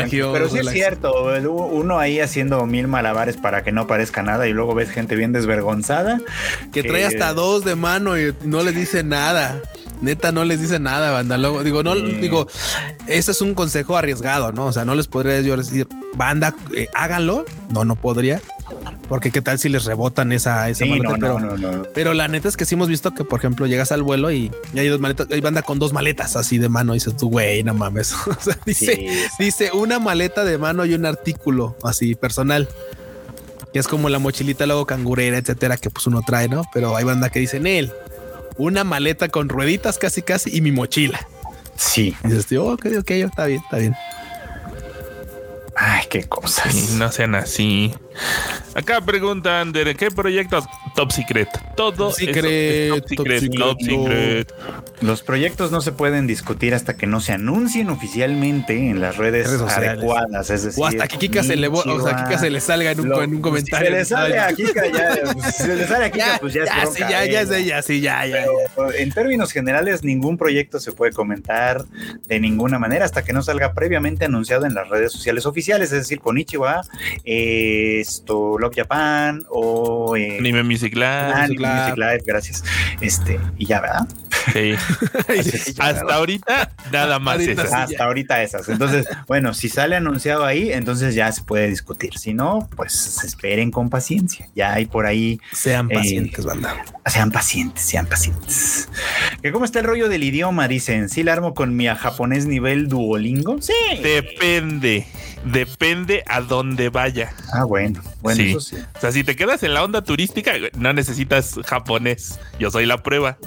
[0.10, 4.54] pero sí es cierto, uno ahí haciendo mil malabares para que no parezca nada y
[4.54, 6.20] luego ves gente bien desvergonzada.
[6.72, 9.62] Que, trae hasta dos de mano y no les dice nada.
[10.02, 11.38] Neta, no les dice nada, banda.
[11.38, 12.48] Luego, digo, no, digo,
[13.08, 14.66] ese es un consejo arriesgado, ¿no?
[14.66, 17.46] O sea, no les podría yo decir, banda, eh, háganlo.
[17.70, 18.42] No, no podría.
[19.08, 21.16] Porque qué tal si les rebotan esa, esa maleta.
[21.20, 24.32] pero, pero, la neta es que sí hemos visto que, por ejemplo, llegas al vuelo
[24.32, 26.94] y, hay dos maletas, hay banda con dos maletas así de mano.
[26.94, 28.14] Y dices tú, güey, no mames.
[28.28, 29.08] o sea, dice,
[29.40, 32.68] dice una maleta de mano y un artículo así personal
[33.76, 36.64] que es como la mochilita luego cangurera, etcétera, que pues uno trae, ¿no?
[36.72, 37.92] Pero hay banda que dicen él,
[38.56, 41.20] una maleta con rueditas casi casi y mi mochila.
[41.76, 42.16] Sí.
[42.24, 43.94] Y dices, oh, ok, ok, está bien, está bien.
[45.76, 46.92] Ay, qué cosas.
[46.92, 47.94] no sean así.
[48.76, 51.50] Acá preguntan de qué proyectos Top Secret.
[51.76, 54.54] Todo secret, top, secret, top, secret,
[55.02, 59.48] Los proyectos no se pueden discutir hasta que no se anuncien oficialmente en las redes,
[59.48, 60.50] adecuadas.
[60.50, 63.02] Es decir, o hasta que Kika se le, o sea, Kika se le salga en
[63.02, 63.90] un, en un comentario.
[63.90, 65.52] Si se le sale a Kika, ya.
[65.52, 67.82] si se le sale a Kika, pues ya, es ya, sí, ya, ya es ella,
[67.82, 68.46] sí, ya, ya,
[68.98, 71.84] En términos generales, ningún proyecto se puede comentar
[72.26, 76.00] de ninguna manera hasta que no salga previamente anunciado en las redes sociales oficiales, es
[76.00, 76.84] decir, con Ichiwa,
[78.08, 82.24] esto, Love Japan o eh, Anime Music Live.
[82.26, 82.64] gracias.
[83.02, 84.08] Este, y ya, ¿verdad?
[84.54, 84.74] Sí.
[85.80, 87.72] Hasta ahorita, nada más esas.
[87.72, 88.70] Hasta ahorita esas.
[88.70, 92.18] Entonces, bueno, si sale anunciado ahí, entonces ya se puede discutir.
[92.18, 94.48] Si no, pues esperen con paciencia.
[94.56, 95.40] Ya hay por ahí.
[95.52, 96.86] Sean eh, pacientes, banda.
[97.06, 98.90] Sean pacientes, sean pacientes.
[99.52, 100.68] ¿Cómo está el rollo del idioma?
[100.68, 103.62] Dicen, ¿sí la armo con mi japonés nivel Duolingo?
[103.62, 103.74] Sí.
[104.02, 105.06] Depende.
[105.46, 107.34] Depende a dónde vaya.
[107.54, 108.02] Ah, bueno.
[108.22, 108.78] Bueno, Eso sí.
[108.96, 112.40] O sea, si te quedas en la onda turística, no necesitas japonés.
[112.60, 113.38] Yo soy la prueba.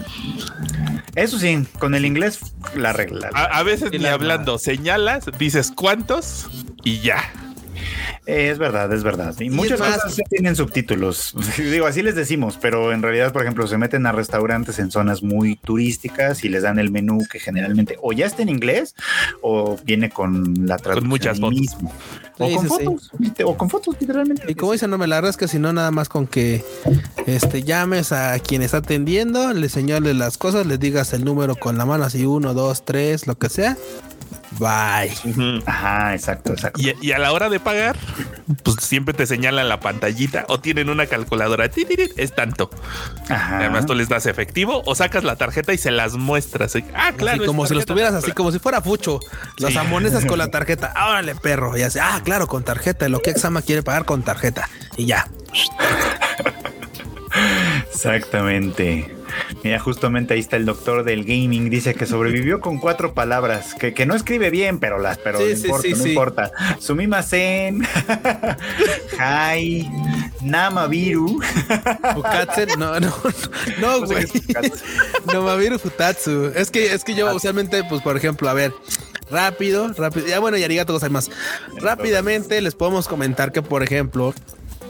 [1.19, 2.39] Eso sí, con el inglés
[2.77, 3.29] la regla.
[3.35, 6.49] A, veces ni hablando, señalas, dices cuántos
[6.85, 7.33] y ya.
[8.27, 9.35] Es verdad, es verdad.
[9.41, 11.35] Y, muchas veces tienen subtítulos.
[11.57, 15.23] Digo, así les decimos, pero en realidad, por ejemplo, se meten a restaurantes en zonas
[15.23, 18.95] muy turísticas y les dan el menú que generalmente o ya está en inglés
[19.41, 20.99] o viene con la traducción.
[21.01, 21.61] Con muchas fotos.
[21.61, 21.93] Mismo.
[22.39, 23.13] O, con fotos,
[23.45, 24.45] o con fotos, literalmente.
[24.49, 26.65] Y como dicen, no me la que si no, nada más con que
[27.27, 31.77] este, llames a quien está atendiendo, le señales las cosas, le digas el número con
[31.77, 33.77] la mano, así uno, dos, tres, lo que sea
[34.53, 35.63] Bye.
[35.67, 36.81] Ajá, exacto, exacto.
[36.81, 37.97] Y, a la hora de pagar,
[38.63, 41.71] pues siempre te señalan la pantallita o tienen una calculadora.
[42.17, 42.71] Es tanto.
[43.29, 43.59] Ajá.
[43.59, 46.75] Además, tú les das efectivo o sacas la tarjeta y se las muestras.
[46.95, 47.45] Ah, claro.
[47.47, 49.21] como si los tuvieras así, como si fuera fucho.
[49.59, 50.93] Los amonesas con la tarjeta.
[50.97, 51.77] Órale, perro.
[51.77, 53.09] Y así, ah, claro, con tarjeta.
[53.09, 54.69] Lo que Exama quiere pagar con tarjeta.
[54.97, 55.29] Y ya.
[57.93, 59.18] Exactamente.
[59.63, 61.71] Mira, justamente ahí está el doctor del gaming.
[61.71, 65.47] Dice que sobrevivió con cuatro palabras, que, que no escribe bien, pero las, pero no
[65.47, 66.53] importa, no importa.
[66.79, 67.87] Sumimasen,
[69.19, 69.91] Hai,
[70.43, 71.41] Namabiru.
[72.79, 73.13] no, no,
[73.81, 74.27] no, güey.
[75.27, 76.53] Namabiru Futatsu.
[76.55, 78.73] Es que, es que yo usualmente, pues, por ejemplo, a ver,
[79.31, 80.27] rápido, rápido.
[80.27, 81.31] Ya bueno, y arigato más.
[81.77, 84.35] Rápidamente les podemos comentar que, por ejemplo,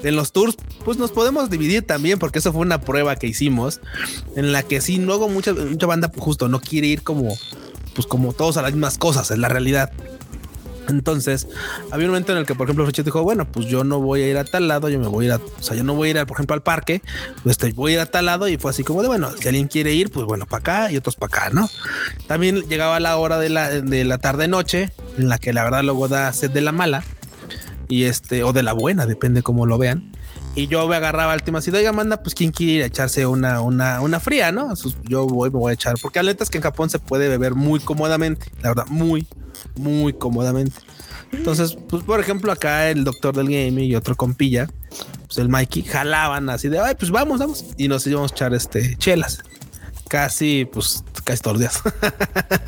[0.03, 3.81] en los tours, pues nos podemos dividir también, porque eso fue una prueba que hicimos
[4.37, 7.37] en la que sí, luego mucha, mucha banda pues, justo no quiere ir como,
[7.95, 9.93] pues como todos a las mismas cosas, es la realidad.
[10.89, 11.49] Entonces,
[11.91, 14.23] había un momento en el que, por ejemplo, Richard dijo, bueno, pues yo no voy
[14.23, 15.95] a ir a tal lado, yo me voy a ir a, o sea, yo no
[15.95, 17.03] voy a ir, por ejemplo, al parque,
[17.43, 19.69] pues voy a ir a tal lado y fue así como de, bueno, si alguien
[19.69, 21.69] quiere ir, pues bueno, para acá y otros para acá, ¿no?
[22.27, 26.09] También llegaba la hora de la, de la tarde-noche, en la que la verdad luego
[26.09, 27.05] da sed de la mala
[27.89, 30.13] y este, o de la buena, depende cómo lo vean.
[30.55, 33.27] Y yo me agarraba al tema así, oiga, manda, pues quién quiere ir a echarse
[33.27, 34.73] una, una, una fría, ¿no?
[35.05, 37.55] Yo voy, me voy a echar, porque la es que en Japón se puede beber
[37.55, 39.27] muy cómodamente, la verdad, muy,
[39.77, 40.79] muy cómodamente.
[41.33, 44.69] Entonces, pues por ejemplo, acá el doctor del gaming y otro compilla,
[45.27, 47.65] pues el Mikey, jalaban así de, ay, pues vamos, vamos.
[47.77, 49.43] Y nos íbamos a echar este chelas.
[50.09, 51.83] Casi, pues, casi todos días.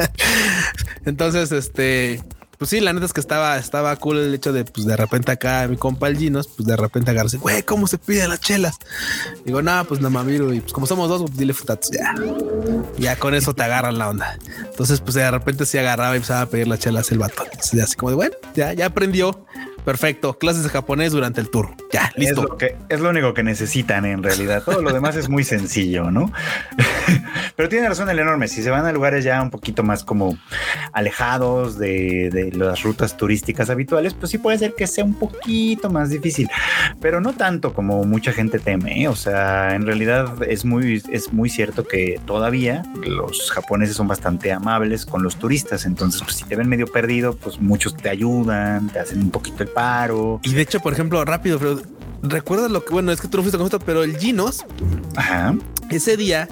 [1.07, 2.23] Entonces, este,
[2.61, 5.33] pues sí, la neta es que estaba, estaba cool el hecho de, pues de repente
[5.33, 8.77] acá mi compa el Ginos, pues de repente agarrarse, güey, ¿cómo se piden las chelas?
[9.47, 12.15] Digo, no, pues miro, y pues como somos dos, dile futatos, ya.
[12.99, 14.39] Ya con eso te agarran la onda.
[14.59, 17.45] Entonces, pues de repente sí agarraba y empezaba a pedir las chelas el vato.
[17.45, 19.47] Entonces, así como de, bueno, ya, ya aprendió.
[19.85, 20.39] Perfecto.
[20.39, 21.71] Clases de japonés durante el tour.
[21.93, 22.43] Ya, Es listo.
[22.43, 24.63] lo, que, es lo único que necesitan en realidad.
[24.65, 26.33] Todo lo demás es muy sencillo, ¿no?
[27.57, 28.49] Pero tiene razón el enorme.
[28.49, 30.39] Si se van a lugares ya un poquito más como
[30.93, 35.91] alejados de, de las rutas turísticas habituales, pues sí puede ser que sea un poquito
[35.91, 36.49] más difícil.
[37.01, 39.03] Pero no tanto como mucha gente teme.
[39.03, 39.09] ¿eh?
[39.09, 44.53] O sea, en realidad es muy, es muy cierto que todavía los japoneses son bastante
[44.53, 45.85] amables con los turistas.
[45.87, 49.63] Entonces, pues si te ven medio perdido, pues muchos te ayudan, te hacen un poquito
[49.63, 50.41] el paro.
[50.43, 51.81] Y de hecho, por ejemplo, rápido, pero
[52.23, 54.65] recuerdas lo que, bueno, es que tú no fuiste con esto, pero el Ginos,
[55.17, 55.55] Ajá.
[55.91, 56.49] ese día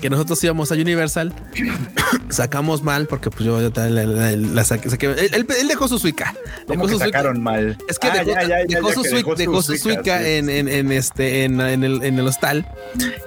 [0.00, 1.32] que nosotros íbamos a Universal,
[2.28, 4.88] sacamos mal porque pues yo, yo la, la- la saqué.
[4.90, 6.34] saqué- él, él- él dejó su suica.
[6.66, 7.18] ¿Cómo Dejó que su suica.
[7.18, 7.78] sacaron mal?
[7.88, 10.18] Es que Ah, dejó, ya, ya, ya, dejó ya su, que suica, dejó su suica
[10.20, 10.24] sí.
[10.30, 12.66] en, en- en este en, en el, en el hostal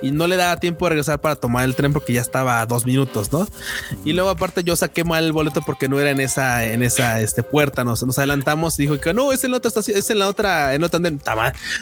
[0.02, 2.66] y no le daba tiempo de regresar para tomar el tren porque ya estaba a
[2.66, 3.48] dos minutos, ¿no?
[4.04, 7.22] Y luego aparte yo saqué mal el boleto porque no era en esa en esa
[7.22, 10.10] este puerta, nos, nos adelantamos y dijo que no, es en la otra estación, es
[10.10, 11.20] en la otra, en otra andén.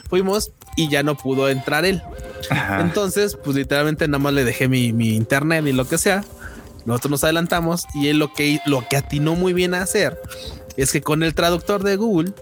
[0.10, 2.02] Fuimos y ya no pudo entrar él.
[2.50, 2.82] Ajá.
[2.82, 6.24] Entonces, pues literalmente nada más le dejé mi, mi internet y lo que sea.
[6.86, 10.20] Nosotros nos adelantamos y él lo que, lo que atinó muy bien a hacer
[10.76, 12.34] es que con el traductor de Google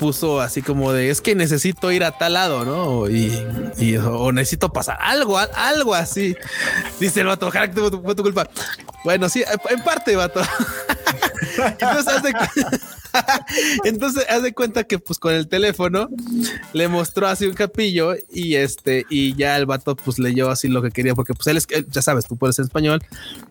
[0.00, 3.08] puso así como de es que necesito ir a tal lado, ¿no?
[3.10, 3.30] Y,
[3.78, 6.34] y- o necesito pasar algo, al- algo así.
[6.98, 8.48] Dice el vato, que fue tu, tu culpa.
[9.04, 10.40] Bueno, sí, en parte, vato.
[11.58, 12.32] Entonces, haz de,
[13.84, 16.08] entonces, haz de cuenta que pues con el teléfono
[16.72, 20.80] le mostró así un capillo y este, y ya el vato pues leyó así lo
[20.80, 23.02] que quería, porque pues él es, ya sabes, tú puedes español.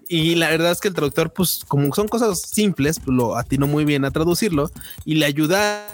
[0.07, 3.67] Y la verdad es que el traductor, pues como son cosas simples, pues lo atinó
[3.67, 4.71] muy bien a traducirlo
[5.05, 5.85] y le ayuda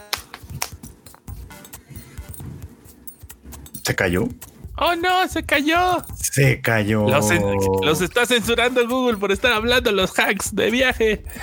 [3.85, 4.27] ¿Se cayó?
[4.77, 5.25] ¡Oh no!
[5.29, 6.03] ¡Se cayó!
[6.19, 7.07] Se cayó.
[7.07, 7.29] Los,
[7.81, 11.23] los está censurando Google por estar hablando los hacks de viaje.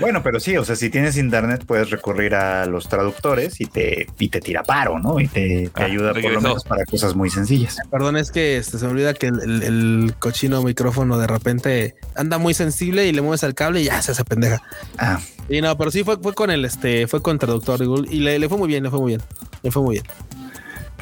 [0.00, 4.08] Bueno, pero sí, o sea, si tienes internet puedes recurrir a los traductores y te,
[4.18, 5.20] y te tira paro, ¿no?
[5.20, 7.76] Y te, te Ah, ayuda por lo menos para cosas muy sencillas.
[7.90, 11.94] Perdón, es que este, se me olvida que el, el- el cochino micrófono de repente
[12.16, 14.60] anda muy sensible y le mueves al cable y ya se hace pendeja.
[14.98, 18.08] Ah, Y no, pero sí fue, fue con el este, fue con traductor de Google
[18.12, 19.22] y le, le fue muy bien, le fue muy bien,
[19.62, 20.04] le fue muy bien.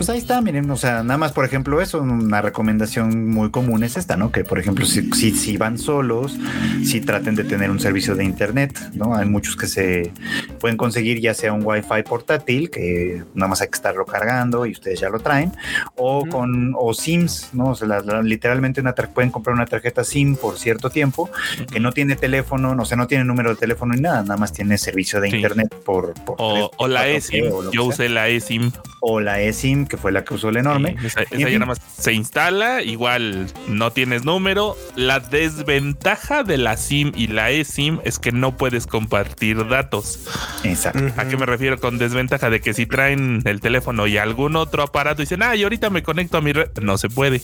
[0.00, 3.84] Pues ahí está, miren, o sea, nada más, por ejemplo, eso, una recomendación muy común
[3.84, 4.32] es esta, ¿no?
[4.32, 6.38] Que, por ejemplo, si, si, si van solos,
[6.82, 9.14] si traten de tener un servicio de internet, ¿no?
[9.14, 10.10] Hay muchos que se
[10.58, 14.70] pueden conseguir ya sea un Wi-Fi portátil, que nada más hay que estarlo cargando y
[14.72, 15.52] ustedes ya lo traen,
[15.96, 17.66] o con, o SIMs, ¿no?
[17.72, 21.28] O sea, la- la- literalmente una pueden comprar una tarjeta SIM por cierto tiempo,
[21.70, 24.38] que no tiene teléfono, no, o sea, no tiene número de teléfono ni nada, nada
[24.38, 25.36] más tiene servicio de Sí.
[25.36, 27.44] internet por, por O, tres, o la 4G eSIM.
[27.72, 28.72] Yo usé la eSIM.
[29.02, 30.96] o la eSIM, que fue la que usó el enorme.
[30.98, 34.76] Sí, esa, esa Y en ya nada más se instala, igual no tienes número.
[34.96, 40.20] La desventaja de la SIM y la eSIM es que no puedes compartir datos.
[40.64, 41.12] Exacto.
[41.20, 42.48] ¿A qué me refiero con desventaja?
[42.48, 45.90] De que si traen el teléfono y algún otro aparato y dicen, ah, y ahorita
[45.90, 47.42] me conecto a mi red, no se puede.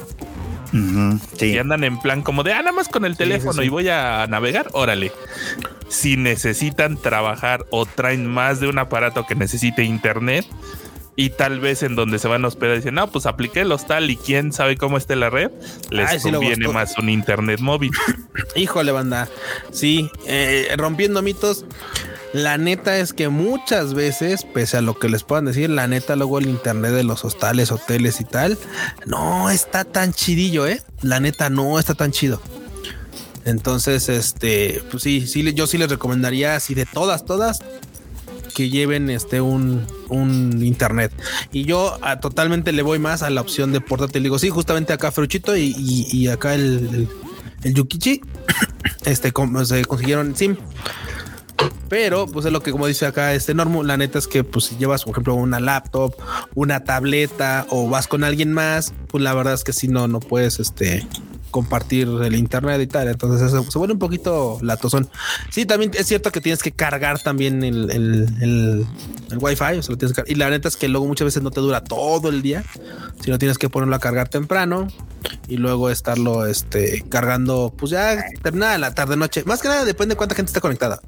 [1.36, 1.46] Sí.
[1.46, 3.66] Y andan en plan como de, ah, nada más con el teléfono sí, sí.
[3.66, 5.12] y voy a navegar, órale.
[5.88, 10.46] Si necesitan trabajar o traen más de un aparato que necesite internet
[11.16, 14.10] y tal vez en donde se van a hospedar dicen, no, pues apliqué el hostal
[14.10, 15.50] y quién sabe cómo esté la red,
[15.90, 17.90] les Ay, conviene más un internet móvil.
[18.54, 19.28] Híjole, banda.
[19.72, 21.64] Sí, eh, rompiendo mitos.
[22.34, 26.16] La neta es que muchas veces, pese a lo que les puedan decir, la neta
[26.16, 28.58] luego el internet de los hostales, hoteles y tal,
[29.06, 30.82] no está tan chidillo, ¿eh?
[31.00, 32.42] La neta no está tan chido.
[33.46, 37.60] Entonces, este, pues sí, sí, yo sí les recomendaría así de todas, todas
[38.56, 41.12] que lleven este un, un internet.
[41.52, 44.22] Y yo ah, totalmente le voy más a la opción de portátil.
[44.22, 47.06] Digo, sí, justamente acá Fruchito y, y- acá el,
[47.64, 48.22] el, Yukichi,
[49.04, 50.56] este, com- se consiguieron SIM.
[51.90, 54.64] Pero, pues es lo que, como dice acá este Normo, la neta es que, pues,
[54.64, 56.14] si llevas, por ejemplo, una laptop,
[56.54, 60.20] una tableta o vas con alguien más, pues la verdad es que si no, no
[60.20, 61.06] puedes, este,
[61.56, 63.08] compartir el internet y tal.
[63.08, 65.08] Entonces eso se vuelve un poquito latosón.
[65.50, 68.86] Sí, también es cierto que tienes que cargar también el, el,
[69.30, 71.82] el, wifi, tienes que y la neta es que luego muchas veces no te dura
[71.82, 72.62] todo el día,
[73.22, 74.88] sino tienes que ponerlo a cargar temprano
[75.48, 79.44] y luego estarlo este, cargando, pues ya terminada la tarde noche.
[79.44, 81.00] Más que nada depende de cuánta gente está conectada.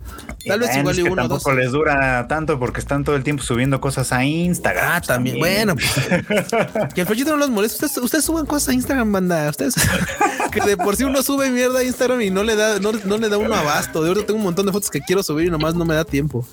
[0.46, 1.42] Tal vez igual y uno o dos.
[1.42, 4.84] tampoco les dura tanto porque están todo el tiempo subiendo cosas a Instagram.
[4.88, 5.38] Ah, también.
[5.38, 5.92] Bueno, pues,
[6.94, 7.86] que el Fechito no los molesta.
[7.86, 9.48] Ustedes, ustedes suben cosas a Instagram, banda.
[9.50, 9.74] Ustedes
[10.52, 13.18] que de por sí uno sube mierda a Instagram y no le da, no, no
[13.18, 14.02] le da uno abasto.
[14.02, 16.04] De verdad tengo un montón de fotos que quiero subir y nomás no me da
[16.04, 16.46] tiempo.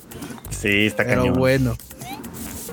[0.50, 1.38] Sí, está Pero cañón.
[1.38, 1.78] bueno.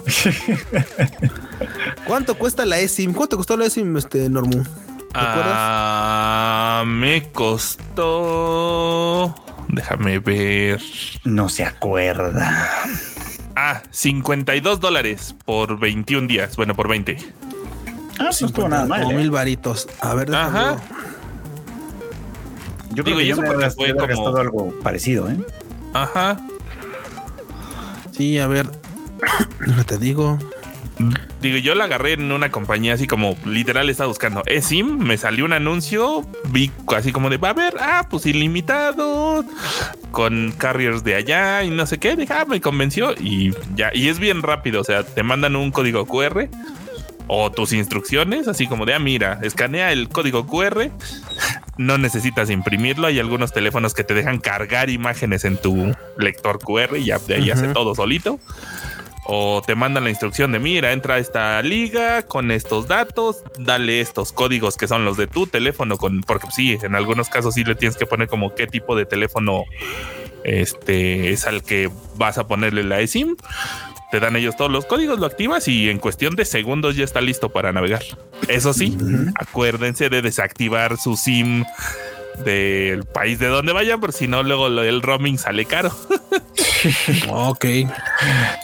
[2.07, 3.13] ¿Cuánto cuesta la eSIM?
[3.13, 4.63] ¿Cuánto costó la eSIM, este Normu?
[4.63, 5.57] ¿Te acuerdas?
[5.57, 9.35] Ah, me costó.
[9.69, 10.81] Déjame ver.
[11.25, 12.69] No se acuerda.
[13.57, 16.57] Ah, 52 dólares por 21 días.
[16.57, 17.17] Bueno, por 20.
[18.19, 19.03] Ah, no estuvo nada mal.
[19.03, 19.17] Como ¿eh?
[19.19, 19.89] mil varitos.
[20.01, 20.77] A ver, déjame Ajá.
[22.95, 25.37] Yo Digo, creo que y yo eso me fue como- gastado algo parecido, ¿eh?
[25.95, 26.39] Ajá.
[28.13, 28.67] Sí, a ver.
[29.67, 30.39] No te digo.
[31.41, 34.43] Digo, yo la agarré en una compañía así como literal estaba buscando.
[34.47, 39.45] eSIM, me salió un anuncio, vi así como de va a ver, ah, pues ilimitado,
[40.13, 44.09] con carriers de allá y no sé qué, dije, ah, me convenció y ya, y
[44.09, 46.49] es bien rápido, o sea, te mandan un código QR
[47.27, 50.91] o tus instrucciones, así como de, ah, mira, escanea el código QR,
[51.79, 56.97] no necesitas imprimirlo, hay algunos teléfonos que te dejan cargar imágenes en tu lector QR
[56.99, 58.39] y ya de ahí hace todo solito.
[59.25, 64.01] O te mandan la instrucción de mira, entra a esta liga con estos datos, dale
[64.01, 67.63] estos códigos que son los de tu teléfono, con, porque sí, en algunos casos sí
[67.63, 69.65] le tienes que poner como qué tipo de teléfono
[70.45, 73.37] este es al que vas a ponerle la eSIM.
[74.11, 77.21] Te dan ellos todos los códigos, lo activas y en cuestión de segundos ya está
[77.21, 78.03] listo para navegar.
[78.49, 78.97] Eso sí,
[79.37, 81.65] acuérdense de desactivar su SIM
[82.45, 85.93] del país de donde vayan, por si no, luego el roaming sale caro.
[87.29, 87.65] Ok.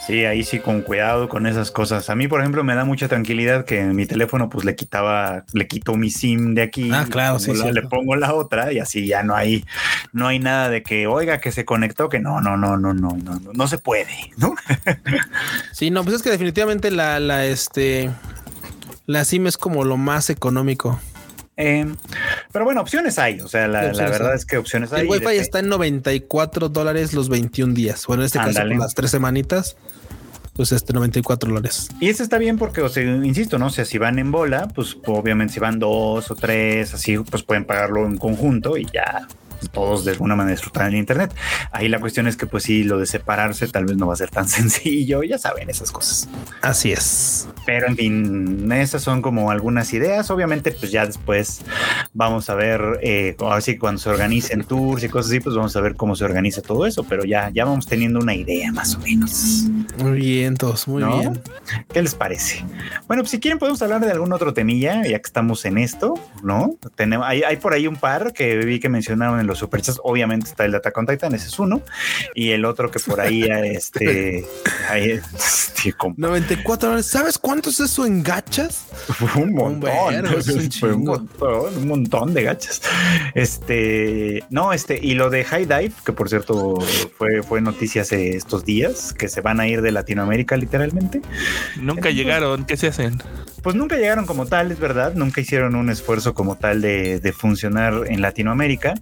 [0.06, 2.10] Sí, ahí sí con cuidado con esas cosas.
[2.10, 5.44] A mí, por ejemplo, me da mucha tranquilidad que en mi teléfono pues le quitaba,
[5.52, 6.90] le quito mi SIM de aquí.
[6.92, 9.64] Ah, claro, le sí, pongo la- Le pongo la otra y así ya no hay,
[10.12, 13.10] no hay nada de que, oiga, que se conectó, que no, no, no, no, no,
[13.22, 14.54] no, no, no se puede, ¿no?
[15.72, 18.10] Sí, no, pues es que definitivamente la, la, este,
[19.06, 20.98] la SIM es como lo más económico.
[21.58, 21.92] Eh,
[22.52, 23.40] pero bueno, opciones hay.
[23.40, 24.36] O sea, la, verdad hay.
[24.36, 25.02] es que opciones hay.
[25.02, 28.06] El Wi-Fi está en 94 dólares los 21 días.
[28.06, 28.76] Bueno, en este caso, Ándale.
[28.76, 29.76] por las tres semanitas,
[30.54, 31.88] pues este 94 dólares.
[32.00, 33.66] Y eso está bien porque, o sea, insisto, ¿no?
[33.66, 37.42] O sea, si van en bola, pues obviamente si van dos o tres, así, pues
[37.42, 39.26] pueden pagarlo en conjunto y ya
[39.72, 41.34] todos de alguna manera disfrutan el internet.
[41.72, 44.16] Ahí la cuestión es que, pues sí, lo de separarse tal vez no va a
[44.16, 46.28] ser tan sencillo, ya saben esas cosas.
[46.62, 47.48] Así es.
[47.66, 50.30] Pero en fin, esas son como algunas ideas.
[50.30, 51.62] Obviamente, pues ya después
[52.14, 55.76] vamos a ver, eh, así que cuando se organicen tours y cosas así, pues vamos
[55.76, 57.04] a ver cómo se organiza todo eso.
[57.04, 59.64] Pero ya, ya vamos teniendo una idea más o menos.
[59.98, 61.18] Muy bien, todos, muy ¿No?
[61.18, 61.40] bien.
[61.92, 62.64] ¿Qué les parece?
[63.06, 66.14] Bueno, pues si quieren podemos hablar de algún otro temilla, ya que estamos en esto,
[66.42, 66.76] ¿no?
[66.94, 70.00] Tenemos, hay, hay por ahí un par que vi que mencionaron en los superchats.
[70.04, 71.82] Obviamente está el Data con Titan, ese es uno.
[72.34, 74.46] Y el otro que por ahí, este,
[74.88, 77.06] ahí, este, con 94 dólares.
[77.06, 78.86] ¿Sabes cuánto es eso en gachas?
[79.34, 79.90] un montón,
[80.34, 81.18] un fue un chingo.
[81.18, 82.82] montón, un montón de gachas.
[83.34, 86.78] Este, no, este, y lo de High Dive, que por cierto
[87.16, 91.22] fue, fue noticia hace estos días, que se van a ir de Latinoamérica literalmente.
[91.80, 93.22] Nunca llegaron, ¿qué se hacen?
[93.62, 97.32] Pues nunca llegaron como tal, es verdad, nunca hicieron un esfuerzo como tal de, de
[97.32, 98.94] funcionar en Latinoamérica.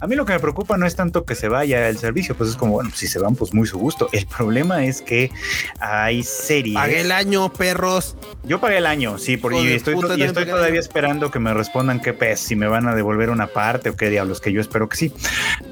[0.00, 2.50] A mí lo que me preocupa no es tanto que se vaya el servicio, pues
[2.50, 4.08] es como, bueno, si se van, pues muy su gusto.
[4.12, 5.30] El problema es que
[5.78, 6.74] hay series.
[6.74, 8.16] Pagué el año, perros.
[8.44, 12.00] Yo pagué el año, sí, por, y estoy, y estoy todavía esperando que me respondan
[12.00, 14.88] qué pez, si me van a devolver una parte o qué diablos, que yo espero
[14.88, 15.12] que sí.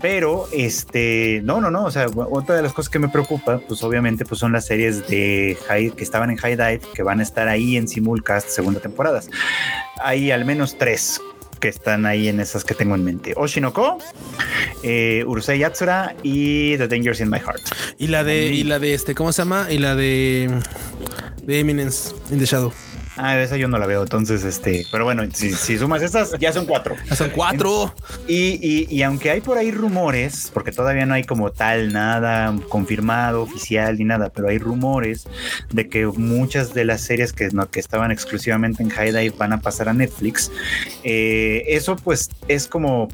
[0.00, 3.82] Pero, este, no, no, no, o sea, otra de las cosas que me preocupa, pues
[3.82, 7.22] obviamente, pues son las series de High, que estaban en High Dive, que van a
[7.22, 9.30] estar ahí en Simulcast segunda temporadas.
[10.02, 11.20] Hay al menos tres
[11.59, 13.34] que están ahí en esas que tengo en mente.
[13.36, 13.98] Oshinoko,
[14.82, 17.62] eh, Urusei Yatsura y The Dangers in My Heart.
[17.98, 19.66] Y la de, y la de este, ¿cómo se llama?
[19.70, 20.50] Y la de,
[21.42, 22.72] de Eminence in the Shadow.
[23.18, 26.52] Ah, esa yo no la veo, entonces, este, pero bueno, si, si sumas esas, ya
[26.52, 26.94] son cuatro.
[27.08, 27.92] Ya son cuatro.
[28.26, 32.54] Y, y- y aunque hay por ahí rumores, porque todavía no hay como tal nada
[32.68, 35.26] confirmado, oficial ni nada, pero hay rumores
[35.72, 39.52] de que muchas de las series que, no, que estaban exclusivamente en High Dive van
[39.52, 40.50] a pasar a Netflix.
[41.04, 43.08] Eh, eso pues es como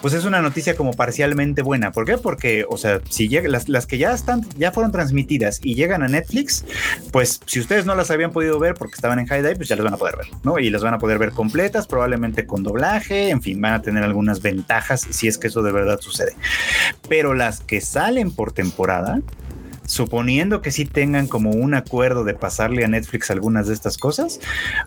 [0.00, 1.90] pues es una noticia como parcialmente buena.
[1.90, 2.18] ¿Por qué?
[2.18, 6.02] Porque, o sea, si llega, las, las que ya están, ya fueron transmitidas y llegan
[6.02, 6.62] a Netflix,
[7.10, 9.84] pues si ustedes no las habían podido ver porque estaban en High pues ya las
[9.84, 10.58] van a poder ver, ¿no?
[10.58, 14.02] Y las van a poder ver completas, probablemente con doblaje, en fin, van a tener
[14.04, 16.34] algunas ventajas si es que eso de verdad sucede.
[17.08, 19.20] Pero las que salen por temporada,
[19.86, 24.40] suponiendo que sí tengan como un acuerdo de pasarle a Netflix algunas de estas cosas,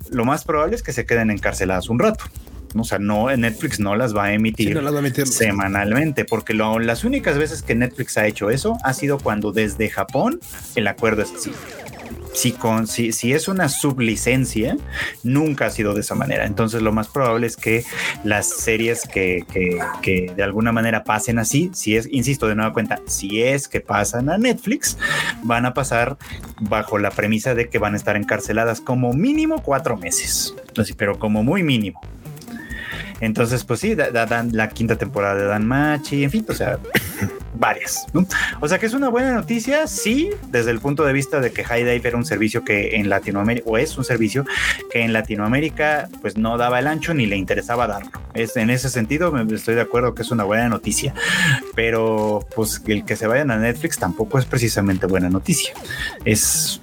[0.10, 2.26] lo más probable es que se queden encarceladas un rato.
[2.76, 5.26] O sea, no, Netflix no las va a emitir, Sí, no las va a emitir.
[5.26, 9.90] semanalmente, porque lo- las únicas veces que Netflix ha hecho eso ha sido cuando desde
[9.90, 10.40] Japón
[10.76, 11.52] el acuerdo es así.
[12.38, 14.78] Si, con, si, si es una sublicencia,
[15.24, 16.46] nunca ha sido de esa manera.
[16.46, 17.84] Entonces lo más probable es que
[18.24, 19.44] las series que,
[20.04, 23.82] que- de alguna manera pasen así, si es, insisto de nueva cuenta, si es que
[23.82, 25.00] pasan a Netflix,
[25.42, 26.18] van a pasar
[26.62, 30.54] bajo la premisa de que van a estar encarceladas como mínimo cuatro meses.
[30.78, 32.00] Así, pero como muy mínimo.
[33.20, 36.78] Entonces, pues sí, la quinta temporada de Dan Machi, en fin, o sea,
[37.60, 38.06] varias.
[38.14, 38.26] ¿no?
[38.62, 41.64] O sea que es una buena noticia, sí, desde el punto de vista de que
[41.64, 44.46] High Dive era un servicio que en Latinoamérica, o es un servicio
[44.92, 48.12] que en Latinoamérica, pues no daba el ancho ni le interesaba darlo.
[48.34, 51.14] Es, en ese sentido, me estoy de acuerdo que es una buena noticia,
[51.76, 55.74] pero pues el que se vayan a Netflix tampoco es precisamente buena noticia.
[56.26, 56.82] Es.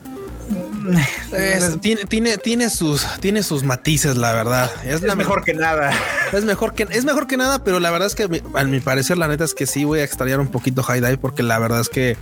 [1.33, 4.71] Es- tiene, tiene, tiene sus, tiene sus matices, la verdad.
[4.85, 5.91] Es, Es la mejor que nada.
[6.35, 8.25] Es mejor que es mejor que nada, pero la verdad es que
[8.55, 11.19] a mi parecer la neta es que sí voy a extrañar un poquito High Dive
[11.19, 12.17] porque la verdad es que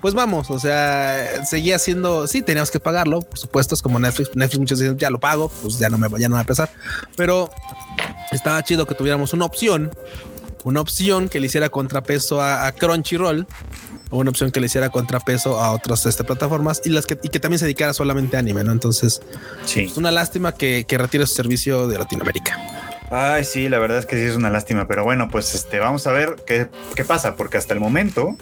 [0.00, 4.34] pues vamos, o sea, seguía siendo sí teníamos que pagarlo, por supuesto, es como Netflix,
[4.34, 6.44] Netflix muchos dicen ya lo pago, pues ya no me ya no me va a
[6.46, 6.70] pesar,
[7.16, 7.50] pero
[8.32, 9.90] estaba chido que tuviéramos una opción,
[10.64, 13.46] una opción que le hiciera contrapeso a, a Crunchyroll
[14.10, 17.28] o una opción que le hiciera contrapeso a otras este, plataformas y las que y
[17.28, 18.72] que también se dedicara solamente a anime, ¿no?
[18.72, 19.20] Entonces,
[19.64, 19.82] Sí.
[19.82, 22.58] es una lástima que, que retire su servicio de Latinoamérica.
[23.10, 26.06] Ay, sí, la verdad es que sí es una lástima, pero bueno, pues este, vamos
[26.06, 28.36] a ver qué, qué pasa, porque hasta el momento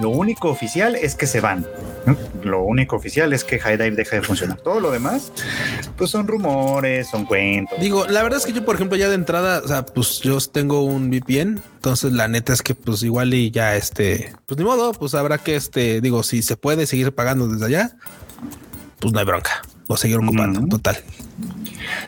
[0.00, 1.64] lo único oficial es que se van.
[2.06, 2.16] ¿no?
[2.42, 4.58] Lo único oficial es que High Dive deja de funcionar.
[4.58, 5.32] Todo lo demás,
[5.96, 7.78] pues son rumores, son cuentos.
[7.80, 10.38] Digo, la verdad es que yo, por ejemplo, ya de entrada, o sea, pues yo
[10.40, 14.64] tengo un VPN, entonces la neta es que pues igual y ya este, pues ni
[14.64, 17.96] modo, pues habrá que este, digo, si se puede seguir pagando desde allá,
[18.98, 20.96] pues no hay bronca, o seguir ocupando, total.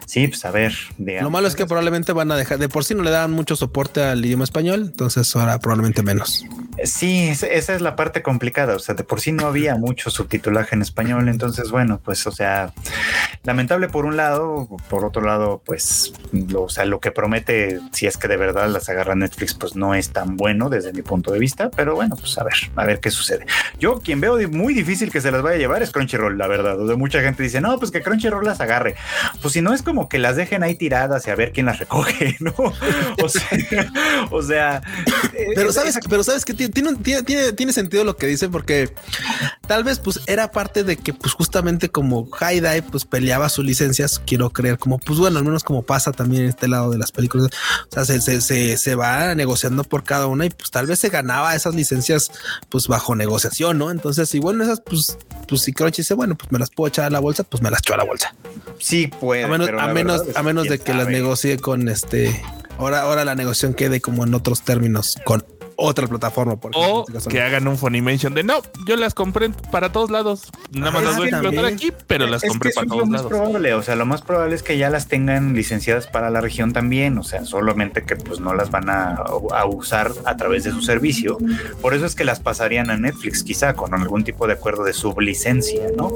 [0.06, 0.72] Sí, pues a ver.
[0.98, 3.32] de Lo malo es que probablemente van a dejar, de por sí no le dan
[3.32, 6.44] mucho soporte al idioma español, entonces ahora probablemente menos.
[6.84, 8.74] Sí, es- esa es la parte complicada.
[8.76, 11.28] O sea, de por sí no había mucho subtitulaje en español.
[11.28, 12.72] Entonces, bueno, pues, o sea,
[13.44, 18.06] lamentable por un lado, por otro lado, pues, lo, o sea, lo que promete, si
[18.06, 21.32] es que de verdad las agarra Netflix, pues no es tan bueno desde mi punto
[21.32, 21.70] de vista.
[21.70, 23.46] Pero bueno, pues a ver, a ver qué sucede.
[23.78, 26.78] Yo, quien veo muy difícil que se las vaya a llevar es Crunchyroll, la verdad.
[26.80, 28.96] O sea, mucha gente dice, no, pues que Crunchyroll las agarre.
[29.42, 31.78] Pues si no es como que las dejen ahí tiradas y a ver quién las
[31.78, 32.54] recoge, ¿no?
[33.22, 33.48] O sea,
[34.30, 34.82] o sea
[35.54, 38.94] Pero esa- sabes, pero sabes que tiene, tiene, tiene- sentido lo que dicen porque
[39.66, 43.64] tal vez pues era parte de que pues justamente como High Dive pues peleaba sus
[43.66, 46.98] licencias, quiero creer como pues bueno, al menos como pasa también en este lado de
[46.98, 47.48] las películas,
[47.90, 50.98] o sea, se, se, se, se va negociando por cada una y pues tal vez
[51.00, 52.30] se ganaba esas licencias
[52.70, 53.90] pues bajo negociación, ¿no?
[53.90, 57.04] Entonces, y bueno, esas pues, pues si Crunchy dice, bueno, pues me las puedo echar
[57.06, 58.34] a la bolsa, pues me las echo a la bolsa.
[58.78, 59.44] Sí puede.
[59.44, 62.42] A menos, pero a menos, a menos de que las negocie con este.
[62.78, 65.44] Ahora, ahora la negociación quede como en otros términos con
[65.76, 66.56] otra plataforma.
[66.56, 70.10] Por ejemplo, O este que hagan un Funimation de no, yo las compré para todos
[70.10, 70.50] lados.
[70.72, 73.00] Nada más Ah, las voy a explotar aquí, pero las Es compré para es todos
[73.02, 73.30] lo más lados.
[73.32, 76.72] probable, o sea, lo más probable es que ya las tengan licenciadas para la región
[76.72, 80.70] también, o sea, solamente que pues no las van a, a usar a través de
[80.72, 81.38] su servicio.
[81.82, 84.92] Por eso es que las pasarían a Netflix, quizá con algún tipo de acuerdo de
[84.94, 86.12] sublicencia, ¿no?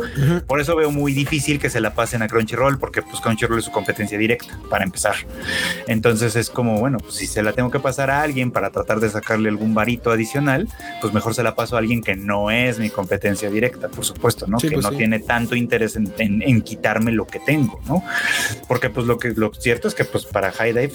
[0.46, 3.66] Por eso veo muy difícil que se la pasen a Crunchyroll, porque pues Crunchyroll es
[3.66, 5.14] su competencia directa, para empezar.
[5.86, 9.00] Entonces es como, bueno, pues si se la tengo que pasar a alguien para tratar
[9.00, 10.66] de sacarle algún varito adicional,
[11.00, 14.46] pues mejor se la paso a alguien que no es mi competencia directa, por supuesto,
[14.46, 14.58] ¿no?
[14.58, 14.96] Sí, que pues no sí.
[14.98, 18.02] tiene tanto interés en, en- en quitarme lo que tengo, ¿no?
[18.68, 20.92] Porque pues lo que lo cierto es que pues para High Dive,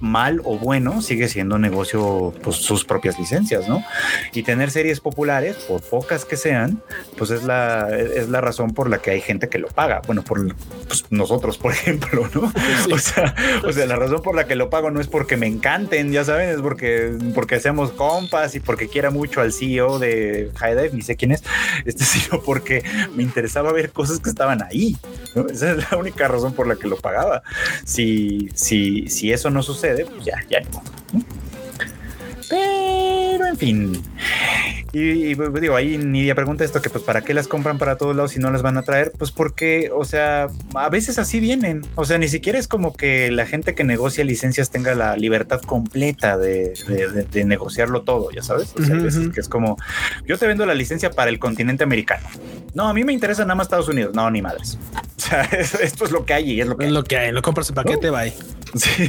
[0.00, 3.84] mal o bueno, sigue siendo negocio pues sus propias licencias, ¿no?
[4.32, 6.82] Y tener series populares, por pocas que sean,
[7.16, 10.00] pues es la, es la razón por la que hay gente que lo paga.
[10.06, 10.54] Bueno, por
[10.86, 12.52] pues, nosotros, por ejemplo, ¿no?
[12.92, 13.34] O, sea,
[13.64, 16.24] o sea, la razón por la que lo pago no es porque me encanten, ya
[16.24, 21.02] saben, es porque, porque seamos compas y porque quiera mucho al CEO de High ni
[21.02, 21.42] sé quién es,
[21.84, 24.96] este, sino porque me interesaba ver cosas que estaban ahí.
[25.50, 27.42] Esa es la única razón por la que lo pagaba.
[27.84, 30.62] Si, si, si eso no sucede, pues ya, ya.
[32.52, 34.02] Pero en fin,
[34.92, 38.32] Y, digo, ahí Nidia pregunta esto, que pues para qué las compran para todos lados
[38.32, 42.04] si no las van a traer, pues porque, o sea, a veces así vienen, o
[42.04, 46.36] sea, ni siquiera es como que la gente que negocia licencias tenga la libertad completa
[46.36, 46.74] de,
[47.46, 48.98] negociarlo todo, ya sabes, o sea,
[49.32, 49.78] que es como,
[50.26, 52.28] yo te vendo la licencia para el continente americano.
[52.74, 54.78] No, a mí me interesa nada más Estados Unidos, no, ni madres.
[55.22, 57.30] O sea, esto es lo que hay y es lo que es lo que hay,
[57.30, 58.34] lo compras en paquete, va bye.
[58.74, 59.08] Sí,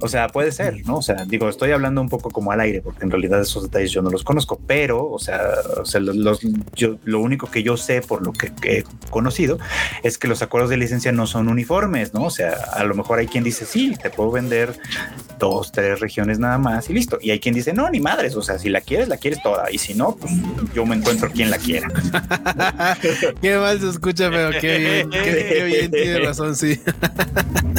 [0.00, 0.96] o sea, puede ser, ¿no?
[0.98, 3.90] O sea, digo, estoy hablando un poco como al aire, porque en realidad esos detalles
[3.90, 5.40] yo no los conozco, pero, o sea,
[5.80, 6.40] o sea los,
[6.74, 9.58] yo, lo único que yo sé por lo que he conocido
[10.02, 12.24] es que los acuerdos de licencia no son uniformes, ¿no?
[12.24, 14.78] O sea, a lo mejor hay quien dice, sí, te puedo vender
[15.38, 17.18] dos, tres regiones nada más y listo.
[17.20, 19.70] Y hay quien dice, no, ni madres, o sea, si la quieres, la quieres toda,
[19.70, 20.32] y si no, pues
[20.74, 21.88] yo me encuentro quien la quiera.
[23.42, 26.80] qué mal se escucha, pero qué bien, qué bien, tiene razón, sí.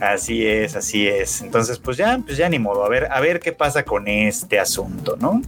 [0.00, 1.42] Así es, así es.
[1.42, 2.84] Entonces, pues ya, pues ya ni modo.
[2.84, 5.42] A ver, a ver qué pasa con este asunto, ¿no?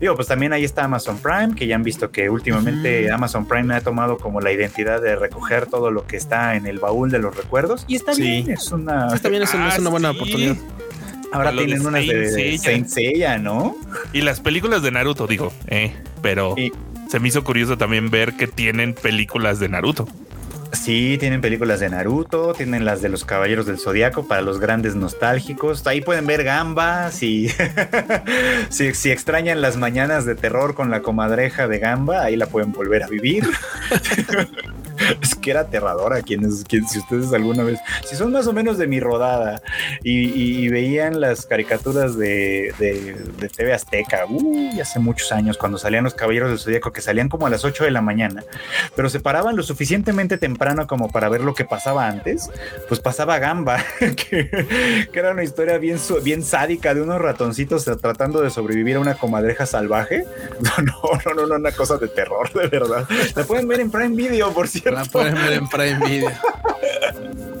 [0.00, 3.74] Digo, pues también ahí está Amazon Prime, que ya han visto que últimamente Amazon Prime
[3.74, 7.18] ha tomado como la identidad de recoger todo lo que está en el baúl de
[7.18, 7.84] los recuerdos.
[7.88, 9.08] Y está bien, es una.
[9.14, 10.56] Está bien, es, una buena oportunidad.
[11.32, 13.76] Ahora tienen una de Saint Seiya, ¿no?
[14.12, 16.54] Y las películas de Naruto, digo, eh, pero
[17.08, 20.06] se me hizo curioso también ver que tienen películas de Naruto.
[20.74, 24.94] Sí, tienen películas de Naruto, tienen las de los Caballeros del Zodiaco para los grandes
[24.94, 25.86] nostálgicos.
[25.86, 27.48] Ahí pueden ver Gamba si,
[28.68, 32.72] si, si, extrañan las mañanas de terror con la comadreja de Gamba, ahí la pueden
[32.72, 33.44] volver a vivir.
[35.22, 38.78] es que era aterradora quienes, quienes, si ustedes alguna vez, si son más o menos
[38.78, 39.62] de mi rodada
[40.02, 46.14] y, veían las caricaturas de, de, TV Azteca, uy, hace muchos años, cuando salían los
[46.14, 48.42] Caballeros del Zodíaco, que salían como a las 8 de la mañana,
[48.96, 52.50] pero se paraban lo suficientemente temprano como para ver lo que pasaba antes,
[52.88, 54.48] pues pasaba Gamba, que,
[55.12, 59.66] era una historia bien, bien sádica de unos ratoncitos tratando de sobrevivir a una comadreja
[59.66, 60.24] salvaje.
[60.64, 63.06] No, no, no, no, una cosa de terror, de verdad.
[63.34, 65.00] La pueden ver en Prime Video, por cierto.
[65.00, 66.30] La pueden ver en Prime Video.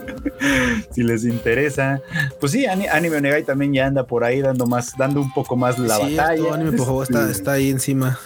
[0.90, 2.00] si les interesa.
[2.40, 5.78] Pues sí, Anime Onegai también ya anda por ahí dando más, dando un poco más
[5.78, 6.54] la batalla.
[6.54, 8.18] Anime, por favor, está, está ahí encima.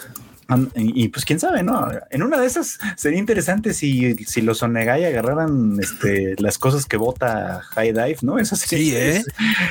[0.74, 1.88] Y pues quién sabe, ¿no?
[2.10, 6.96] En una de esas sería interesante si, si los Onegai agarraran este, las cosas que
[6.96, 8.38] vota High Dive, ¿no?
[8.38, 9.22] Eso sí, ¿eh?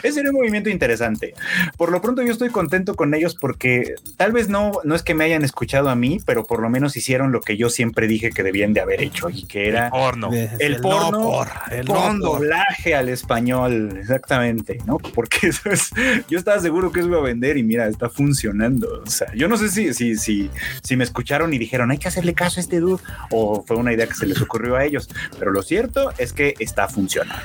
[0.03, 1.33] ese sería un movimiento interesante.
[1.77, 5.15] Por lo pronto yo estoy contento con ellos porque tal vez no, no es que
[5.15, 8.29] me hayan escuchado a mí, pero por lo menos hicieron lo que yo siempre dije
[8.29, 10.29] que debían de haber hecho y que era el porno.
[10.59, 11.43] El, porno
[11.87, 14.97] con doblaje al español, exactamente, ¿no?
[14.97, 15.89] Porque eso es,
[16.29, 19.01] yo estaba seguro que eso iba a vender y mira, está funcionando.
[19.03, 20.51] O sea, yo no sé si, si, si
[20.83, 23.93] si me escucharon y dijeron hay que hacerle caso a este dude o fue una
[23.93, 25.09] idea que se les ocurrió a ellos.
[25.37, 27.43] Pero lo cierto es que está funcionando.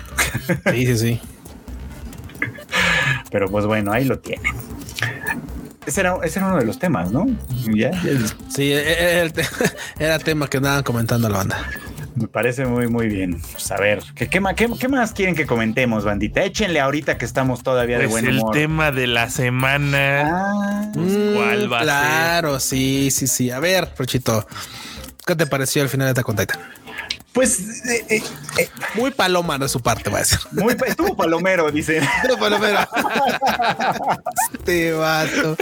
[0.73, 1.21] Sí, sí, sí.
[3.31, 4.53] Pero pues bueno, ahí lo tienen.
[5.87, 7.27] Ese era, ese era uno de los temas, ¿no?
[7.75, 7.91] ¿Ya?
[8.49, 9.33] Sí, e, e, era,
[9.99, 11.59] era el tema que andaban comentando la banda.
[12.15, 13.41] Me parece muy, muy bien.
[13.53, 16.43] Pues a ver, ¿qué, qué, más quieren que comentemos, bandita?
[16.43, 18.57] Échenle ahorita que estamos todavía de pues buen humor.
[18.57, 20.23] El tema de la semana.
[20.25, 23.51] Ah, ¿Cuál va claro, sí, sí, sí.
[23.51, 24.47] A ver, Prochito,
[25.27, 26.59] ¿qué te pareció al final de esta contacta?
[27.33, 28.23] Pues eh, eh,
[28.59, 30.39] eh, muy paloma de su parte, va a decir.
[30.51, 31.99] Muy, estuvo palomero, dice.
[31.99, 32.79] Estuvo palomero.
[34.53, 35.57] este vato.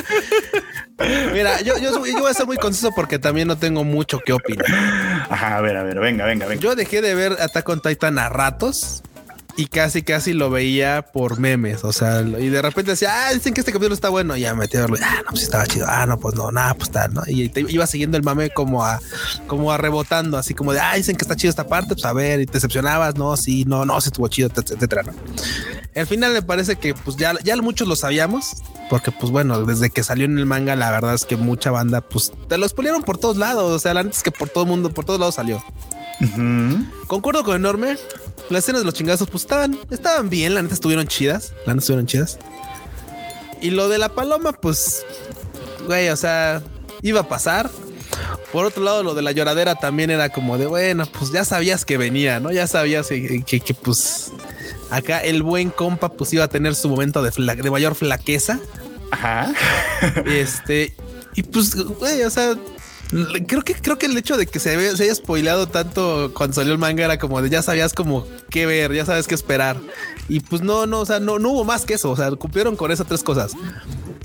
[1.32, 4.32] Mira, yo, yo, yo, voy a ser muy conciso porque también no tengo mucho que
[4.32, 4.66] opinar.
[5.30, 6.60] Ajá, a ver, a ver, venga, venga, venga.
[6.60, 9.02] Yo dejé de ver Attack on Titan a ratos
[9.56, 11.84] y casi, casi lo veía por memes.
[11.84, 14.36] O sea, y de repente decía, ah, dicen que este capítulo está bueno.
[14.36, 14.96] Y ya metí a verlo.
[15.02, 15.86] Ah, no, pues estaba chido.
[15.88, 17.22] Ah, no, pues no, nada, pues está, ¿no?
[17.26, 19.00] Y te iba siguiendo el mame como a,
[19.46, 21.94] como a rebotando, así como de, ah, dicen que está chido esta parte.
[21.94, 23.16] Pues a ver, y te decepcionabas.
[23.16, 25.12] No, sí, no, no, se estuvo chido, etcétera, ¿no?
[25.94, 29.90] Al final me parece que, pues ya, ya muchos lo sabíamos, porque, pues bueno, desde
[29.90, 33.02] que salió en el manga, la verdad es que mucha banda, pues te lo expolieron
[33.02, 33.72] por todos lados.
[33.72, 35.62] O sea, antes que por todo el mundo, por todos lados salió.
[37.06, 37.96] Concuerdo con Enorme.
[38.50, 41.52] Las escenas de los chingazos, pues estaban, estaban bien, la neta estuvieron chidas.
[41.66, 42.38] La neta estuvieron chidas.
[43.62, 45.04] Y lo de la paloma, pues,
[45.86, 46.62] güey, o sea,
[47.02, 47.70] iba a pasar.
[48.52, 51.84] Por otro lado, lo de la lloradera también era como de, bueno, pues ya sabías
[51.84, 52.50] que venía, ¿no?
[52.50, 54.32] Ya sabías que, que, pues
[54.90, 58.58] acá el buen compa pues iba a tener su momento de, de mayor flaqueza.
[59.12, 59.52] Ajá.
[60.26, 60.94] Este,
[61.34, 62.56] y pues, güey, o sea,
[63.46, 66.78] Creo que, creo que el hecho de que se, haya spoilado tanto cuando salió el
[66.78, 69.76] manga era como de ya sabías como qué ver, ya sabes qué esperar.
[70.28, 72.10] Y pues no, no, o sea, no, no hubo más que eso.
[72.10, 73.52] O sea, cumplieron con esas tres cosas: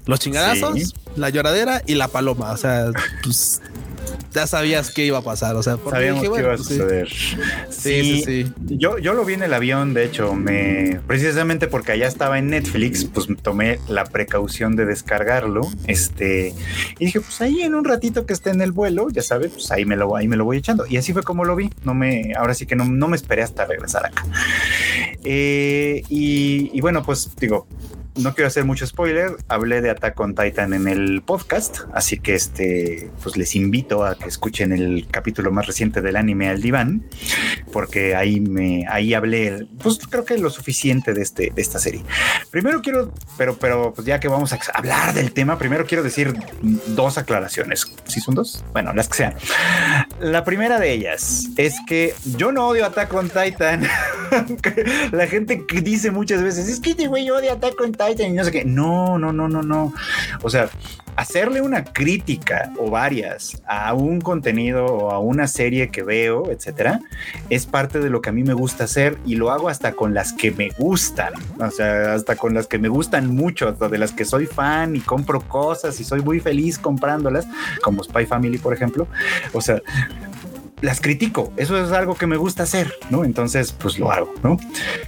[0.05, 2.51] los chingadazos, la lloradera y la paloma.
[2.51, 2.91] O sea,
[3.23, 3.59] pues
[4.35, 5.55] ya sabías qué iba a pasar.
[5.55, 6.75] O sea, Sabíamos dije, que iba a bueno, sí.
[6.75, 7.09] suceder.
[7.69, 8.53] Sí, sí, sí.
[8.77, 12.49] Yo, yo lo vi en el avión, de hecho, me precisamente porque allá estaba en
[12.49, 15.61] Netflix, pues tomé la precaución de descargarlo.
[15.87, 16.53] Este,
[16.99, 19.71] y dije, pues ahí en un ratito que esté en el vuelo, ya sabes, pues
[19.71, 20.85] ahí me lo, ahí me lo voy echando.
[20.87, 21.69] Y así fue como lo vi.
[21.83, 24.25] No me, ahora sí que no, no me esperé hasta regresar acá.
[25.23, 27.67] Eh, y, y bueno, pues digo,
[28.17, 32.33] no quiero hacer mucho spoiler, hablé de Attack on Titan en el podcast, así que
[32.35, 37.03] este, pues les invito a que escuchen el capítulo más reciente del anime al diván,
[37.73, 42.03] porque ahí me, ahí hablé, pues creo que lo suficiente de este, de esta serie.
[42.51, 46.33] Primero quiero, pero, pero pues ya que vamos a hablar del tema, primero quiero decir
[46.61, 47.85] dos aclaraciones.
[48.05, 48.63] ¿Sí son dos?
[48.71, 49.35] Bueno, las que sean.
[50.21, 53.83] La primera de ellas es que yo no odio Attack on Titan.
[55.11, 58.31] La gente que dice muchas veces, es que este güey odia Attack on Titan y
[58.31, 58.65] no sé.
[58.65, 59.93] No, no, no, no, no.
[60.41, 60.69] O sea,
[61.15, 66.99] hacerle una crítica o varias a un contenido o a una serie que veo, etcétera,
[67.49, 70.13] es parte de lo que a mí me gusta hacer y lo hago hasta con
[70.13, 71.33] las que me gustan.
[71.59, 74.99] O sea, hasta con las que me gustan mucho, de las que soy fan y
[74.99, 77.47] compro cosas y soy muy feliz comprándolas,
[77.81, 79.07] como Spy Family, por ejemplo.
[79.53, 79.81] O sea,
[80.81, 81.51] las critico.
[81.57, 83.23] Eso es algo que me gusta hacer, ¿no?
[83.23, 84.57] Entonces, pues lo hago, ¿no?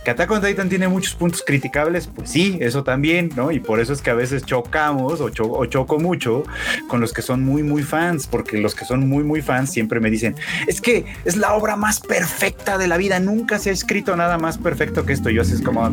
[0.03, 3.51] Que Attack on Titan tiene muchos puntos criticables, pues sí, eso también, ¿no?
[3.51, 6.43] Y por eso es que a veces chocamos o, cho o choco mucho
[6.87, 9.99] con los que son muy, muy fans, porque los que son muy, muy fans siempre
[9.99, 10.35] me dicen,
[10.67, 14.37] es que es la obra más perfecta de la vida, nunca se ha escrito nada
[14.37, 15.29] más perfecto que esto.
[15.29, 15.87] Y yo así es como...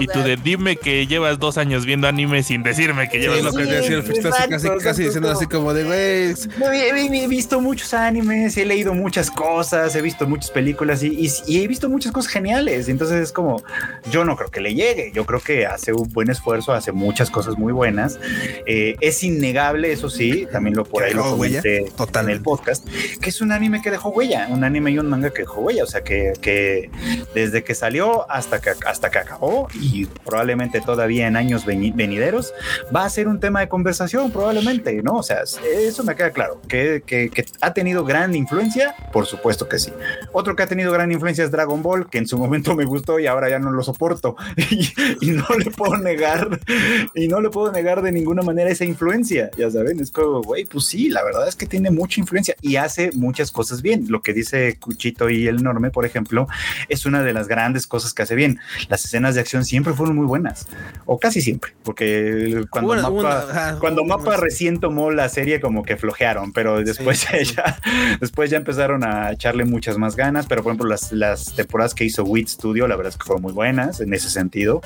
[0.00, 3.44] Y tú de dime que llevas dos años viendo anime sin decirme que llevas Sí,
[3.44, 6.88] lo dos que Sí, exacto, casi, exacto, casi diciendo así como de, güey, No, he,
[6.90, 11.30] he- he visto muchos animes, he leído muchas cosas, he visto muchas películas y, y-
[11.46, 12.88] y he visto muchas cosas geniales.
[12.88, 13.62] Entonces es como,
[14.10, 17.30] yo no creo que le llegue, yo creo que hace un buen esfuerzo, hace muchas
[17.30, 18.18] cosas muy buenas.
[18.66, 22.36] Eh, es innegable, eso sí, también lo por ahí lo comenté en totalmente.
[22.38, 22.86] el podcast,
[23.20, 25.84] que es un anime que dejó huella, un anime y un manga que dejó huella,
[25.84, 26.90] o sea que, que
[27.34, 32.52] desde que salió hasta que, hasta que acabó y probablemente todavía en años veni- venideros
[32.94, 35.16] va a ser un tema de conversación probablemente, ¿no?
[35.16, 39.68] O sea, eso me queda claro, que, que- que ha tenido gran influencia, por supuesto
[39.68, 39.92] que sí.
[40.32, 43.18] Otro que ha tenido gran influencia es Dragon Ball, que en su momento me gustó
[43.18, 46.60] y ahora ya no lo soporto y, y no le puedo negar,
[47.14, 50.64] y no le puedo negar de ninguna manera esa influencia, ya saben, es como, güey,
[50.64, 54.06] pues sí, la verdad es que tiene mucha influencia y hace muchas cosas bien.
[54.08, 56.46] Lo que dice Cuchito y el enorme, por ejemplo,
[56.88, 58.58] es una de las grandes cosas que hace bien.
[58.88, 60.66] Las escenas de acción siempre fueron muy buenas,
[61.06, 65.82] o casi siempre, porque cuando Una- Mapa, ajá, cuando Mapa recién tomó la serie como
[65.82, 67.78] que flojearon, pero después ya,
[68.20, 72.04] después ya empezaron a echarle muchas más ganas, pero por ejemplo las, las temporadas que
[72.04, 74.80] hizo Wit Studio, la verdad es que fueron muy buenas en ese sentido,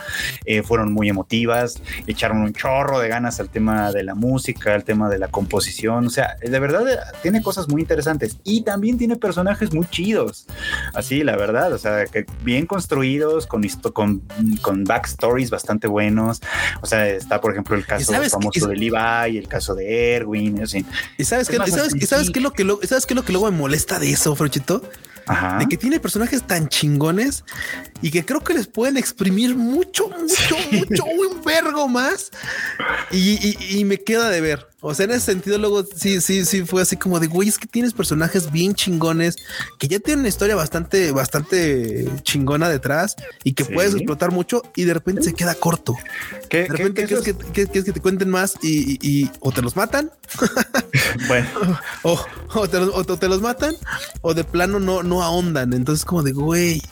[0.46, 4.84] Eh, fueron muy emotivas, echaron un chorro de ganas al tema de la música, al
[4.84, 6.84] tema de la composición, o sea, de verdad
[7.22, 10.46] tiene cosas muy interesantes y también tiene personajes muy chidos,
[10.94, 14.22] así la verdad, o sea, que bien construidos, con, con,
[14.60, 16.40] con backstories bastante buenos,
[16.82, 18.66] o sea, está por ejemplo el caso famoso qué?
[18.66, 20.62] de Levi, el caso de Erwin.
[21.18, 21.58] ¿Y sabes Es qué?
[21.58, 22.32] más ¿Y sabes, así, y sabes sí.
[22.32, 24.34] qué es lo que lo- sabes qué es lo que luego me molesta de eso,
[24.36, 24.82] Frochito?
[25.26, 25.56] Ajá.
[25.58, 27.44] De que tiene personajes tan chingones
[28.02, 32.30] y que creo que les pueden exprimir mucho, mucho, mucho, un vergo más.
[33.10, 34.68] Y, y- y me queda de ver.
[34.86, 37.58] O sea, en ese sentido, luego sí, sí, sí fue así como de güey, es
[37.58, 39.36] que tienes personajes bien chingones
[39.78, 43.72] que ya tienen una historia bastante, bastante chingona detrás y que Sí.
[43.72, 45.96] puedes explotar mucho y de repente se queda corto.
[46.50, 49.30] ¿Qué- De repente quieres es- que, que- quieres que te cuenten más y, y- y
[49.40, 50.10] o te los matan
[51.28, 51.48] Bueno,
[52.02, 52.22] o,
[52.54, 53.74] o te los, o te los matan
[54.20, 55.72] o de plano no, no ahondan.
[55.72, 56.82] Entonces como de güey.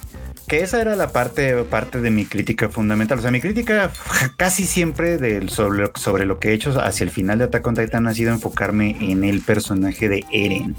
[0.46, 3.18] Que esa era la parte, parte de mi crítica fundamental.
[3.18, 3.92] O sea, mi crítica
[4.36, 7.74] casi siempre del, sobre, sobre lo que he hecho hacia el final de Attack on
[7.74, 10.76] Titan ha sido enfocarme en el personaje de Eren.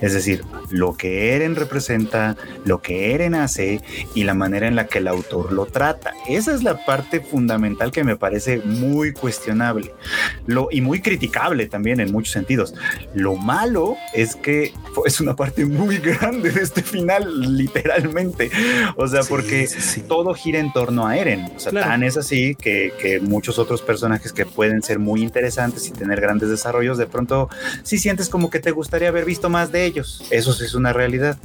[0.00, 3.80] Es decir, lo que Eren representa, lo que Eren hace
[4.14, 6.12] y la manera en la que el autor lo trata.
[6.28, 9.94] Esa es la parte fundamental que me parece muy cuestionable
[10.46, 12.74] lo, y muy criticable también en muchos sentidos.
[13.14, 14.72] Lo malo es que
[15.04, 18.50] es una parte muy grande de este final, literalmente.
[18.96, 20.00] O sea, Sí, porque sí, sí.
[20.02, 21.44] todo gira en torno a Eren.
[21.56, 21.86] O sea, Claro.
[21.88, 26.20] tan es así que, que muchos otros personajes que pueden ser muy interesantes y tener
[26.20, 27.48] grandes desarrollos, de pronto
[27.82, 30.24] sí sientes como que te gustaría haber visto más de ellos.
[30.30, 31.36] Eso sí es una realidad.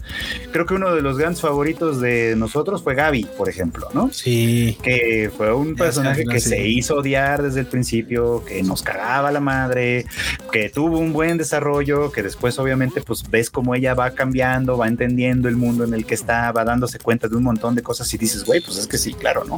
[0.51, 4.09] Creo que uno de los grandes favoritos de nosotros fue Gaby, por ejemplo, ¿no?
[4.11, 4.77] Sí.
[4.81, 9.39] que fue un personaje que se hizo odiar desde el principio, que nos cagaba la
[9.39, 10.05] madre,
[10.51, 14.87] que tuvo un buen desarrollo, que después obviamente pues ves cómo ella va cambiando, va
[14.87, 18.13] entendiendo el mundo en el que está, va dándose cuenta de un montón de cosas
[18.13, 19.55] y dices, güey, pues es que sí, claro, ¿no?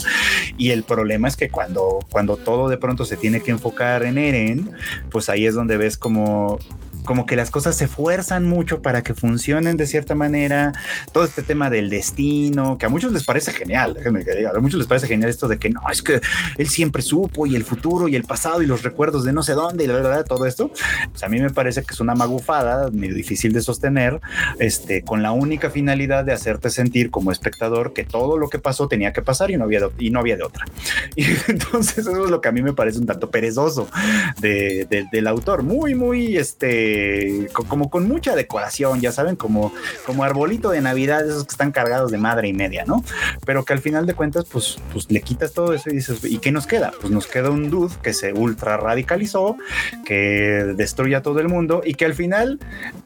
[0.57, 4.17] Y el problema es que cuando, cuando todo de pronto se tiene que enfocar en
[4.17, 4.71] Eren,
[5.09, 6.59] pues ahí es donde ves como
[7.03, 10.73] como que las cosas se fuerzan mucho para que funcionen de cierta manera.
[11.11, 14.59] Todo este tema del destino, que a muchos les parece genial, déjenme que diga, a
[14.59, 16.21] muchos les parece genial esto de que no, es que
[16.57, 19.53] él siempre supo y el futuro y el pasado y los recuerdos de no sé
[19.53, 20.71] dónde y la verdad, todo esto.
[21.11, 24.19] Pues a mí me parece que es una magufada, medio difícil de sostener,
[24.59, 28.87] este, con la única finalidad de hacerte sentir como espectador que todo lo que pasó
[28.87, 30.65] tenía que pasar y no había y no había de otra.
[31.15, 33.87] Y entonces eso es lo que a mí me parece un tanto perezoso
[34.39, 36.92] de, de, del autor, muy, muy, este,
[37.67, 39.73] como con mucha decoración, ya saben, como,
[40.05, 43.03] como arbolito de Navidad, esos que están cargados de madre y media, ¿no?
[43.45, 46.37] Pero que al final de cuentas, pues, pues le quitas todo eso y dices, ¿y
[46.39, 46.91] qué nos queda?
[46.99, 49.57] Pues nos queda un dude que se ultra radicalizó,
[50.05, 52.59] que destruye a todo el mundo y que al final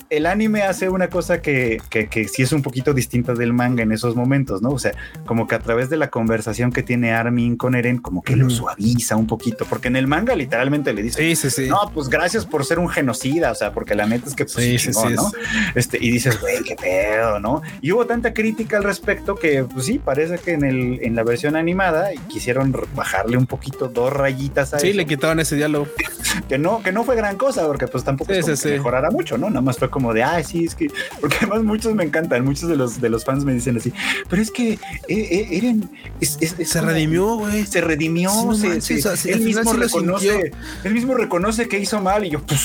[0.09, 3.83] el anime hace una cosa que, que, que sí es un poquito distinta del manga
[3.83, 4.69] en esos momentos, ¿no?
[4.69, 4.93] O sea,
[5.25, 8.49] como que a través de la conversación que tiene Armin con Eren, como que lo
[8.49, 11.69] suaviza un poquito, porque en el manga literalmente le dice, Sí, sí, sí.
[11.69, 14.55] no, pues gracias por ser un genocida, o sea, porque la neta es que pues,
[14.55, 15.31] Sí, sí, chingón, sí, ¿no?
[15.75, 17.61] Este, y dices, güey, qué pedo, ¿no?
[17.79, 21.23] Y hubo tanta crítica al respecto que, pues sí, parece que en, el, en la
[21.23, 25.87] versión animada quisieron bajarle un poquito dos rayitas a Sí, eso, le quitaban ese diálogo.
[26.49, 29.37] que no, que no fue gran cosa, porque pues tampoco es como que mejorara mucho,
[29.37, 29.47] ¿no?
[29.49, 30.87] Nada más fue como de, ah, sí, es que,
[31.21, 33.93] porque además muchos me encantan, muchos de los, de los fans me dicen así,
[34.27, 35.87] pero es que eh, eh, Eren
[36.19, 37.63] es, es- es Se como- redimió, güey.
[37.67, 40.51] se redimió, Sí, no se- sí, él mismo reconoce,
[40.83, 42.61] él mismo reconoce que hizo mal y yo, pues,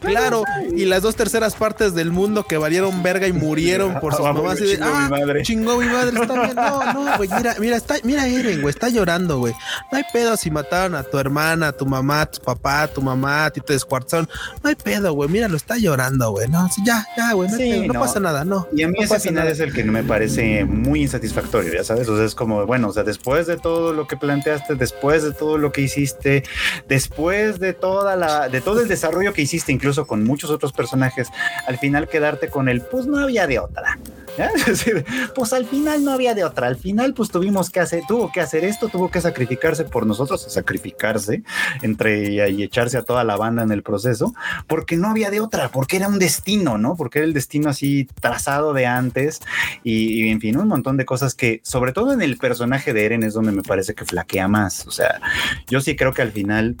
[0.00, 0.44] Claro,
[0.76, 4.32] y las dos terceras partes del mundo que valieron verga y murieron por sus Ah,
[4.32, 4.60] mamás.
[4.60, 5.42] y de, chingó mi ah, madre".
[5.42, 6.54] chingó mi madre, está bien.
[6.54, 9.54] No, no, güey, mira, mira, está, mira Eren, güey, está llorando, güey.
[9.90, 12.88] No hay pedo si mataron a tu hermana, a tu mamá, a tu papá, a
[12.88, 14.28] tu mamá, a ti te descuartaron.
[14.62, 16.48] No hay pedo, güey, mira, lo está llorando, güey.
[16.48, 18.00] No, sí, ya, ya, güey, no, hay Sí, pedo, no no.
[18.00, 18.66] pasa nada, no.
[18.74, 19.50] Y a mí no ese final nada.
[19.50, 22.92] es el que me parece muy insatisfactorio, ya sabes, o sea, es como, bueno, o
[22.92, 26.42] sea, después de todo lo que planteaste, después de todo lo que hiciste,
[26.88, 31.30] después de toda la, de todo el desarrollo que hiciste, incluso con muchos otros personajes,
[31.66, 33.98] al final quedarte con el, pues no había de otra.
[34.66, 35.04] decir,
[35.34, 38.40] pues al final no había de otra, al final pues tuvimos que hacer, tuvo que
[38.40, 41.42] hacer esto, tuvo que sacrificarse por nosotros, sacrificarse
[41.82, 44.32] entre y, echarse a toda la banda en el proceso,
[44.68, 46.94] porque no había de otra, porque era un destino, ¿no?
[46.94, 49.40] Porque era el destino así trazado de antes
[49.82, 53.24] y, en fin, un montón de cosas que, sobre todo en el personaje de Eren,
[53.24, 54.86] es donde me parece que flaquea más.
[54.86, 55.20] O sea,
[55.66, 56.76] yo sí creo que al final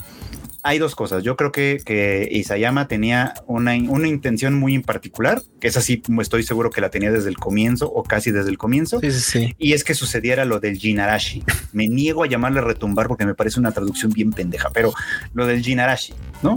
[0.68, 1.22] hay dos cosas.
[1.22, 6.02] Yo creo que, que Isayama tenía una, una, intención muy en particular, que es así,
[6.20, 9.00] estoy seguro que la tenía desde el comienzo o casi desde el comienzo.
[9.00, 9.54] Sí, sí, sí.
[9.58, 11.42] Y es que sucediera lo del Jinarashi.
[11.72, 14.92] Me niego a llamarle retumbar porque me parece una traducción bien pendeja, pero
[15.32, 16.12] lo del Jinarashi,
[16.42, 16.54] ¿no?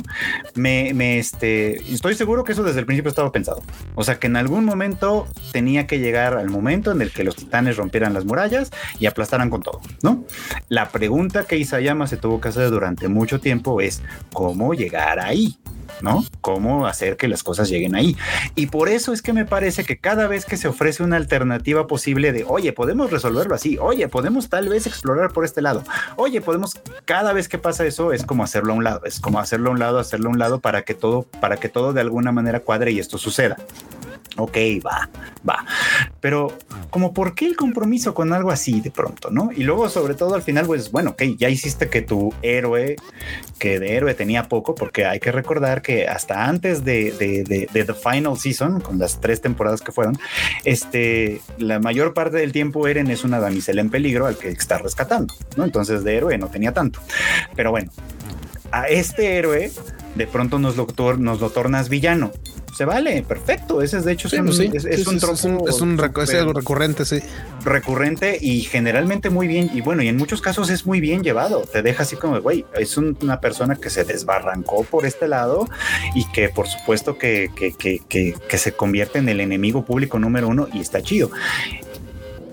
[0.55, 3.63] Me, me este, estoy seguro que eso desde el principio estaba pensado.
[3.95, 7.35] O sea, que en algún momento tenía que llegar al momento en el que los
[7.35, 10.23] titanes rompieran las murallas y aplastaran con todo, ¿no?
[10.69, 14.01] La pregunta que Isayama se tuvo que hacer durante mucho tiempo es
[14.33, 15.57] cómo llegar ahí.
[16.01, 16.23] ¿No?
[16.41, 18.15] Cómo hacer que las cosas lleguen ahí.
[18.55, 21.87] Y por eso es que me parece que cada vez que se ofrece una alternativa
[21.87, 25.83] posible de, oye, podemos resolverlo así, oye, podemos tal vez explorar por este lado,
[26.15, 29.39] oye, podemos, cada vez que pasa eso es como hacerlo a un lado, es como
[29.39, 32.01] hacerlo a un lado, hacerlo a un lado para que todo, para que todo de
[32.01, 33.57] alguna manera cuadre y esto suceda.
[34.37, 35.09] Ok, va,
[35.47, 35.65] va.
[36.21, 36.57] Pero
[36.89, 39.51] como por qué el compromiso con algo así de pronto, ¿no?
[39.55, 42.95] Y luego sobre todo al final, pues bueno, ok, ya hiciste que tu héroe,
[43.59, 47.67] que de héroe tenía poco, porque hay que recordar que hasta antes de, de, de,
[47.71, 50.17] de The Final Season, con las tres temporadas que fueron,
[50.63, 54.77] este, la mayor parte del tiempo Eren es una damisela en peligro al que está
[54.77, 55.65] rescatando, ¿no?
[55.65, 57.01] Entonces de héroe no tenía tanto.
[57.55, 57.91] Pero bueno,
[58.71, 59.71] a este héroe
[60.15, 60.87] de pronto nos lo,
[61.17, 62.31] nos lo tornas villano
[62.73, 63.81] se vale, perfecto.
[63.81, 65.33] Ese es de hecho sí, es, pues un, sí, es, es sí, un tropo.
[65.33, 67.19] Es, un, es, un recu es algo recurrente, sí.
[67.63, 69.69] Recurrente y generalmente muy bien.
[69.73, 71.61] Y bueno, y en muchos casos es muy bien llevado.
[71.61, 75.67] Te deja así como, güey, es un, una persona que se desbarrancó por este lado
[76.15, 80.19] y que por supuesto que, que, que, que, que se convierte en el enemigo público
[80.19, 81.31] número uno y está chido.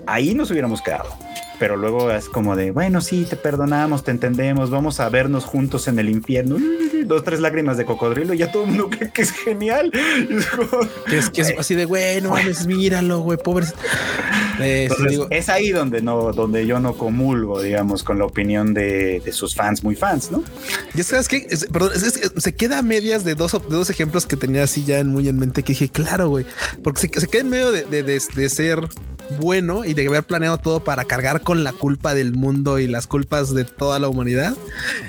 [0.05, 1.28] Ahí nos hubiéramos quedado
[1.59, 5.87] pero luego es como de, bueno, sí, te perdonamos, te entendemos, vamos a vernos juntos
[5.87, 6.55] en el infierno,
[7.05, 9.91] dos, tres lágrimas de cocodrilo, y ya todo el mundo cree que es genial.
[10.29, 13.65] Es, como, que es, que es así de, güey, no mames, míralo, güey, pobre.
[14.59, 18.25] Eh, Entonces, sí, digo, es ahí donde no, donde yo no comulgo, digamos, con la
[18.25, 20.43] opinión de, de sus fans, muy fans, ¿no?
[20.93, 24.37] Ya sabes que, es, perdón, se queda a medias de dos, de dos ejemplos que
[24.37, 26.45] tenía así ya muy en mente que dije, claro, güey,
[26.83, 28.87] porque se, se, queda en medio de, de, de ser
[29.37, 33.07] bueno y de haber planeado todo para cargar con la culpa del mundo y las
[33.07, 34.55] culpas de toda la humanidad,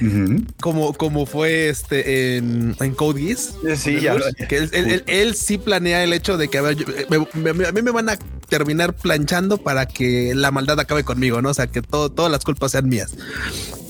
[0.01, 0.47] uh -huh.
[0.61, 3.55] como, como fue este en, en Code Geass.
[3.77, 6.63] Sí, ya Bush, que él, él, él, él, sí planea el hecho de que a,
[6.63, 8.19] ver, yo, me, me, a mí me van a
[8.49, 11.51] terminar planchando para que la maldad acabe conmigo, ¿no?
[11.51, 13.15] O sea, que todo, todas las culpas sean mías.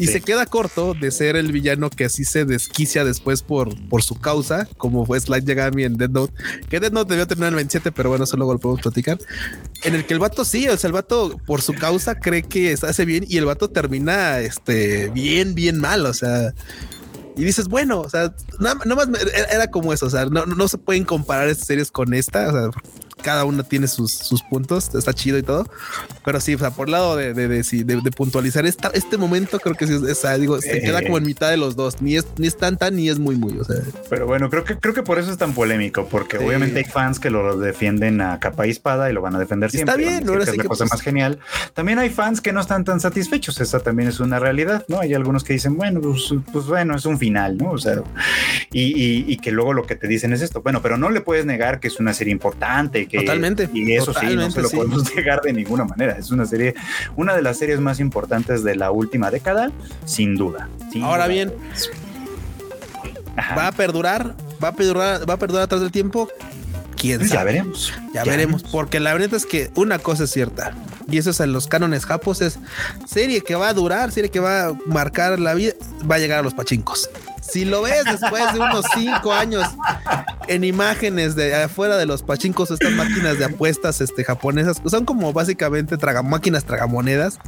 [0.00, 4.02] Y se queda corto de ser el villano que así se desquicia después por, por
[4.02, 6.32] su causa, como fue Slide Yagami en Dead Note,
[6.68, 9.18] que Dead Note debió terminar en el 27, pero bueno, eso luego lo podemos platicar.
[9.82, 12.72] En el que el vato sí, o sea, el vato por su causa cree que
[12.72, 16.06] hace bien y el vato termina este bien, bien mal.
[16.06, 16.54] O sea,
[17.36, 19.08] y dices, bueno, o sea, nada, más
[19.50, 20.06] era como eso.
[20.06, 22.48] O sea, no, no se pueden comparar estas series con esta.
[22.48, 22.82] O sea,
[23.20, 25.66] cada una tiene sus, sus puntos, está chido y todo.
[26.24, 29.86] Pero sí, o sea, por lado de, de, de, puntualizar esta, este momento, creo que
[29.86, 32.02] sí, es, digo, se queda como en mitad de los dos.
[32.02, 33.58] Ni es, ni es tanta ni es muy, muy.
[33.58, 33.76] O sea.
[34.08, 37.18] Pero bueno, creo que, creo que por eso es tan polémico, porque obviamente hay fans
[37.20, 39.94] que lo defienden a capa y espada y lo van a defender siempre.
[39.94, 41.38] Está bien, no es la cosa pues más genial.
[41.74, 43.60] También hay fans que no están tan satisfechos.
[43.60, 45.00] Esa también es una realidad, ¿no?
[45.00, 47.70] Hay algunos que dicen, bueno, pues, pues bueno, es un final, ¿no?
[47.72, 48.02] O sea,
[48.72, 50.62] y, y, que luego lo que te dicen es esto.
[50.62, 53.68] Bueno, pero no le puedes negar que es una serie importante, Totalmente.
[53.72, 56.16] Y eso sí, no se lo podemos negar de ninguna manera.
[56.18, 56.74] Es una serie,
[57.16, 59.72] una de las series más importantes de la última década,
[60.04, 60.68] sin duda.
[61.02, 61.52] Ahora bien,
[63.56, 64.34] ¿va a perdurar?
[64.62, 65.28] ¿Va a perdurar?
[65.28, 66.28] ¿Va a perdurar atrás del tiempo?
[67.00, 67.34] quién sabe.
[67.34, 67.92] Ya veremos.
[68.12, 70.74] Ya, veremos, porque la verdad es que una cosa es cierta,
[71.08, 72.58] y eso es en los cánones japos, es
[73.06, 75.72] serie que va a durar, serie que va a marcar la vida,
[76.08, 77.08] va a llegar a los pachincos.
[77.52, 79.66] Si lo ves después de unos cinco años
[80.48, 85.32] en imágenes de afuera de los pachincos, estas máquinas de apuestas este, japonesas, son como
[85.32, 87.38] básicamente traga, máquinas tragamonedas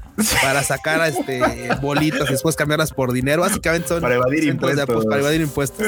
[0.43, 1.41] para sacar este,
[1.81, 3.43] bolitas y después cambiarlas por dinero.
[3.43, 5.05] Básicamente son para evadir impuestos.
[5.07, 5.87] para evadir impuestos.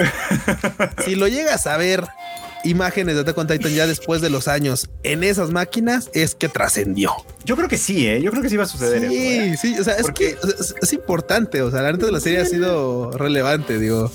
[1.04, 2.04] Si lo llegas a ver
[2.64, 6.48] imágenes de Attack on Titan ya después de los años en esas máquinas es que
[6.48, 7.12] trascendió.
[7.44, 8.22] Yo creo que sí, ¿eh?
[8.22, 9.06] yo creo que sí va a suceder.
[9.06, 9.56] Sí, ¿eh?
[9.60, 10.34] sí, o sea, es que
[10.80, 14.10] es, importante, o sea, la neta de la serie ha sido relevante, digo.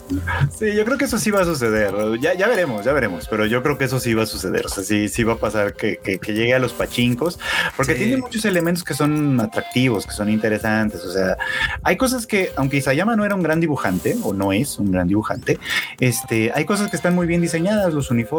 [0.57, 1.93] Sí, yo creo que eso sí va a suceder.
[2.19, 4.65] Ya, ya veremos, ya veremos, pero yo creo que eso sí va a suceder.
[4.65, 7.37] O sea, sí, sí va a pasar que, que, llegue a los pachincos,
[7.77, 11.05] porque tiene muchos elementos que son atractivos, que son interesantes.
[11.05, 11.37] O sea,
[11.83, 15.07] hay cosas que, aunque Isayama no era un gran dibujante, o no es un gran
[15.07, 15.59] dibujante,
[15.99, 18.38] este, hay cosas que están muy bien diseñadas, los uniformes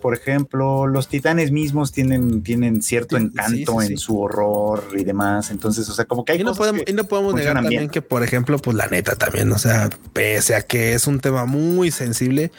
[0.00, 5.50] por ejemplo, los titanes mismos tienen, tienen cierto encanto en su horror y demás.
[5.50, 8.02] Entonces, o sea, como que hay y no podemos, y no podemos negar también que,
[8.02, 11.90] por ejemplo, pues la neta también, o sea, pese a que es un tema muy
[11.90, 12.52] sensible,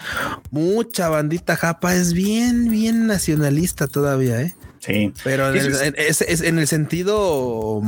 [0.51, 4.55] mucha bandita japa es bien, bien nacionalista todavía, ¿eh?
[4.79, 5.13] Sí.
[5.23, 7.81] Pero en el sentido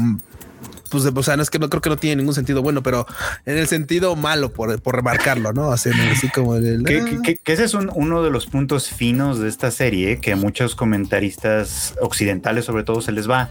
[0.89, 3.05] pues, o sea, no es que no creo que no tiene ningún sentido bueno, pero
[3.45, 5.71] en el sentido malo por, por remarcarlo, ¿no?
[5.71, 5.89] Así,
[6.33, 10.35] como el, que, ese es uno de los puntos finos de esta serie que a
[10.35, 13.49] muchos comentaristas occidentales sobre todo se les va.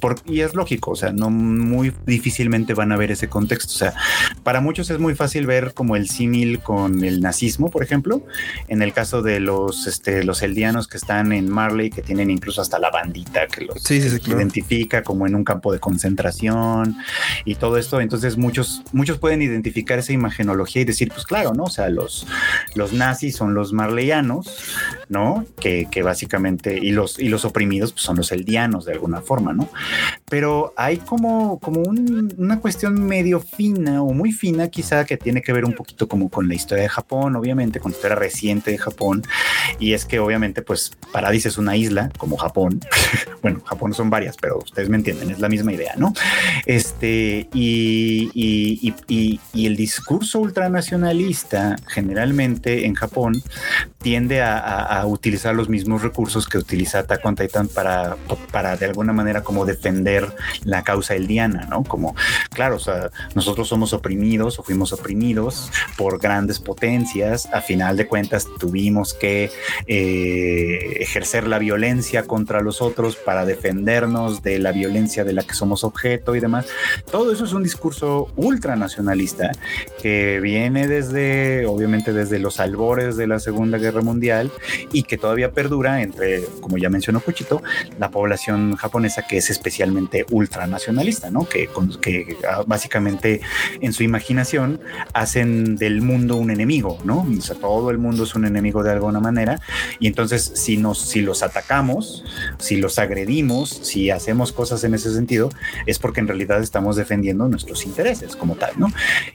[0.00, 3.72] Por, y es lógico, o sea, no muy difícilmente van a ver ese contexto.
[3.72, 3.94] O sea,
[4.42, 8.24] para muchos es muy fácil ver como el símil con el nazismo, por ejemplo,
[8.68, 12.60] en el caso de los, este, los eldianos que están en Marley, que tienen incluso
[12.60, 16.83] hasta la bandita que los identifica como en un campo de concentración
[17.44, 18.00] y todo esto.
[18.00, 21.64] Entonces muchos, muchos pueden identificar esa imagenología y decir, pues claro, ¿no?
[21.64, 22.26] O sea, los,
[22.74, 24.74] los nazis son los marleyanos,
[25.08, 25.44] ¿no?
[25.60, 29.52] Que, que básicamente, y los, y los oprimidos pues, son los eldianos de alguna forma,
[29.52, 29.68] ¿no?
[30.28, 35.52] Pero hay como, como una cuestión medio fina o muy fina quizá que tiene que
[35.52, 38.78] ver un poquito como con la historia de Japón, obviamente, con la historia reciente de
[38.78, 39.22] Japón.
[39.78, 42.80] Y es que obviamente pues Paradis es una isla como Japón.
[43.42, 46.12] bueno, Japón son varias, pero ustedes me entienden, es la misma idea, ¿no?
[46.66, 53.42] Este, y, y, el discurso ultranacionalista generalmente en Japón
[53.98, 58.16] tiende a, utilizar los mismos recursos que utiliza Attack on Titan para,
[58.52, 60.34] para de alguna manera como defender
[60.64, 61.84] la causa eldiana, ¿no?
[61.84, 62.14] Como,
[62.50, 68.06] claro, o sea, nosotros somos oprimidos o fuimos oprimidos por grandes potencias, a final de
[68.06, 69.50] cuentas tuvimos que
[69.86, 75.54] eh, ejercer la violencia contra los otros para defendernos de la violencia de la que
[75.54, 76.53] somos objeto y demás
[77.10, 79.52] todo eso es un discurso ultranacionalista
[80.00, 84.50] que viene desde, obviamente, desde los albores de la Segunda Guerra Mundial
[84.92, 87.62] y que todavía perdura entre, como ya mencionó Puchito,
[87.98, 91.48] la población japonesa que es especialmente ultranacionalista, ¿no?
[91.48, 91.68] Que,
[92.00, 93.40] que ah, básicamente
[93.80, 94.80] en su imaginación
[95.12, 97.26] hacen del mundo un enemigo, ¿no?
[97.38, 99.60] O sea, todo el mundo es un enemigo de alguna manera
[99.98, 102.24] y entonces si nos si los atacamos,
[102.58, 105.50] si los agredimos, si hacemos cosas en ese sentido,
[105.86, 108.88] es porque en realidad estamos defendiendo nuestros intereses como tal, ¿no?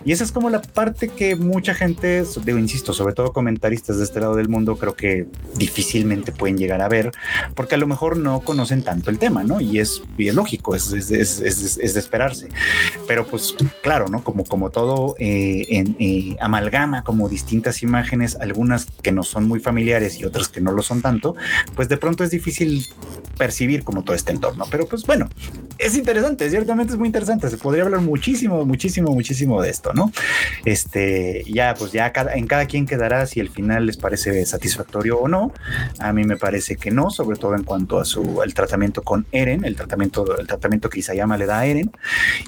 [0.05, 4.03] Y esa es como la parte que mucha gente, digo, insisto, sobre todo comentaristas de
[4.03, 7.11] este lado del mundo, creo que difícilmente pueden llegar a ver,
[7.55, 9.61] porque a lo mejor no conocen tanto el tema, ¿no?
[9.61, 12.49] Y es, lógico, es, es, es, de esperarse.
[13.07, 14.23] Pero pues claro, ¿no?
[14.23, 19.59] Como, como todo eh, en, eh, amalgama como distintas imágenes, algunas que no son muy
[19.59, 21.35] familiares y otras que no lo son tanto,
[21.75, 22.85] pues de pronto es difícil
[23.37, 24.65] percibir como todo este entorno.
[24.69, 25.29] Pero pues bueno,
[25.77, 27.49] es interesante, ciertamente es muy interesante.
[27.49, 30.11] Se podría hablar muchísimo, muchísimo, muchísimo de esto, ¿no?
[30.65, 35.17] Este, ya, pues ya cada, en cada quien quedará si el final les parece satisfactorio
[35.17, 35.51] o no.
[35.99, 39.25] A mí me parece que no, sobre todo en cuanto a su el tratamiento con
[39.31, 41.91] Eren, el tratamiento, el tratamiento que Isayama le da a Eren.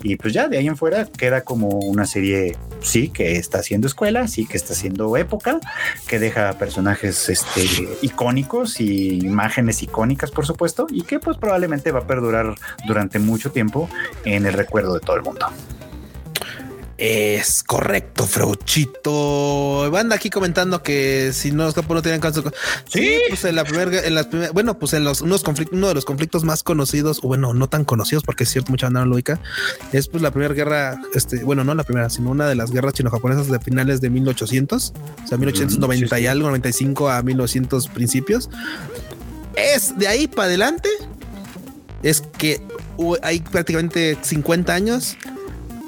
[0.04, 3.88] Y pues ya de ahí en fuera queda como una serie, sí, que está haciendo
[3.88, 5.60] escuela, sí, que está haciendo época,
[6.08, 7.64] que deja personajes este,
[8.02, 12.56] icónicos y imágenes icónicas, por supuesto, y que pues probablemente va a perdurar
[12.86, 13.90] durante mucho tiempo
[14.26, 15.48] en el recuerdo de todo el mundo.
[17.02, 19.90] Es correcto, Freuchito.
[19.90, 22.44] Banda aquí comentando que si no los capos no tienen caso.
[22.88, 25.88] Sí, pues en la primera, en las primeras, bueno, pues en los unos conflictos, uno
[25.88, 29.00] de los conflictos más conocidos, o bueno, no tan conocidos, porque es cierto, mucha banda
[29.00, 29.40] no lo ubica,
[29.94, 32.94] es pues la primera guerra, este, bueno, no la primera, sino una de las guerras
[32.94, 34.94] chino-japonesas de finales de 1800,
[35.24, 38.48] o sea, 1890 y algo, 95 a 1900 principios.
[39.56, 40.90] Es de ahí para adelante,
[42.04, 42.62] es que
[43.24, 45.18] hay prácticamente 50 años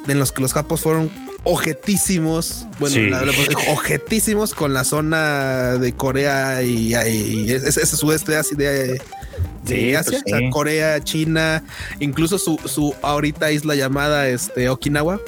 [0.07, 1.09] en los que los japos fueron
[1.45, 3.09] objetísimos, bueno, Sí.
[3.09, 3.31] la- la-
[3.71, 9.01] objetísimos con la zona de Corea y, y ese, ese sudeste de, de
[9.65, 10.49] Sí, Asia, pues o sea, sí.
[10.49, 11.63] Corea, China,
[11.99, 15.19] incluso su, su ahorita isla llamada este Okinawa.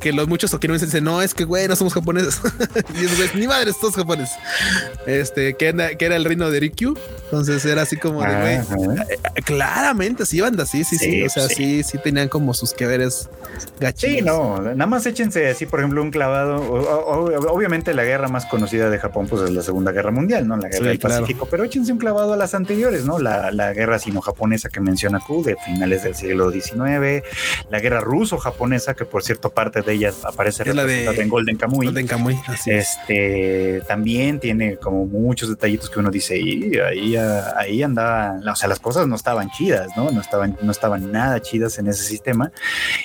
[0.00, 2.40] Que los muchos okinawenses dicen, no, es que güey, no somos japoneses.
[3.00, 4.36] y esos güeyes, ni madre, todos japoneses.
[5.06, 6.94] Este, que era, que era el reino de Rikyu.
[7.24, 9.04] Entonces era así como de, güey, Ajá.
[9.44, 11.10] Claramente, sí, banda, sí, sí, sí.
[11.10, 11.54] Sí, O sea, sí.
[11.54, 13.28] sí, sí tenían como sus que veres
[13.80, 14.16] gachitos.
[14.18, 16.56] Sí, no, nada más échense así, por ejemplo, un clavado.
[16.56, 20.46] o- o- obviamente la guerra más conocida de Japón pues es la Segunda Guerra Mundial,
[20.46, 20.56] ¿no?
[20.56, 21.20] La guerra Sí, del claro.
[21.22, 23.18] Pacífico, pero échense un clavado a las anteriores, ¿no?
[23.18, 27.22] La, la guerra sino-japonesa que menciona Q de finales del siglo XIX,
[27.70, 31.56] la guerra ruso-japonesa, que por cierto parte de ella aparece Es la de- en Golden
[31.56, 31.86] Kamuy.
[31.86, 32.96] Golden Kamuy, así es.
[32.98, 38.56] Este también tiene como muchos detallitos que uno dice, y ahí, ah, ahí andaba, o
[38.56, 40.10] sea, las cosas no estaban chidas, ¿no?
[40.10, 42.50] No estaban, no estaban nada chidas en ese sistema.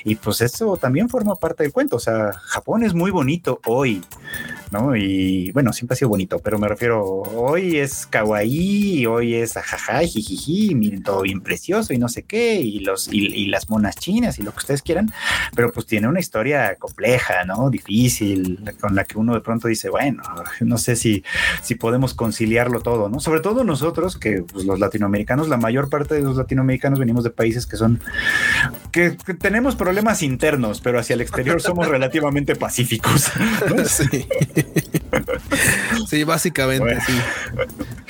[0.03, 1.95] Y pues eso también forma parte del cuento.
[1.97, 4.01] O sea, Japón es muy bonito hoy,
[4.73, 4.95] ¿no?
[4.95, 9.99] Y bueno, siempre ha sido bonito, pero me refiero, hoy es kawaii, hoy es ajaja,
[9.99, 13.95] jijiji, miren todo bien precioso y no sé qué, y los y, y las monas
[13.95, 15.13] chinas y lo que ustedes quieran,
[15.55, 17.69] pero pues tiene una historia compleja, ¿no?
[17.69, 20.23] Difícil, con la que uno de pronto dice, bueno,
[20.61, 21.23] no sé si,
[21.61, 23.19] si podemos conciliarlo todo, ¿no?
[23.19, 27.29] Sobre todo nosotros, que pues, los latinoamericanos, la mayor parte de los latinoamericanos venimos de
[27.29, 28.01] países que son,
[28.91, 33.31] que, que tenemos problemas internos, pero hacia el exterior somos relativamente pacíficos.
[33.69, 33.85] ¿no?
[33.85, 34.27] Sí.
[36.09, 37.01] sí, básicamente, Bueno.
[37.05, 37.13] sí.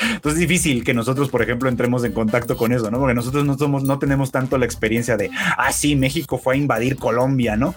[0.02, 3.00] Entonces es difícil que nosotros, por ejemplo, entremos en contacto con eso, ¿no?
[3.00, 6.58] Porque nosotros no somos, no tenemos tanto la experiencia de, ah, sí, México fue a
[6.58, 7.76] invadir Colombia, ¿no?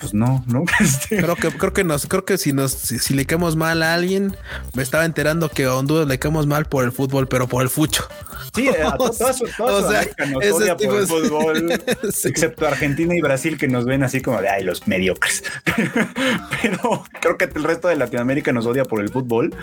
[0.00, 0.64] Pues no, no.
[0.80, 3.82] Este, Creo que, creo que nos, creo que si nos, si, si le caemos mal
[3.82, 4.36] a alguien,
[4.74, 7.68] me estaba enterando que a Honduras le caemos mal por el fútbol, pero por el
[7.68, 8.06] fucho.
[8.54, 11.82] Sí, a to- toda su- toda o sea, Sudamérica nos ese odia por el fútbol.
[12.12, 12.28] Sí.
[12.28, 15.42] Excepto Argentina y Brasil que nos ven así como de ay, los mediocres.
[16.62, 19.54] Pero creo que el resto de Latinoamérica nos odia por el fútbol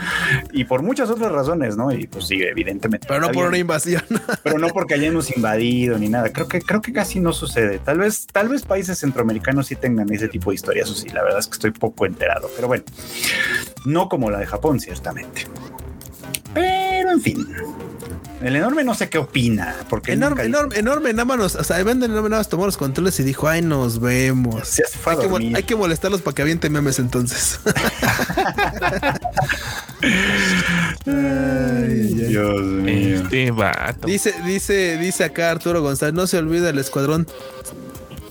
[0.51, 1.91] y por muchas otras razones, ¿no?
[1.91, 3.07] Y pues sí, evidentemente.
[3.07, 4.03] Pero no por una invasión.
[4.43, 6.31] pero no porque hayamos invadido ni nada.
[6.31, 7.80] Creo que creo que casi no sucede.
[7.80, 10.89] Tal vez tal vez países centroamericanos sí tengan ese tipo de historias.
[10.89, 12.49] O sí, la verdad es que estoy poco enterado.
[12.56, 12.84] Pero bueno,
[13.85, 15.45] no como la de Japón, ciertamente.
[16.53, 17.47] Pero en fin.
[18.41, 21.83] El enorme no sé qué opina, porque Enorme, enorme, enorme, nada más nos, o sea,
[21.83, 24.67] venden enorme, nada más tomó los controles y dijo, ay, nos vemos.
[24.67, 27.59] Se fue Hay que, hay molestarlos para que avienten memes entonces.
[30.01, 30.05] Ay,
[31.05, 32.27] ay, ay.
[32.29, 33.21] Dios mío.
[33.23, 34.07] Este vato.
[34.07, 37.27] Dice, dice, dice acá Arturo González, no se olvida el escuadrón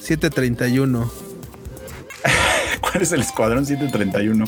[0.01, 1.13] 731.
[2.81, 4.47] ¿Cuál es el escuadrón 731?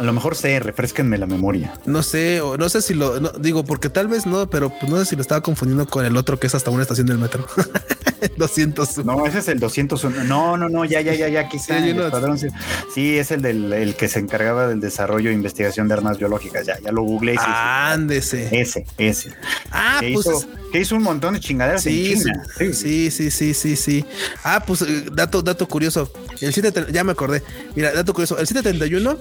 [0.00, 1.74] A lo mejor sé, refresquenme la memoria.
[1.84, 4.90] No sé, o no sé si lo no, digo, porque tal vez no, pero pues
[4.90, 7.18] no sé si lo estaba confundiendo con el otro que es hasta una estación del
[7.18, 7.46] metro.
[8.38, 9.04] 200.
[9.04, 10.24] No, ese es el 201.
[10.24, 11.82] No, no, no, ya, ya, ya, ya, quizá.
[11.82, 12.04] Sí, no.
[12.04, 12.46] escuadrón sí.
[12.94, 16.66] Sí, es el del el que se encargaba del desarrollo e investigación de armas biológicas.
[16.66, 17.36] Ya, ya lo googleé.
[17.36, 17.44] sí.
[17.46, 18.48] Ándese.
[18.58, 19.32] Ese, ese.
[19.70, 22.44] Ah, que, pues hizo, que hizo un montón de chingaderas Sí, en sí, China.
[22.72, 24.04] sí, sí, sí, sí, sí.
[24.44, 26.10] Ah, pues eh, dato, dato curioso.
[26.40, 27.42] El 7, ya me acordé.
[27.76, 28.38] Mira, dato curioso.
[28.38, 29.18] El 731,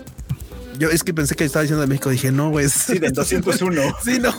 [0.79, 2.09] yo es que pensé que estaba diciendo de México.
[2.09, 2.67] Dije, no, güey.
[2.69, 3.81] Sí, del 201.
[4.03, 4.33] Sí, no.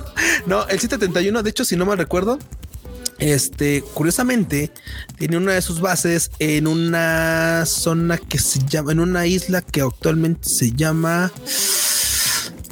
[0.46, 2.38] no, el 731, de hecho, si no mal recuerdo,
[3.18, 4.70] este, curiosamente,
[5.18, 9.80] tiene una de sus bases en una zona que se llama, en una isla que
[9.80, 11.32] actualmente se llama.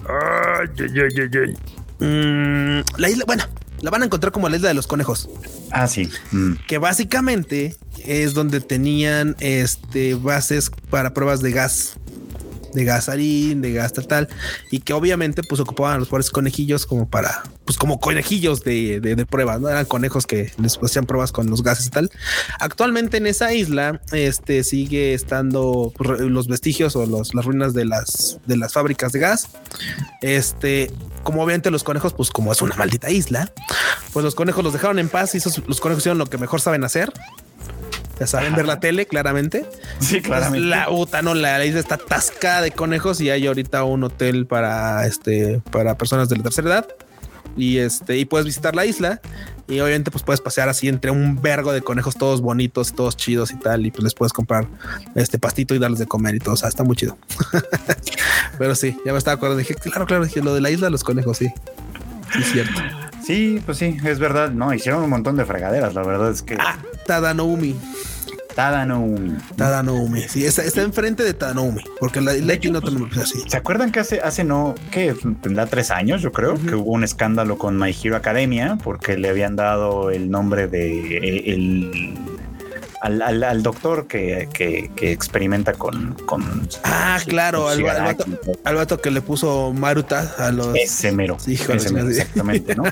[0.06, 2.06] Ay, ay, ay, ay, ay.
[2.06, 3.44] Mm, la isla, bueno,
[3.80, 5.30] la van a encontrar como la isla de los conejos,
[5.70, 6.10] Ah, sí.
[6.32, 6.54] Mm.
[6.68, 11.94] que básicamente es donde tenían este bases para pruebas de gas.
[12.74, 14.28] De gasarín, de gas tal,
[14.70, 19.26] y que obviamente pues ocupaban los pobres conejillos como para, pues como conejillos de, de,
[19.26, 22.10] pruebas, no eran conejos que les hacían pruebas con los gases y tal.
[22.58, 27.84] Actualmente en esa isla, este sigue estando pues, los vestigios o los, las ruinas de
[27.84, 29.48] las de las fábricas de gas.
[30.20, 30.90] Este,
[31.22, 33.52] como obviamente los conejos, pues como es una maldita isla,
[34.12, 36.60] pues los conejos los dejaron en paz y esos, los conejos hicieron lo que mejor
[36.60, 37.12] saben hacer,
[38.18, 39.66] ya saben ver la tele, claramente.
[40.00, 40.66] Sí, claramente.
[40.66, 45.06] La puta, no, la, isla está atascada de conejos y hay ahorita un hotel para
[45.06, 46.88] este, para personas de la tercera edad.
[47.56, 49.20] Y este, y puedes visitar la isla
[49.66, 53.50] y obviamente pues puedes pasear así entre un vergo de conejos todos bonitos, todos chidos
[53.52, 53.86] y tal.
[53.86, 54.66] Y pues les puedes comprar
[55.14, 56.54] este pastito y darles de comer y todo.
[56.54, 57.16] O sea, está muy chido.
[58.58, 59.58] Pero sí, ya me estaba acordando.
[59.58, 61.38] Dije, claro, claro, dije lo de la isla de los conejos.
[61.38, 61.48] Sí,
[62.32, 62.80] sí, es cierto.
[63.24, 64.50] Sí, pues sí, es verdad.
[64.50, 65.94] No, hicieron un montón de fregaderas.
[65.94, 66.56] La verdad es que.
[66.60, 67.74] Ah, Tadanoumi.
[68.54, 69.36] Tadanoumi.
[69.56, 70.22] Tadanoumi.
[70.28, 73.42] Sí, está, está enfrente de Tadanoumi, porque la, la no pues, tenemos así.
[73.48, 77.04] ¿Se acuerdan que hace, hace no, que tendrá tres años, yo creo, que hubo un
[77.04, 82.14] escándalo con My Hero Academia porque le habían dado el nombre de el
[83.04, 84.48] al, doctor que,
[85.00, 90.74] experimenta con, con Ah, claro, al, vato, que le puso Maruta a los.
[90.74, 91.36] Ese mero.
[91.46, 92.84] exactamente, ¿no?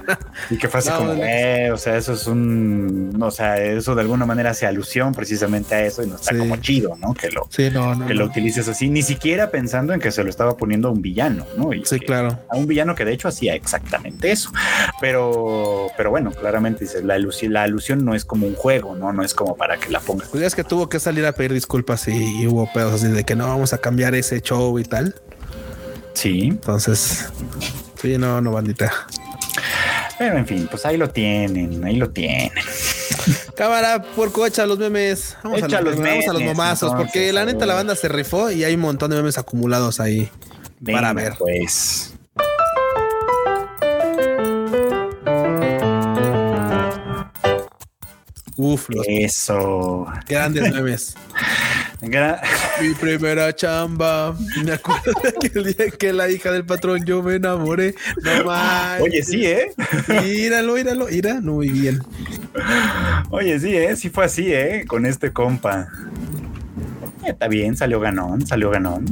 [0.51, 3.19] y que fue así como, eh, o sea, eso es un.
[3.21, 6.57] O sea, eso de alguna manera hace alusión precisamente a eso y no está como
[6.57, 7.15] chido, ¿no?
[7.15, 10.89] Que lo, que lo utilices así, ni siquiera pensando en que se lo estaba poniendo
[10.89, 11.71] a un villano, ¿no?
[11.85, 12.39] sí, claro.
[12.51, 14.51] A un villano que de hecho hacía exactamente eso.
[15.01, 19.13] Pero, pero bueno, claramente dice, la alusión, la alusión no es como un juego, ¿no?
[19.13, 20.29] No es como para que la pongas.
[20.29, 23.35] Pues es que tuvo que salir a pedir disculpas y, hubo pedos así de que
[23.35, 25.15] no vamos a cambiar ese show y tal.
[26.15, 26.49] Sí.
[26.49, 27.27] Entonces,
[28.01, 28.93] sí, no, no, bandita.
[30.19, 32.53] Pero en fin, pues ahí lo tienen, ahí lo tienen.
[33.57, 35.37] Cámara, porco, echa los memes.
[35.43, 38.51] Vamos, a, los memes, vamos a los momazos, porque la neta la banda se rifó
[38.51, 40.31] y hay un montón de memes acumulados ahí
[40.85, 41.35] para ver.
[41.39, 42.12] Pues.
[48.57, 50.07] Uf, los Eso.
[50.29, 51.15] Grandes memes.
[52.81, 54.37] Mi primera chamba.
[54.65, 57.95] Me acuerdo de aquel día que la hija del patrón yo me enamoré.
[58.23, 59.01] No más.
[59.01, 59.71] Oye, sí, ¿eh?
[60.09, 62.01] Míralo, míralo, mira, no muy bien.
[63.31, 63.95] Oye, sí, ¿eh?
[63.95, 64.85] Sí fue así, ¿eh?
[64.87, 65.89] Con este compa.
[67.25, 69.05] Está bien, salió ganón, salió ganón.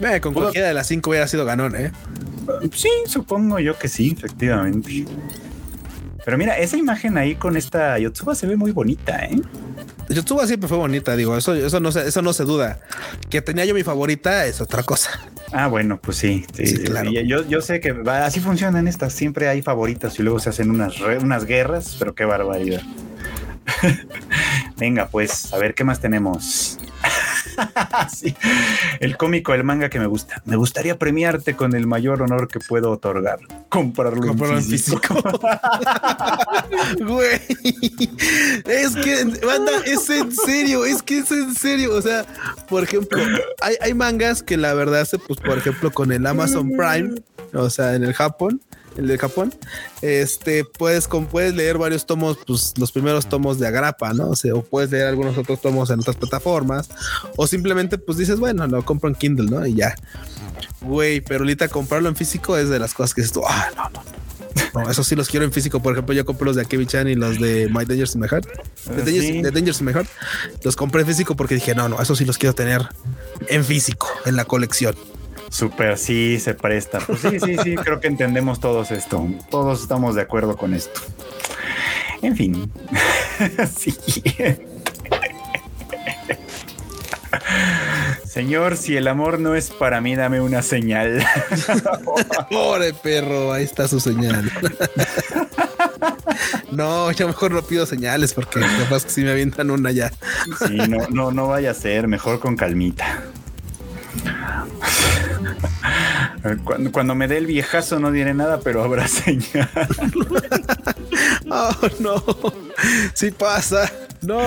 [0.00, 1.92] Eh, con cualquiera de las cinco hubiera sido ganón, ¿eh?
[2.74, 5.04] Sí, supongo yo que sí, efectivamente.
[6.24, 9.40] Pero mira, esa imagen ahí con esta Yotsuba se ve muy bonita, ¿eh?
[10.08, 12.80] Yotsuba siempre fue bonita, digo, eso, eso, no, se, eso no se duda.
[13.30, 15.10] Que tenía yo mi favorita es otra cosa.
[15.52, 17.10] Ah, bueno, pues sí, sí, claro.
[17.10, 21.00] Yo, yo, sé que así funcionan estas, siempre hay favoritas y luego se hacen unas,
[21.00, 22.82] unas guerras, pero qué barbaridad.
[24.76, 26.78] Venga, pues, a ver qué más tenemos.
[28.14, 28.34] sí.
[29.00, 30.42] El cómico, el manga que me gusta.
[30.44, 33.40] Me gustaría premiarte con el mayor honor que puedo otorgar.
[33.68, 35.14] Comprarlo, en físico.
[37.00, 37.40] Güey.
[38.66, 40.84] Es que, banda, es en serio.
[40.84, 41.94] Es que es en serio.
[41.94, 42.24] O sea,
[42.68, 43.22] por ejemplo,
[43.60, 47.14] hay, hay mangas que la verdad, pues, por ejemplo, con el Amazon Prime,
[47.52, 48.60] o sea, en el Japón,
[48.96, 49.54] el de Japón,
[50.00, 54.30] este, puedes, puedes leer varios tomos, pues los primeros tomos de Agrapa, ¿no?
[54.30, 56.88] O, sea, o puedes leer algunos otros tomos en otras plataformas,
[57.36, 59.66] o simplemente pues dices, bueno, lo compro en Kindle, ¿no?
[59.66, 59.94] Y ya.
[60.80, 63.90] Güey, pero ahorita comprarlo en físico es de las cosas que dices tú, ah, no,
[63.90, 64.02] no.
[64.74, 65.80] No, eso sí los quiero en físico.
[65.80, 68.28] Por ejemplo, yo compré los de Akemi Chan y los de My Dangers in My
[68.28, 68.46] Heart.
[68.86, 70.08] De, Dangers, de Dangers in My Heart.
[70.62, 72.86] Los compré en físico porque dije, no, no, eso sí los quiero tener
[73.48, 74.94] en físico, en la colección.
[75.52, 76.98] Súper, sí, se presta.
[77.00, 79.28] Pues sí, sí, sí, creo que entendemos todos esto.
[79.50, 81.02] Todos estamos de acuerdo con esto.
[82.22, 82.72] En fin.
[88.26, 91.22] Señor, si el amor no es para mí, dame una señal.
[92.50, 94.50] Pobre perro, ahí está su señal.
[96.70, 100.10] no, yo mejor no pido señales porque capaz que si me avientan una ya.
[100.66, 103.22] sí, no, no, no vaya a ser, mejor con calmita.
[106.92, 109.68] Cuando, me dé el viejazo no diré nada, pero habrá señal.
[111.50, 112.22] oh, no.
[113.14, 113.90] Sí pasa.
[114.22, 114.40] No.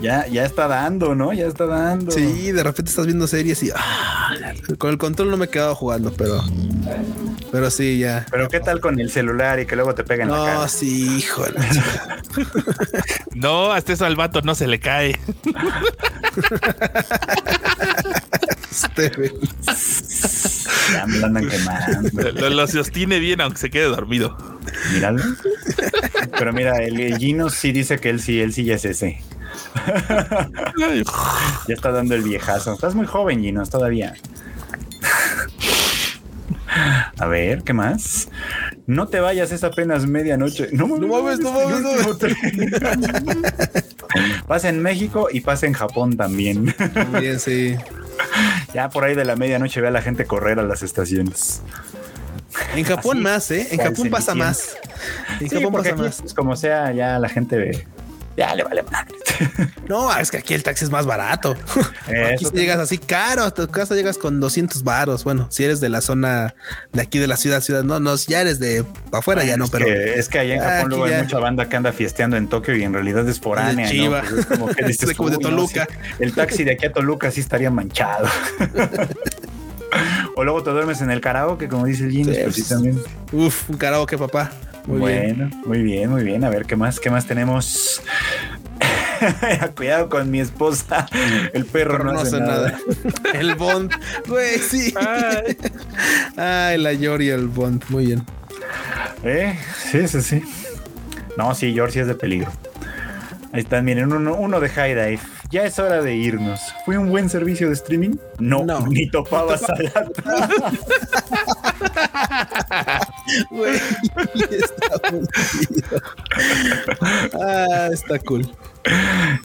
[0.00, 1.32] Ya, ya está dando, ¿no?
[1.32, 2.12] Ya está dando.
[2.12, 4.34] Sí, de repente estás viendo series y ah,
[4.78, 6.42] con el control no me he quedado jugando, pero
[7.50, 8.26] pero sí, ya.
[8.30, 10.58] Pero qué tal con el celular y que luego te peguen no, la cara.
[10.60, 11.54] No, sí, híjole.
[13.34, 15.18] no, hasta eso al vato no se le cae.
[20.92, 22.32] ya me andan quemando.
[22.32, 24.36] Lo, lo, sostiene bien aunque se quede dormido.
[24.92, 25.22] Míralo.
[26.38, 29.20] Pero mira, el Gino sí dice que él sí, él sí ya es ese.
[31.68, 32.74] ya está dando el viejazo.
[32.74, 34.14] Estás muy joven, Ginos, todavía.
[37.18, 38.28] A ver, ¿qué más?
[38.86, 40.68] No te vayas, es apenas medianoche.
[40.72, 42.36] No No mames, no mames, no tren.
[44.46, 46.74] pasa en México y pasa en Japón también.
[47.18, 47.76] Bien, sí.
[48.74, 51.62] Ya por ahí de la medianoche ve a la gente correr a las estaciones.
[52.74, 53.68] En Japón Así, más, ¿eh?
[53.70, 54.76] En Japón pasa más.
[55.40, 56.20] En Sí, Japón pasa más.
[56.20, 57.86] pues, como sea, ya la gente ve.
[58.36, 59.14] Ya le vale madre.
[59.88, 61.54] No, es que aquí el taxi es más barato.
[62.32, 65.24] Aquí si llegas así caro, a tu casa llegas con 200 varos.
[65.24, 66.54] Bueno, si eres de la zona
[66.92, 68.82] de aquí de la ciudad, ciudad, no, no, ya eres de
[69.12, 71.16] afuera, ya no, es pero Que, es que allá en Ah, Japón luego ya.
[71.16, 73.92] hay mucha banda que anda fiesteando en Tokio y en realidad es foránea.
[73.92, 74.10] ¿no?
[74.20, 75.86] Pues es como que dices, Es como de "Uy, no, Toluca".
[75.90, 78.26] sí, el taxi de aquí a Toluca sí estaría manchado.
[80.36, 83.02] o luego te duermes en el karaoke, como dice el Gino, Sí, sí pues, también.
[83.32, 84.50] Uf, un karaoke, papá.
[84.86, 85.36] Muy bien.
[85.38, 86.44] bueno, muy bien, muy bien.
[86.44, 87.00] A ver, ¿qué más?
[87.00, 88.02] ¿Qué más tenemos?
[89.76, 91.06] Cuidado con mi esposa.
[91.52, 92.78] El perro Pero no, hace nada.
[93.34, 93.92] el Bond,
[94.26, 94.94] güey, sí.
[94.96, 95.56] Ay,
[96.36, 97.84] Ay, la Yori, el Bond.
[97.88, 98.24] Muy bien.
[99.22, 99.58] ¿Eh?
[99.90, 100.42] Sí, sí, sí.
[101.36, 102.50] No, sí, George sí es de peligro.
[103.52, 105.20] Ahí están, miren, uno, uno de High Dive.
[105.50, 106.60] Ya es hora de irnos.
[106.84, 108.16] ¿Fue un buen servicio de streaming?
[108.38, 108.84] No, No.
[108.88, 110.08] ni topabas a la
[113.50, 113.74] Güey,
[114.50, 115.26] está muy.
[117.40, 118.48] Ah, está cool.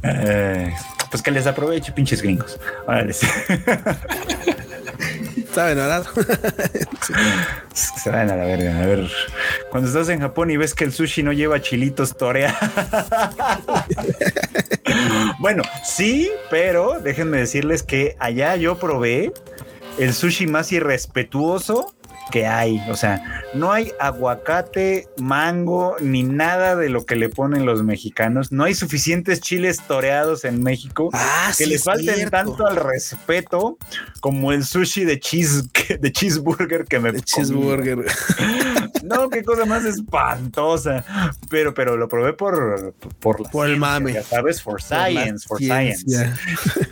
[0.04, 0.74] Eh,
[1.10, 2.60] Pues que les aproveche, pinches gringos.
[2.88, 3.14] Órale.
[5.54, 6.06] ¿Saben verdad?
[7.74, 8.78] Se vayan a la verga.
[8.78, 9.10] A ver,
[9.72, 12.56] cuando estás en Japón y ves que el sushi no lleva chilitos torea.
[15.40, 19.32] bueno, sí, pero déjenme decirles que allá yo probé
[19.98, 21.96] el sushi más irrespetuoso
[22.32, 22.82] que hay.
[22.90, 28.52] O sea, no hay aguacate, mango, ni nada de lo que le ponen los mexicanos.
[28.52, 32.32] No hay suficientes chiles toreados en México Ah, que sí, le es falten cierto.
[32.38, 33.78] tanto al respeto
[34.22, 35.64] como el sushi de cheese
[36.00, 38.06] de cheeseburger que me De cheeseburger.
[39.04, 41.04] No, qué cosa más espantosa.
[41.50, 44.14] Pero, pero lo probé por por, la Por el mame.
[44.14, 46.06] ya sabes, for science, for science.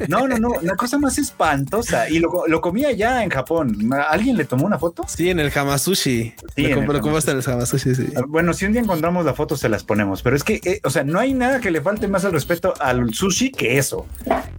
[0.08, 2.10] No, no, no, la cosa más espantosa.
[2.10, 3.90] Y lo, lo comí allá en Japón.
[4.10, 5.04] ¿Alguien le tomó una foto?
[5.08, 6.34] Sí, en el Hamasushi.
[6.56, 8.08] Sí, lo, el comp- lo compraste en el Hamasushi, sí.
[8.16, 10.22] Ah, Bueno, si un día encontramos la foto, se las ponemos.
[10.22, 12.74] Pero es que, eh, o sea, no hay nada que le falte más al respeto
[12.80, 14.06] al sushi que eso.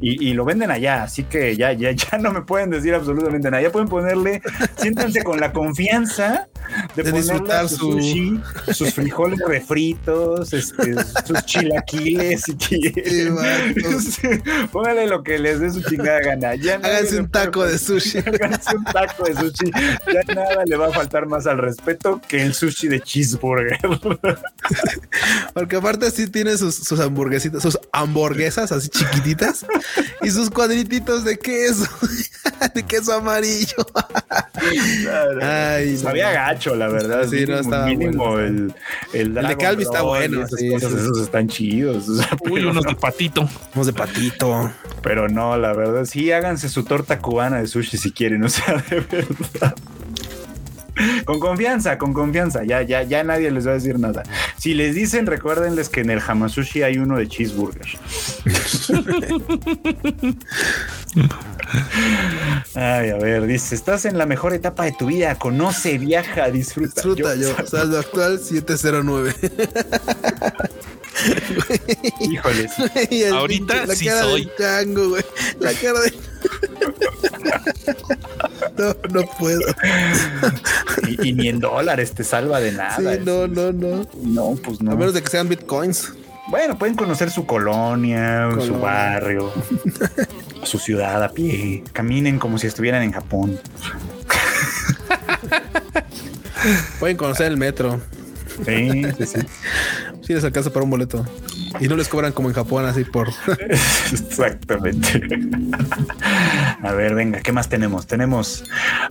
[0.01, 3.51] Y, y lo venden allá, así que ya, ya, ya no me pueden decir absolutamente
[3.51, 3.62] nada.
[3.62, 4.40] Ya pueden ponerle,
[4.77, 6.49] siéntanse con la confianza
[6.95, 8.40] de, De disfrutar su su- sushi,
[8.73, 10.95] sus frijoles refritos, este,
[11.27, 12.45] sus chilaquiles.
[12.49, 13.99] Vato.
[13.99, 14.28] Sí,
[14.73, 16.55] Póngale lo que les dé su chingada gana.
[16.55, 18.19] Ya Háganse un taco de sushi.
[18.27, 19.70] Háganse un taco de sushi.
[19.73, 23.78] Ya nada le va a faltar más al respeto que el sushi de cheeseburger.
[25.55, 29.66] Porque aparte sí tiene sus, sus hamburguesitas, sus hamburguesas así chiquititas
[30.22, 31.89] y sus cuadrititos de queso,
[32.74, 33.86] de queso amarillo.
[35.43, 35.98] Ay, no.
[35.98, 37.26] Sabía gacho, la verdad.
[37.28, 38.74] Sí, no, estaba mínimo bueno.
[39.12, 41.02] el, el de Calvi está bueno, esas sí, cosas, sí, sí.
[41.05, 42.09] esos están chidos.
[42.09, 43.48] o sea, uy, pero, unos de patito.
[43.74, 44.72] Vamos de patito.
[45.02, 48.82] pero no, la verdad, sí, háganse su torta cubana de sushi si quieren, o sea,
[48.90, 49.74] de verdad.
[51.24, 54.22] Con confianza, con confianza, ya, ya, ya nadie les va a decir nada.
[54.58, 57.86] Si les dicen, recuérdenles que en el Hamasushi hay uno de cheeseburger.
[62.74, 66.94] Ay, a ver, dice, estás en la mejor etapa de tu vida, conoce, viaja, disfruta.
[67.02, 67.54] Disfruta yo.
[67.66, 69.34] Saldo actual 709.
[72.20, 72.70] Híjoles.
[73.32, 74.44] Ahorita pinche- la sí cara soy.
[74.44, 75.24] del chango, güey.
[75.60, 76.14] La cara de.
[78.78, 79.60] No, no puedo.
[81.06, 82.96] Y, y ni en dólares te salva de nada.
[82.96, 84.06] Sí, no, no, no.
[84.22, 84.92] No, pues no.
[84.92, 86.12] A menos de que sean bitcoins.
[86.48, 89.52] Bueno, pueden conocer su colonia, su barrio,
[90.64, 91.84] su ciudad a pie.
[91.92, 93.59] Caminen como si estuvieran en Japón.
[96.98, 98.00] Pueden conocer el metro.
[98.64, 99.40] Sí, sí, sí.
[100.22, 101.24] Si les alcanza para un boleto.
[101.81, 103.28] Y no les cobran como en Japón, así por.
[104.12, 105.23] Exactamente.
[106.82, 108.07] A ver, venga, ¿qué más tenemos?
[108.07, 108.65] Tenemos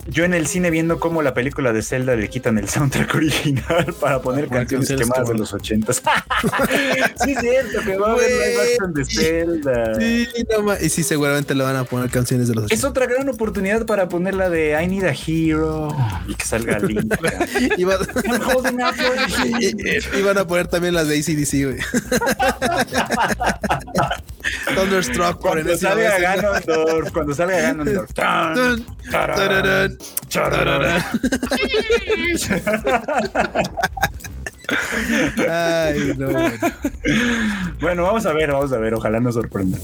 [0.08, 3.94] yo en el cine viendo cómo la película de Zelda le quitan el soundtrack original
[4.00, 6.02] para poner canciones que de los ochentas.
[7.24, 9.94] sí, es cierto que va a haber live action de Zelda.
[9.98, 10.28] Sí,
[10.62, 12.70] no Y sí, seguramente le van a poner canciones de los.
[12.70, 15.88] Es otra gran oportunidad para poner la de I Need a Hero
[16.26, 17.80] y que salga the y-
[20.18, 21.78] Iban a poner también las de ACDC, güey.
[24.74, 26.18] Thunderstruck por Cuando salga.
[26.18, 28.12] Ganondorf, cuando salga Ganondorf.
[28.14, 29.98] Tan, Tun, tararán, tararán,
[30.30, 31.04] tararán.
[35.48, 36.28] Ay, no.
[37.80, 38.02] bueno.
[38.02, 39.78] Vamos a ver, vamos a ver, ojalá nos sorprenda.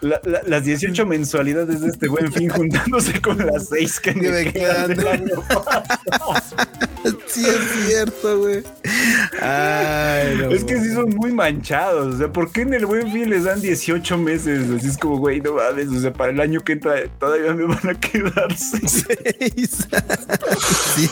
[0.00, 4.52] La- la- las 18 mensualidades de este buen fin juntándose con las 6 que me
[4.52, 5.20] quedan del quedan.
[5.22, 5.82] año pasado.
[7.26, 8.62] Sí, es cierto, güey.
[9.40, 10.50] Ay, no.
[10.50, 12.14] Es que sí son muy manchados.
[12.14, 14.68] O sea, ¿por qué en el buen fin les dan 18 meses?
[14.70, 15.88] Así es como, güey, no mames.
[15.88, 19.06] O sea, para el año que entra todavía me van a quedar 6.
[19.08, 19.88] Seis.
[20.96, 21.10] Sí.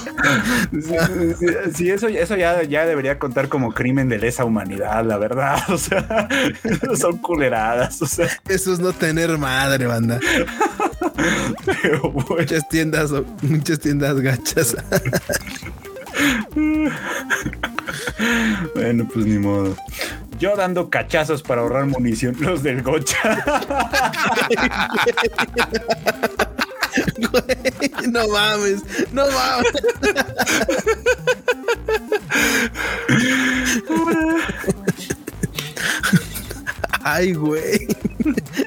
[0.72, 5.18] Sí, sí, sí, eso, eso ya, ya debería contar como crimen de lesa humanidad, la
[5.18, 5.56] verdad.
[5.76, 6.28] O sea,
[6.96, 8.00] son culeradas.
[8.00, 10.18] O sea, Eso es no tener madre, banda.
[11.64, 12.36] Pero bueno.
[12.40, 13.10] Muchas tiendas,
[13.43, 14.76] muchas tiendas gachas.
[18.74, 19.76] Bueno, pues ni modo.
[20.38, 23.43] Yo dando cachazos para ahorrar munición, los del gocha.
[27.18, 28.82] Güey, no mames,
[29.12, 29.72] no mames.
[37.02, 37.86] Ay, güey.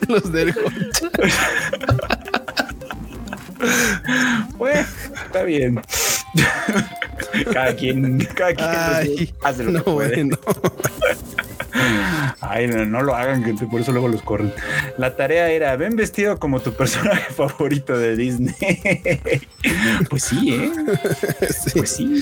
[0.07, 1.09] Los del Gocha.
[4.57, 4.87] Bueno,
[5.25, 5.81] está bien.
[7.51, 10.15] Cada quien, cada quien Ay, hace lo no, que puede.
[10.23, 10.37] bueno.
[12.41, 14.53] Ay, no, no lo hagan, gente, por eso luego los corren.
[14.97, 18.55] La tarea era, ven vestido como tu personaje favorito de Disney.
[20.09, 20.71] pues sí, ¿eh?
[21.49, 21.71] Sí.
[21.75, 22.21] Pues sí.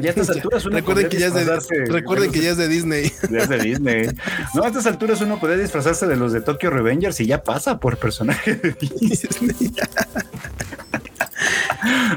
[0.00, 2.68] Ya a estas alturas uno Recuerden que ya es de, recuerden que ya es de
[2.68, 3.12] Disney.
[3.30, 4.08] Ya es de Disney.
[4.54, 7.78] No, a estas alturas uno puede disfrazarse de los de Tokyo Revengers y ya pasa
[7.78, 9.72] por personaje de Disney.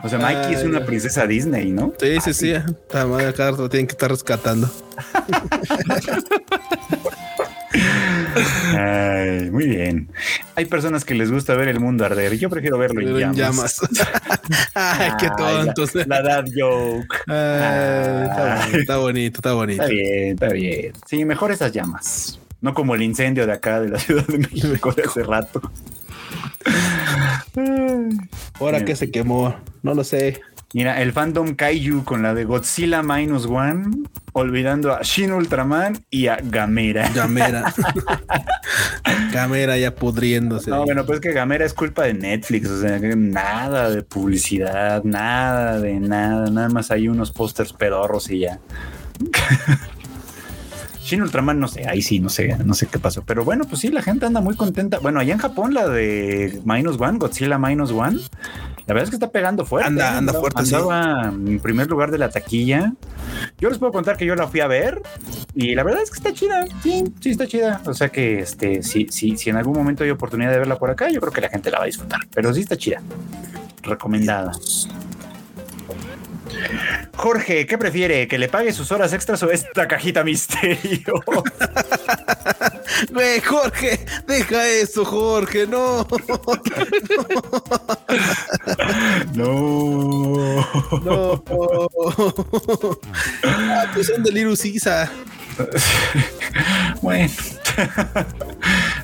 [0.04, 1.94] O sea, Mikey es una princesa Disney, ¿no?
[2.00, 2.54] Sí, sí, sí.
[2.94, 4.70] La madre cada rato tienen que estar rescatando.
[8.78, 10.10] Ay, muy bien.
[10.56, 12.38] Hay personas que les gusta ver el mundo arder.
[12.38, 13.80] Yo prefiero verlo Pero en en llamas.
[13.82, 14.10] llamas.
[14.74, 15.96] Ay, qué Ay, tontos.
[15.96, 17.16] La, la dad joke.
[17.28, 18.72] Ay, está, Ay.
[18.72, 19.84] bonito, está bonito, está bonito.
[19.84, 20.94] Está bien, está bien.
[21.06, 22.40] Sí, mejor esas llamas.
[22.62, 25.62] No como el incendio de acá de la Ciudad de México de hace rato.
[28.60, 30.42] Ahora que se quemó, no lo sé.
[30.74, 36.28] Mira, el fandom Kaiju con la de Godzilla Minus One, olvidando a Shin Ultraman y
[36.28, 37.10] a Gamera.
[37.10, 37.74] Gamera.
[39.34, 40.70] Gamera ya pudriéndose.
[40.70, 45.04] No, bueno, pues que Gamera es culpa de Netflix, o sea, que nada de publicidad,
[45.04, 48.60] nada de nada, nada más hay unos pósters pedorros y ya.
[51.04, 53.24] Shin Ultraman, no sé, ahí sí, no sé, no sé qué pasó.
[53.24, 55.00] Pero bueno, pues sí, la gente anda muy contenta.
[55.00, 58.20] Bueno, allá en Japón, la de Minus One, Godzilla Minus One,
[58.86, 59.88] la verdad es que está pegando fuerte.
[59.88, 60.18] Anda- ¿eh?
[60.18, 60.76] anda Andaba- fuerte, sí.
[61.52, 62.94] En primer lugar de la taquilla.
[63.60, 65.02] Yo les puedo contar que yo la fui a ver
[65.56, 66.66] y la verdad es que está chida.
[66.84, 67.82] Sí, sí está chida.
[67.86, 70.90] O sea que este, si, si, si en algún momento hay oportunidad de verla por
[70.92, 72.20] acá, yo creo que la gente la va a disfrutar.
[72.34, 73.02] Pero sí está chida.
[73.84, 74.52] Recomendada.
[77.22, 78.28] Jorge, ¿qué prefiere?
[78.28, 81.14] ¿Que le pague sus horas extras o esta cajita misterio?
[83.12, 86.08] Güey, Jorge, deja eso, Jorge, no.
[89.34, 90.68] no.
[91.04, 91.44] No.
[93.44, 95.10] Ah, pues son de Little Caesar.
[97.02, 97.32] Bueno.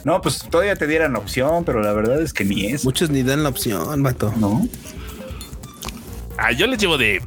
[0.04, 2.86] no, pues todavía te dieran opción, pero la verdad es que ni eso.
[2.86, 4.34] Muchos ni dan la opción, vato.
[4.38, 4.68] No.
[6.38, 7.22] Ah, yo les llevo de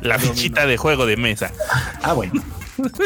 [0.00, 1.50] la fichita de juego de mesa.
[2.02, 2.42] Ah, bueno.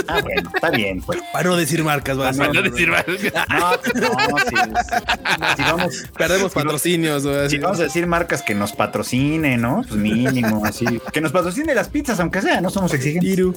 [0.06, 1.18] Ah, bueno, está bien, pues.
[1.32, 2.28] Para no decir marcas, va.
[2.28, 3.04] Ah, Para no, no no, decir más.
[3.08, 7.50] No, no, si, si- si vamos, Perdemos patrocinios, güey.
[7.50, 9.82] si vamos a decir marcas que nos patrocinen, ¿no?
[9.88, 10.84] Pues mínimo, así.
[11.12, 13.28] Que nos patrocine las pizzas, aunque sea, no somos exigentes.
[13.30, 13.52] Tiru.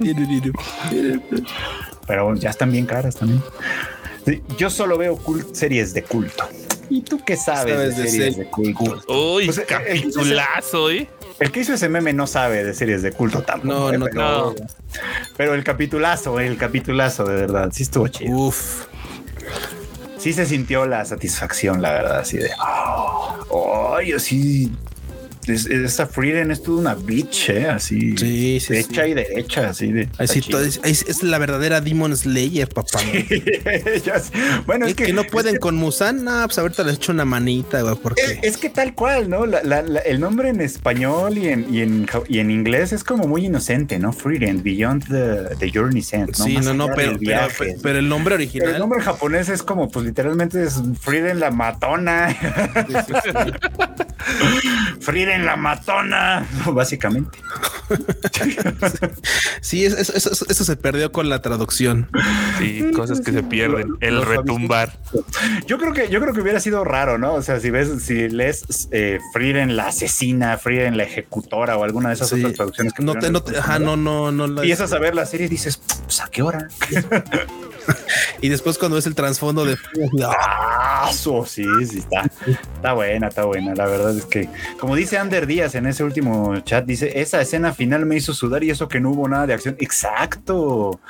[0.00, 0.52] Tiru, tiru.
[0.90, 1.22] Tiru.
[2.06, 3.40] Pero ya están bien caras también.
[4.26, 6.44] Sí, Yo solo veo cult- series de culto.
[6.90, 9.04] ¿Y tú qué sabes, Sabes de de series ser- de culto?
[9.34, 11.08] Uy, Pues, eh, capitulazo, ¿eh?
[11.40, 13.72] El que hizo ese meme no sabe de series de culto tampoco.
[13.72, 13.98] No, ¿eh?
[13.98, 14.54] no, pero,
[15.36, 18.36] pero el capitulazo, el capitulazo, de verdad, sí estuvo chido.
[18.36, 18.86] Uf.
[20.18, 22.50] Sí se sintió la satisfacción, la verdad, así de.
[23.50, 24.72] Oh, ay, así.
[25.48, 27.68] Es- esa Frieden es toda una bitch, ¿eh?
[27.68, 28.16] Así.
[28.16, 29.10] Sí, sí, Derecha sí.
[29.10, 30.08] y derecha, así de.
[30.18, 33.00] Así todo es, es- es la verdadera Demon Slayer, papá.
[34.66, 37.82] Bueno, Es que, que, no pueden con Musan, no, pues ahorita les echo una manita,
[37.82, 39.46] güey, porque es que tal cual, ¿no?
[39.46, 42.92] La- la- la- el nombre en español y en, y, en, ja- y en inglés
[42.92, 44.12] es como muy inocente, ¿no?
[44.12, 46.36] Freedom, Beyond the, the Journey's End.
[46.38, 46.44] ¿no?
[46.44, 47.18] sí, Más no, no, pero,
[47.82, 48.78] pero, el nombre Pero el original.
[48.78, 52.36] nombre japonés es como, pues literalmente es Frieden la matona.
[55.44, 57.38] La matona, básicamente.
[59.60, 62.08] sí, eso, eso, eso, se perdió con la traducción.
[62.58, 63.96] Sí, cosas que se pierden.
[64.00, 64.98] El retumbar.
[65.66, 67.34] Yo creo que yo creo que hubiera sido raro, ¿no?
[67.34, 72.08] O sea, si ves, si lees eh, en la asesina, en la ejecutora o alguna
[72.08, 74.44] de esas otras traducciones que no te, no, ajá, no, no, no.
[74.46, 76.68] Empiezas a ver la serie y dices, pues a qué hora.
[78.42, 79.76] y después cuando ves el trasfondo de
[80.24, 83.74] ah, sí, sí está, está buena, está buena.
[83.74, 84.48] La verdad es que,
[84.78, 88.64] como dice Ander Díaz en ese último chat, dice esa escena final me hizo sudar
[88.64, 89.76] y eso que no hubo nada de acción.
[89.78, 90.56] Exacto.
[90.58, 91.00] O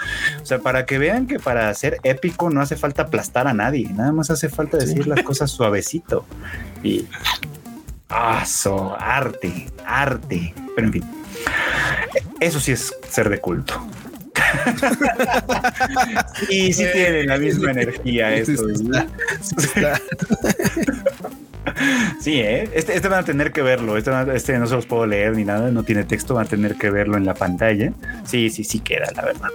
[0.43, 4.13] sea, para que vean que para ser épico no hace falta aplastar a nadie, nada
[4.13, 6.25] más hace falta decir las cosas suavecito
[6.83, 7.07] y
[8.09, 8.45] ah,
[8.99, 10.55] arte, arte.
[10.75, 11.05] Pero en fin,
[12.41, 13.75] eso sí es ser de culto.
[16.49, 18.63] y sí tiene la misma energía esto.
[22.21, 22.71] Sí, ¿eh?
[22.75, 23.97] este, este, van a tener que verlo.
[23.97, 26.77] Este, este, no se los puedo leer ni nada, no tiene texto, van a tener
[26.77, 27.93] que verlo en la pantalla.
[28.25, 29.49] Sí, sí, sí queda, la verdad.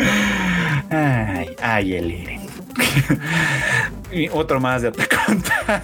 [0.90, 2.44] ay, ay, el
[4.12, 5.82] y otro más de Atacanta.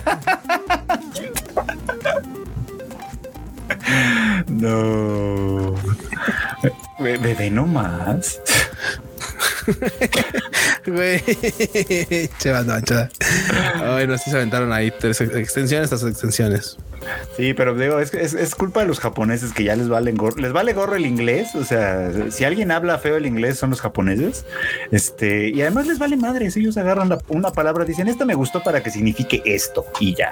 [4.49, 5.75] No.
[6.99, 8.41] Bebé, no más.
[10.87, 11.23] Güey,
[12.39, 16.77] chavas, no, Ay, no, sí se aventaron ahí tres extensiones, estas extensiones.
[17.37, 20.37] Sí, pero digo, es, es, es, culpa de los japoneses que ya les vale gorro,
[20.37, 21.55] les vale gorro el inglés.
[21.55, 24.45] O sea, si alguien habla feo el inglés son los japoneses.
[24.91, 26.57] Este, y además les vale madres.
[26.57, 30.31] Ellos agarran una palabra, dicen, esta me gustó para que signifique esto y ya.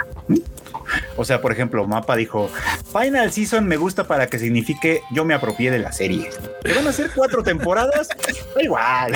[1.16, 2.50] O sea, por ejemplo, Mapa dijo,
[2.92, 6.30] Final Season me gusta para que signifique yo me apropié de la serie.
[6.64, 8.08] ¿Que van a ser cuatro temporadas?
[8.60, 9.12] igual.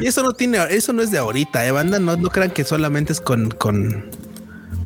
[0.00, 1.98] y eso no tiene, eso no es de ahorita, ¿eh, banda?
[1.98, 4.10] No, no crean que solamente es con, con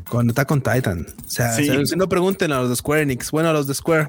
[0.09, 1.07] con Attack on Titan.
[1.27, 4.09] O sea, si no pregunten a los de Square Enix, bueno, a los de Square,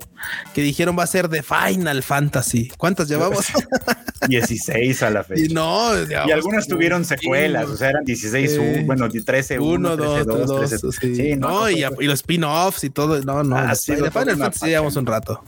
[0.53, 2.71] que dijeron va a ser de Final Fantasy.
[2.77, 3.47] ¿Cuántas llevamos?
[4.27, 5.45] 16 a la fecha.
[5.45, 10.25] Y no, y algunas tuvieron secuelas, o sea, eran 16, bueno, 13, 1, 2,
[10.59, 13.21] 13, 2, Sí, no, y, los spin-offs y todo.
[13.21, 15.43] No, no, de Final Fantasy llevamos un rato.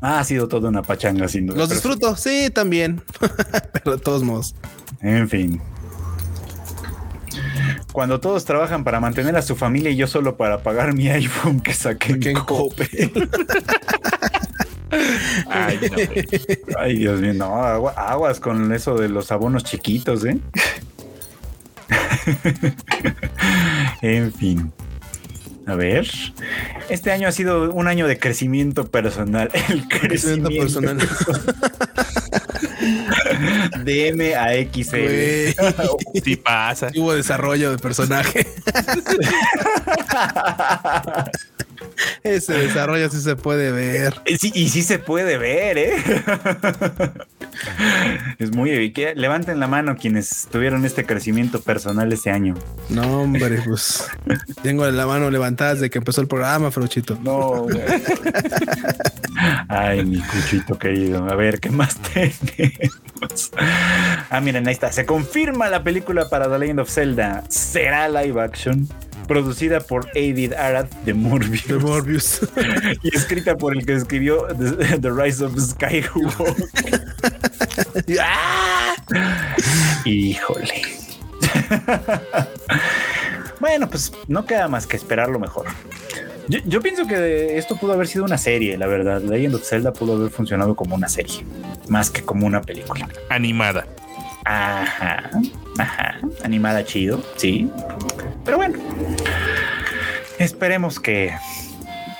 [0.00, 1.58] ha sido toda una pachanga, sin duda.
[1.58, 3.02] Los disfruto, sí, también.
[3.72, 4.54] pero de todos modos.
[5.00, 5.60] En fin.
[7.92, 11.60] Cuando todos trabajan para mantener a su familia y yo solo para pagar mi iPhone
[11.60, 12.88] que saqué en Cope.
[16.78, 20.38] Ay, Dios mío, no, aguas con eso de los abonos chiquitos, ¿eh?
[24.02, 24.72] en fin.
[25.66, 26.08] A ver.
[26.88, 29.50] Este año ha sido un año de crecimiento personal.
[29.68, 30.98] El crecimiento, personal.
[33.84, 35.52] DM a XL.
[36.22, 36.90] Si pasa.
[36.94, 38.46] Hubo desarrollo de personaje.
[42.22, 44.14] Ese desarrollo sí se puede ver.
[44.24, 45.96] Eh, y sí se puede ver, ¿eh?
[48.38, 49.14] Es muy evidente.
[49.14, 52.54] Levanten la mano quienes tuvieron este crecimiento personal este año.
[52.88, 54.06] No, hombre, pues
[54.62, 57.18] tengo la mano levantada desde que empezó el programa, Fruchito.
[57.22, 57.66] No,
[59.68, 61.28] Ay, mi cuchito querido.
[61.28, 63.50] A ver, ¿qué más tenemos?
[64.30, 64.90] Ah, miren, ahí está.
[64.92, 67.44] Se confirma la película para The Legend of Zelda.
[67.48, 68.88] ¿Será live action?
[69.26, 71.66] Producida por David Arad de Morbius.
[71.66, 72.40] De Morbius.
[73.02, 76.68] y escrita por el que escribió The, Rise of Skywalker.
[80.04, 80.82] Híjole.
[83.60, 85.66] bueno, pues no queda más que esperar lo mejor.
[86.48, 89.22] Yo, pienso que esto pudo haber sido una serie, la verdad.
[89.22, 91.44] Legend of Zelda pudo haber funcionado como una serie,
[91.88, 93.08] más que como una película.
[93.28, 93.86] Animada.
[94.44, 95.30] Ajá,
[95.78, 96.18] ajá.
[96.42, 97.70] Animada chido, sí.
[98.44, 98.78] Pero bueno,
[100.38, 101.32] esperemos que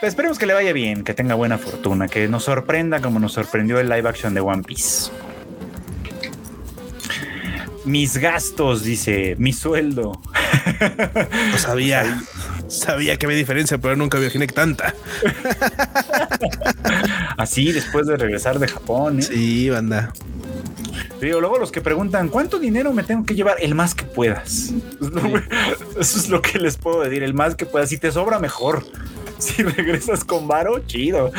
[0.03, 3.81] esperemos que le vaya bien, que tenga buena fortuna, que nos sorprenda como nos sorprendió
[3.81, 5.11] el live action de One Piece.
[7.85, 10.21] Mis gastos, dice, mi sueldo.
[11.51, 12.23] No sabía.
[12.69, 14.95] Sabía que había diferencia, pero nunca imaginé tanta.
[17.37, 19.19] Así después de regresar de Japón.
[19.19, 19.23] ¿eh?
[19.23, 20.11] Sí, banda
[21.31, 23.57] luego los que preguntan, ¿cuánto dinero me tengo que llevar?
[23.61, 24.73] El más que puedas.
[25.99, 27.89] Eso es lo que les puedo decir, el más que puedas.
[27.91, 28.85] Si te sobra, mejor.
[29.43, 31.33] Si regresas con varo, chido.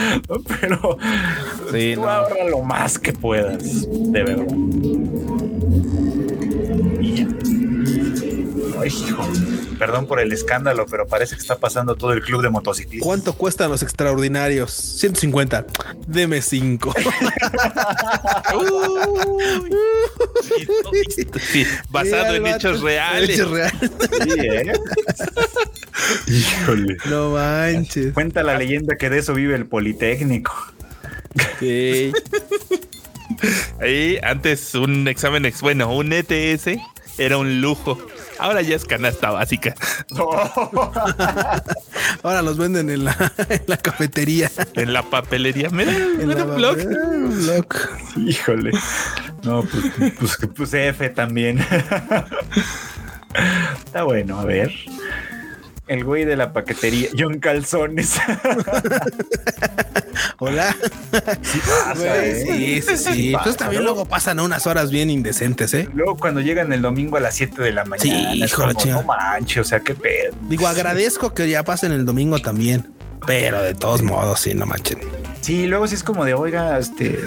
[0.59, 0.97] Pero
[1.95, 4.47] tú ahorra lo más que puedas, de verdad.
[9.77, 13.05] Perdón por el escándalo, pero parece que está pasando todo el club de motociclistas.
[13.05, 14.71] ¿Cuánto cuestan los extraordinarios?
[14.71, 15.65] 150.
[16.07, 16.93] Deme 5.
[21.89, 23.29] basado en hechos reales.
[23.29, 23.91] Hechos reales.
[24.23, 24.73] Sí, ¿eh?
[26.27, 26.97] Híjole.
[27.09, 28.13] No manches.
[28.13, 30.53] Cuenta la leyenda que de eso vive el Politécnico.
[31.59, 32.11] Sí.
[33.81, 36.77] Ahí antes un examen, ex, bueno, un ETS
[37.17, 37.97] era un lujo.
[38.39, 39.75] Ahora ya es canasta básica.
[42.23, 44.49] Ahora los venden en la, en la cafetería.
[44.73, 45.69] En la papelería.
[45.69, 46.77] Mira, En mira un blog.
[46.77, 47.65] un blog.
[48.17, 48.71] Híjole.
[49.43, 49.83] No, pues,
[50.19, 51.59] pues, pues F también.
[53.85, 54.71] Está bueno, a ver.
[55.93, 58.15] El güey de la paquetería, John Calzones.
[60.39, 60.75] Hola.
[61.11, 62.81] pasa, Güey, ¿eh?
[62.81, 63.31] Sí, sí, sí.
[63.31, 65.87] pasa, Pues también luego pasan unas horas bien indecentes, ¿eh?
[65.93, 69.03] Luego cuando llegan el domingo a las 7 de la mañana, Sí, hijo como, no
[69.03, 70.33] manches, o sea, qué pedo.
[70.49, 72.91] Digo, agradezco que ya pasen el domingo también.
[73.27, 74.97] Pero de todos modos, sí, no manchen.
[75.41, 77.19] Sí, luego sí es como de, oiga, este,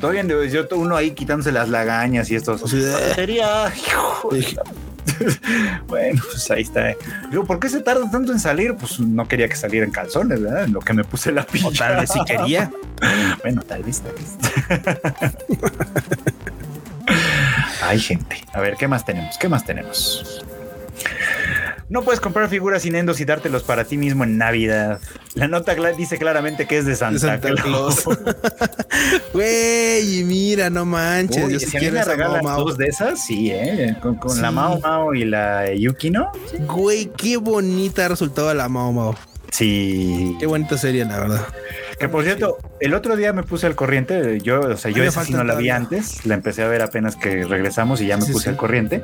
[0.00, 2.62] todavía de- yo uno ahí quitándose las lagañas y estos.
[2.62, 4.56] O sea, de- Paquetería, hijo de
[5.86, 6.94] Bueno, pues ahí está.
[7.30, 8.74] Digo, ¿por qué se tarda tanto en salir?
[8.74, 10.64] Pues no quería que saliera en calzones, ¿verdad?
[10.64, 11.68] En lo que me puse la pincha.
[11.68, 12.70] O tal vez si quería.
[13.42, 14.36] Bueno, tal vez, tal vez.
[17.82, 18.36] Ay, gente.
[18.52, 19.36] A ver, ¿qué más tenemos?
[19.36, 20.42] ¿Qué más tenemos?
[21.90, 25.00] No puedes comprar figuras sin endos y dártelos para ti mismo en Navidad.
[25.34, 28.04] La nota dice claramente que es de Santa, De Santa Claus.
[29.32, 31.44] Güey, y mira, no manches.
[31.44, 32.64] Uy, yo si sí a mí quiero me esa regalan Mao Mao.
[32.66, 33.96] dos de esas, sí, ¿eh?
[34.00, 34.54] Con, con la Sí.
[34.54, 36.30] Mao Mao y la Yuki, ¿no?
[36.68, 39.14] Güey, qué bonita ha resultado la Mao Mao.
[39.50, 40.36] Sí.
[40.38, 41.46] Qué bonita serie, la verdad.
[41.98, 44.40] Que por cierto, el otro día me puse al corriente.
[44.40, 46.26] Yo, o sea, yo esa sí no la vi antes.
[46.26, 48.50] La empecé a ver apenas que regresamos y ya me Sí, puse sí.
[48.50, 49.02] al corriente.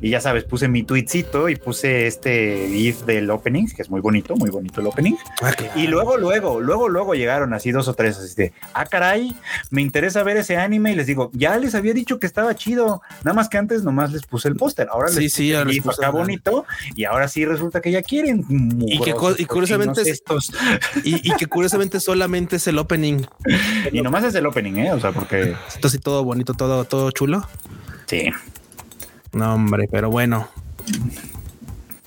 [0.00, 4.00] Y ya sabes, puse mi tweetcito y puse este GIF del opening, que es muy
[4.00, 5.14] bonito, muy bonito el opening.
[5.42, 5.72] Ah, claro.
[5.76, 9.36] Y luego, luego, luego, luego llegaron así dos o tres, así de, ah, caray,
[9.70, 10.92] me interesa ver ese anime.
[10.92, 13.02] Y les digo, ya les había dicho que estaba chido.
[13.24, 14.88] Nada más que antes nomás les puse el póster.
[14.90, 16.64] Ahora Sí, les sí, puse el GIF acá bonito.
[16.94, 18.44] Y ahora sí resulta que ya quieren.
[18.80, 20.52] Y que y curiosamente es- estos.
[21.04, 23.22] Y, y que curiosamente solamente es el opening.
[23.92, 24.92] Y nomás es el opening, ¿eh?
[24.92, 27.46] O sea, porque Entonces, todo bonito, todo, todo chulo.
[28.06, 28.30] sí.
[29.32, 30.48] No, hombre, pero bueno.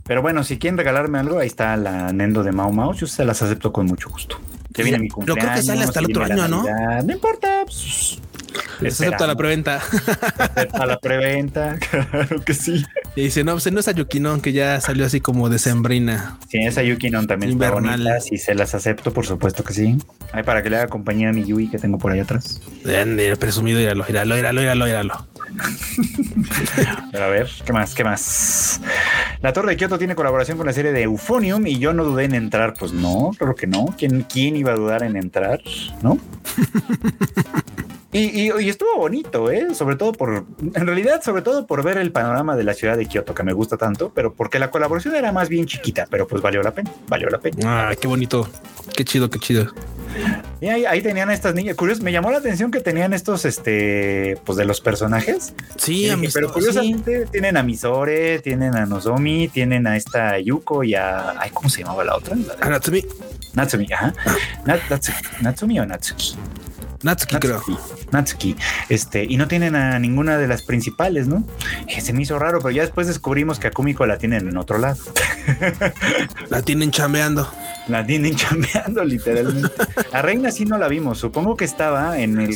[0.06, 2.94] Pero bueno, si quieren regalarme algo, ahí está la Nendo de Mau Mau.
[2.94, 4.40] Yo se las acepto con mucho gusto.
[4.72, 5.66] Ya viene mi Pero creo que cumpleaños.
[5.68, 6.64] sale hasta el otro año, ¿no?
[7.04, 7.62] No importa.
[7.66, 8.20] pues,
[8.80, 9.38] Les acepto la esperamos.
[9.38, 9.82] preventa.
[10.74, 11.78] A la preventa.
[11.92, 12.84] Claro que sí.
[13.16, 16.38] Y dice, no, pues no es Ayukinón, que ya salió así como de sembrina.
[16.50, 18.22] Sí, esa Yukinon también Invernal.
[18.22, 19.98] Si se las acepto, por supuesto que sí.
[20.32, 22.62] Ay, para que le haga compañía a mi Yui que tengo por ahí atrás.
[22.86, 25.28] Ande, presumido, íralo, íralo, íralo, íralo, íralo.
[27.12, 27.94] Pero a ver, ¿qué más?
[27.94, 28.80] ¿Qué más?
[29.42, 32.26] La Torre de Kioto tiene colaboración con la serie de Euphonium y yo no dudé
[32.26, 32.74] en entrar.
[32.80, 33.94] Pues no, claro que no.
[33.98, 35.60] ¿Quién, quién iba a dudar en entrar?
[36.02, 36.18] ¿No?
[38.14, 38.20] Y,
[38.50, 39.74] y- y estuvo bonito, ¿eh?
[39.74, 43.06] Sobre todo por, en realidad, sobre todo por ver el panorama de la ciudad de
[43.06, 46.42] Kioto, que me gusta tanto, pero porque la colaboración era más bien chiquita, pero pues
[46.42, 47.90] valió la pena, valió la pena.
[47.90, 48.50] Ah, qué bonito.
[48.96, 49.68] Qué chido, qué chido.
[50.60, 51.78] Y ahí, ahí tenían a estas niñas.
[51.78, 55.54] Curioso, me llamó la atención que tenían estos, este, pues de los personajes.
[55.78, 56.54] Sí, dije, amistoso, pero sí.
[56.54, 61.40] curiosamente tienen a Misore, tienen a Nozomi, tienen a esta Yuko y a.
[61.40, 62.36] Ay, ¿cómo se llamaba la otra?
[62.36, 63.06] La de- Ah, Natsumi,
[63.54, 64.14] Natsumi, ajá.
[64.66, 66.36] Nat- Natsuki, Natsumi o Natsuki.
[67.04, 67.56] Natsuki, creo.
[67.58, 67.78] Natsuki.
[68.12, 68.56] Natsuki.
[68.90, 71.44] Este, y no tienen a ninguna de las principales, ¿no?
[71.88, 74.58] Eh, Se me hizo raro, pero ya después descubrimos que a Kumiko la tienen en
[74.58, 74.98] otro lado.
[76.50, 77.50] La tienen chambeando.
[77.88, 79.70] La tienen chambeando, literalmente.
[80.12, 81.18] A Reina sí no la vimos.
[81.18, 82.56] Supongo que estaba en el.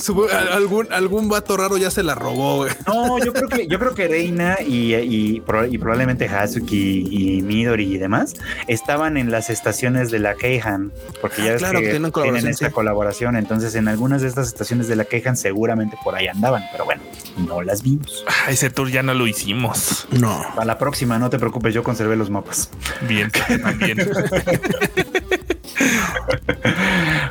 [0.51, 2.72] Algún, algún vato raro ya se la robó, güey.
[2.88, 7.41] No, yo creo que yo creo que Reina y, y, pro- y probablemente Hazuki y
[7.41, 8.34] Midori y demás
[8.67, 10.91] estaban en las estaciones de la Keihan,
[11.22, 13.35] porque ya Ah, ves claro, que que tienen colaboración, esta colaboración.
[13.35, 17.02] Entonces, en algunas de estas estaciones de la Keihan seguramente por ahí andaban, pero bueno,
[17.38, 18.26] no las vimos.
[18.49, 20.07] Ese tour ya no lo hicimos.
[20.12, 20.44] No.
[20.53, 22.70] Para la próxima, no te preocupes, yo conservé los mapas.
[23.07, 23.98] Bien, también.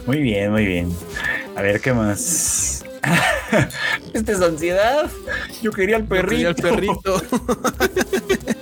[0.07, 0.95] Muy bien, muy bien.
[1.57, 2.85] A ver qué más.
[4.13, 5.11] Este es ansiedad.
[5.63, 6.31] Yo quería el perrito.
[6.31, 7.23] Quería el perrito.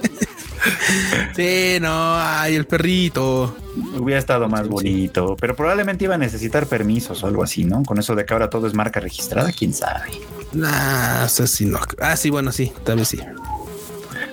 [1.37, 3.57] sí, no, ay, el perrito.
[3.99, 7.83] Hubiera estado más bonito, pero probablemente iba a necesitar permisos o algo así, ¿no?
[7.85, 10.11] Con eso de que ahora todo es marca registrada, quién sabe.
[10.53, 11.79] Nah, sí, no.
[11.99, 13.21] Ah, sí, bueno, sí, tal vez sí.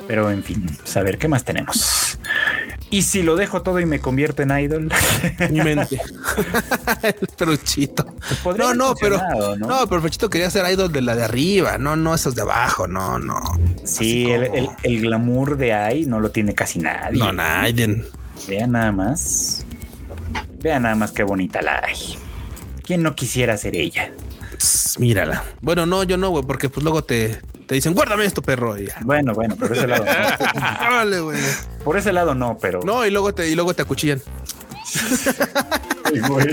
[0.07, 0.65] Pero en fin,
[0.95, 2.17] a ver qué más tenemos.
[2.91, 4.89] Y si lo dejo todo y me convierto en idol,
[5.51, 5.99] Mi mente.
[7.03, 8.05] el peruchito.
[8.57, 9.87] No, no, pero no, ¿no?
[9.87, 13.19] pero Pechito quería ser idol de la de arriba, no, no esos de abajo, no,
[13.19, 13.39] no.
[13.83, 17.19] sí, el- el glamour de ahí no lo tiene casi nadie.
[17.19, 18.03] No, nadie.
[18.47, 19.65] Vean nada más.
[20.61, 22.17] Vean nada más qué bonita la hay.
[22.83, 24.11] ¿Quién no quisiera ser ella?
[24.97, 25.43] Mírala.
[25.61, 28.77] Bueno, no, yo no, güey, porque pues luego te, te dicen, guárdame esto, perro.
[28.77, 28.97] Y ya.
[29.01, 30.05] Bueno, bueno, por ese lado.
[30.05, 30.11] No.
[30.87, 31.39] Órale, güey.
[31.83, 32.81] Por ese lado no, pero.
[32.83, 34.21] No, y luego te, y luego te acuchillan.
[36.03, 36.47] Ay, güey.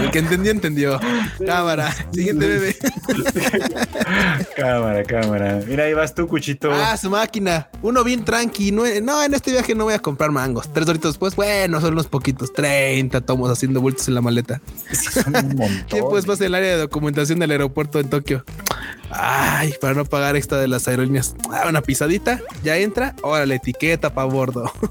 [0.00, 1.00] El que entendió, entendió.
[1.44, 1.94] Cámara.
[2.12, 2.76] Siguiente bebé.
[4.56, 5.60] cámara, cámara.
[5.66, 6.72] Mira, ahí vas tú, cuchito.
[6.72, 7.68] Ah, su máquina.
[7.82, 8.72] Uno bien tranqui.
[8.72, 10.72] No, no, en este viaje no voy a comprar mangos.
[10.72, 12.52] Tres horitos después, bueno, son unos poquitos.
[12.52, 14.60] 30 tomos haciendo vueltas en la maleta.
[14.90, 15.84] Sí, son un montón.
[15.88, 18.44] ¿Quién pues pasa el área de documentación del aeropuerto en Tokio?
[19.14, 21.34] Ay, para no pagar extra de las aerolíneas.
[21.50, 23.14] Ah, una pisadita, ya entra.
[23.22, 24.72] Ahora la etiqueta para bordo.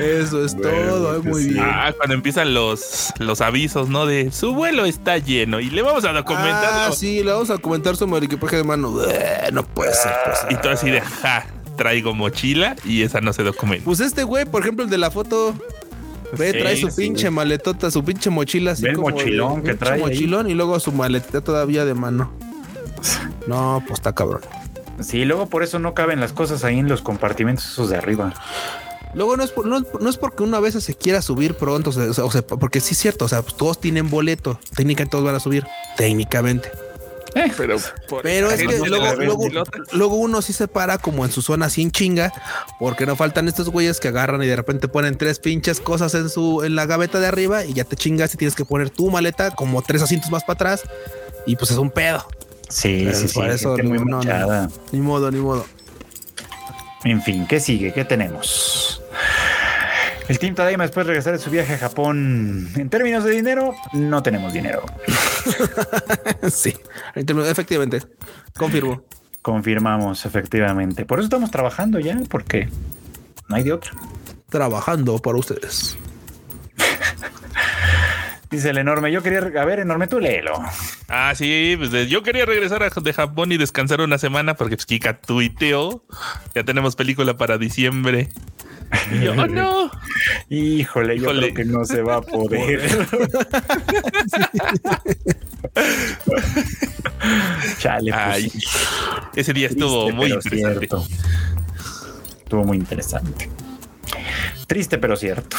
[0.00, 1.16] Eso es Bueno, todo.
[1.16, 1.48] eh, que muy sí.
[1.50, 1.64] bien.
[1.66, 4.06] Ah, cuando empiezan los, los avisos, ¿no?
[4.06, 6.88] De su vuelo está lleno y le vamos a documentar.
[6.88, 8.96] Ah, sí, le vamos a comentar su equipaje de mano.
[9.08, 10.12] Eh, no puede ser.
[10.24, 10.38] pues.
[10.50, 11.46] Y todo así de, ja,
[11.76, 13.84] traigo mochila y esa no se documenta.
[13.84, 15.54] Pues este güey, por ejemplo, el de la foto,
[16.36, 17.02] ve, Sí, trae su sí.
[17.02, 18.72] pinche maletota, su pinche mochila.
[18.72, 20.00] Así Ve el como mochilón que trae ahí.
[20.00, 22.32] mochilón y luego su maletita todavía de mano.
[23.46, 24.40] No, pues está cabrón.
[25.00, 28.34] Sí, luego por eso no caben las cosas ahí en los compartimentos esos de arriba.
[29.14, 31.92] Luego no es, por- no, no es porque una vez se quiera subir pronto, o
[31.92, 35.24] sea, o sea, porque sí es cierto, o sea, pues todos tienen boleto, técnicamente todos
[35.24, 35.64] van a subir,
[35.96, 36.70] técnicamente.
[37.56, 37.76] Pero,
[38.22, 42.32] Pero es que no luego, uno sí se para como en su zona sin chinga,
[42.78, 46.28] porque no faltan estos güeyes que agarran y de repente ponen tres pinches cosas en
[46.28, 49.10] su en la gaveta de arriba y ya te chingas y tienes que poner tu
[49.10, 50.82] maleta como tres asientos más para atrás
[51.46, 52.24] y pues es un pedo.
[52.68, 53.34] Sí, Pero sí, sí.
[53.34, 54.72] por eso no, no, no.
[54.92, 55.64] Ni modo, ni modo.
[57.04, 57.92] En fin, ¿qué sigue?
[57.92, 58.97] ¿Qué tenemos?
[60.28, 62.68] El Team Tadaima después de regresar de su viaje a Japón.
[62.76, 64.84] En términos de dinero, no tenemos dinero.
[66.50, 66.74] sí,
[67.14, 68.02] efectivamente.
[68.56, 69.04] Confirmo.
[69.40, 71.06] Confirmamos, efectivamente.
[71.06, 72.68] Por eso estamos trabajando ya, porque
[73.48, 73.92] no hay de otra.
[74.50, 75.96] Trabajando para ustedes.
[78.50, 79.10] Dice el enorme.
[79.10, 79.38] Yo quería.
[79.38, 80.62] A ver, enorme, tú léelo.
[81.08, 84.84] Ah, sí, pues yo quería regresar a, de Japón y descansar una semana porque pues,
[84.84, 86.04] Kika tuiteó.
[86.54, 88.28] Ya tenemos película para diciembre.
[89.12, 89.90] Y yo, oh no.
[90.48, 91.52] Híjole, yo Híjole.
[91.52, 92.88] creo que no se va a poder.
[97.78, 98.52] Chale, pues Ay,
[99.36, 100.86] ese día estuvo Triste, muy pero interesante.
[100.86, 101.06] cierto.
[102.44, 103.48] Estuvo muy interesante.
[104.66, 105.56] Triste, pero cierto.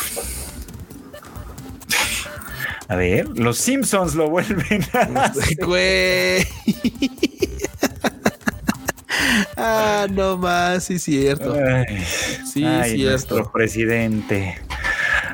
[2.87, 5.57] A ver, los Simpsons lo vuelven a hacer.
[5.63, 6.47] Güey.
[9.57, 11.53] Ah, no más, sí, cierto.
[11.53, 12.03] Ay,
[12.45, 13.35] Sí, ay, cierto.
[13.35, 14.59] nuestro presidente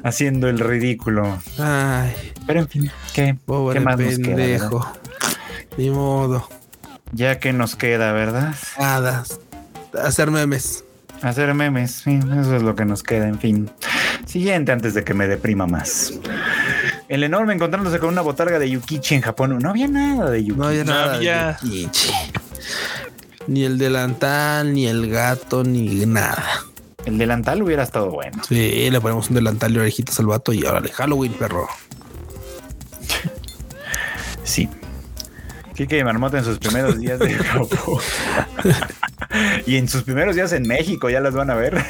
[0.03, 1.39] haciendo el ridículo.
[1.57, 2.13] Ay,
[2.45, 4.25] Pero en fin, ¿qué, pobre qué más nos queda?
[4.35, 4.79] pendejo.
[4.79, 4.99] verdad?
[5.77, 6.47] Ni modo.
[7.11, 8.53] Ya que nos queda, ¿verdad?
[8.79, 9.23] Nada.
[10.03, 10.83] Hacer memes.
[11.21, 13.69] Hacer memes, sí, eso es lo que nos queda, en fin.
[14.25, 16.13] Siguiente antes de que me deprima más.
[17.07, 19.57] El enorme encontrándose con una botarga de Yukichi en Japón.
[19.59, 20.59] No había nada de Yukichi.
[20.59, 21.17] No había No nada.
[21.19, 21.25] de.
[21.63, 22.11] Yukichi.
[23.47, 26.45] Ni el delantal, ni el gato, ni nada.
[27.05, 28.41] El delantal hubiera estado bueno.
[28.47, 31.67] Sí, le ponemos un delantal y orejitas al vato y órale, Halloween, perro.
[34.43, 34.69] Sí.
[35.75, 37.35] Kike y Marmota en sus primeros días de
[39.65, 41.75] y en sus primeros días en México, ya las van a ver.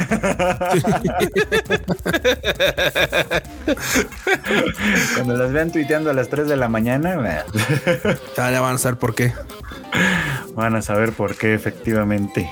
[5.15, 7.43] Cuando las vean tuiteando a las 3 de la mañana,
[8.35, 9.33] Ya le van a saber por qué.
[10.55, 12.49] van a saber por qué, efectivamente.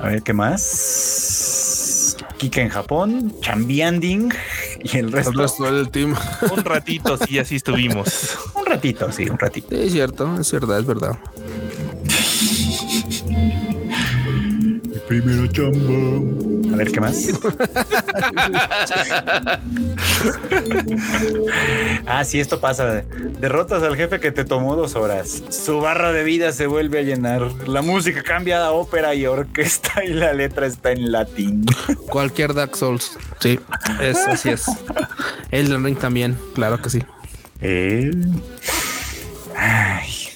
[0.00, 0.60] A ver, ¿qué más?
[2.36, 4.32] Kika en Japón, Chambianding
[4.82, 5.30] y el resto.
[5.30, 6.14] El resto del team.
[6.50, 8.36] Un ratito, sí, así estuvimos.
[8.54, 9.68] Un ratito, sí, un ratito.
[9.70, 11.18] Sí, es cierto, es verdad, es verdad.
[15.06, 16.53] Primero chamba.
[16.74, 17.14] A ver, ¿qué más?
[22.04, 23.04] ah, sí, esto pasa.
[23.38, 25.44] Derrotas al jefe que te tomó dos horas.
[25.50, 27.42] Su barra de vida se vuelve a llenar.
[27.68, 31.64] La música cambia a ópera y orquesta y la letra está en latín.
[32.10, 33.16] Cualquier Dark Souls.
[33.38, 33.60] Sí,
[34.00, 34.66] es, así es.
[35.52, 37.04] Elden Ring también, claro que sí.
[37.60, 38.10] Eh.
[39.56, 40.33] Ay.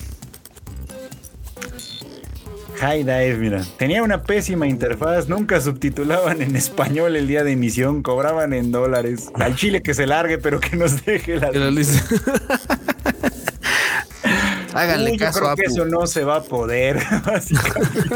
[2.80, 3.62] High Dive, mira.
[3.76, 9.28] Tenía una pésima interfaz, nunca subtitulaban en español el día de emisión, cobraban en dólares.
[9.34, 11.50] Al chile que se largue, pero que nos deje la.
[11.50, 12.02] Dice.
[14.74, 17.02] Háganle Uy, yo caso creo a que eso no se va a poder.
[17.26, 18.14] básicamente.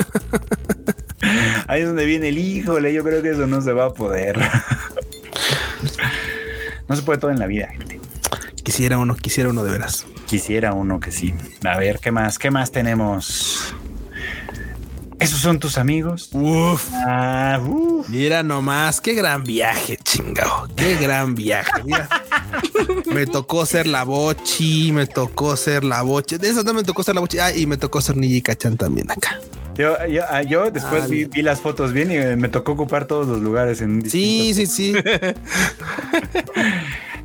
[1.67, 4.39] Ahí es donde viene el híjole, yo creo que eso no se va a poder.
[6.89, 8.01] No se puede todo en la vida, gente.
[8.63, 10.07] Quisiera uno, quisiera uno de veras.
[10.27, 11.35] Quisiera uno que sí.
[11.65, 12.39] A ver, ¿qué más?
[12.39, 13.75] ¿Qué más tenemos?
[15.23, 16.29] ¿Esos son tus amigos?
[16.33, 16.89] Uf.
[16.93, 18.09] Ah, uf.
[18.09, 19.97] Mira nomás, qué gran viaje.
[19.97, 20.03] ch.
[20.03, 20.69] chingado.
[20.77, 21.71] Qué gran viaje.
[21.85, 22.09] Mira.
[23.07, 26.39] me tocó ser la bochi, me tocó ser la bochi.
[26.39, 27.39] De eso no me tocó ser la bochi.
[27.39, 29.39] Ah, y me tocó ser Nijika Chan también acá.
[29.75, 33.07] Yo, yo, ah, yo después Ah, vi, vi las fotos bien y me tocó ocupar
[33.07, 34.93] todos los lugares en Sí, sí, sí.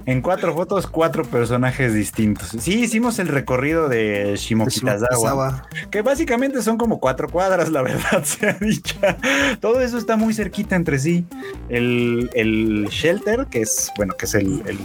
[0.08, 2.56] En cuatro fotos, cuatro personajes distintos.
[2.62, 8.54] Sí, hicimos el recorrido de Shimokitazawa, que básicamente son como cuatro cuadras, la verdad sea
[8.54, 9.18] dicha.
[9.60, 11.26] Todo eso está muy cerquita entre sí.
[11.68, 14.80] El, el shelter, que es, bueno, que es el, el,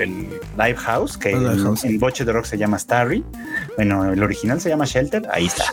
[0.00, 1.84] el live house, que El live en, house.
[1.84, 3.26] en Boche de Rock se llama Starry.
[3.76, 5.64] Bueno, el original se llama Shelter, ahí está.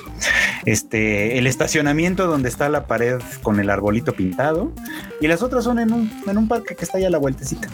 [0.66, 4.74] Este, el estacionamiento donde está la pared con el arbolito pintado.
[5.22, 7.70] Y las otras son en un, en un parque que está allá a la vueltecita.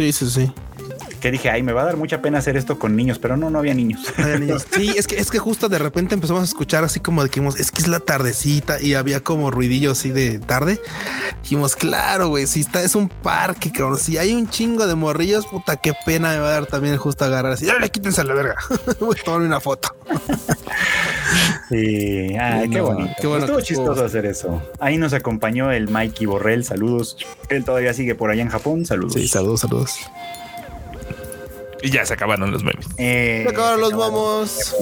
[0.00, 0.52] Sí, sí, sí.
[1.20, 3.50] Que dije, ay, me va a dar mucha pena hacer esto con niños, pero no,
[3.50, 4.00] no había niños.
[4.72, 7.70] Sí, es que es que justo de repente empezamos a escuchar así como dijimos, es
[7.70, 10.80] que es la tardecita y había como ruidillo así de tarde.
[11.42, 13.98] Dijimos, claro, güey, si está, es un parque, cabrón.
[13.98, 17.24] Si hay un chingo de morrillos, puta, qué pena me va a dar también justo
[17.24, 17.66] agarrar así.
[17.66, 18.56] Dale, quítense a la verga.
[19.00, 19.94] Voy a tomarme una foto.
[21.68, 23.14] Sí, ay, qué bonito.
[23.20, 23.60] qué bueno estuvo.
[23.60, 24.60] chistoso hacer eso.
[24.80, 27.16] Ahí nos acompañó el Mikey Borrell, saludos.
[27.48, 29.14] Él todavía sigue por allá en Japón, saludos.
[29.14, 30.00] Sí, saludos, saludos.
[31.82, 32.86] Y ya se acabaron los memes.
[32.98, 34.76] Eh, Se acabaron los momos.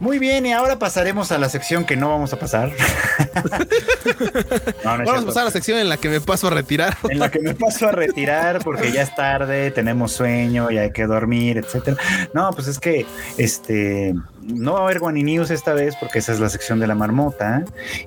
[0.00, 2.72] Muy bien, y ahora pasaremos a la sección que no vamos a pasar.
[4.84, 6.50] no, no es Vamos a pasar a la sección en la que me paso a
[6.50, 6.96] retirar.
[7.08, 10.92] en la que me paso a retirar porque ya es tarde, tenemos sueño y hay
[10.92, 11.96] que dormir, etcétera.
[12.32, 13.06] No, pues es que
[13.38, 14.14] este
[14.48, 16.94] no va a haber Guani News esta vez porque esa es la sección de la
[16.94, 17.64] marmota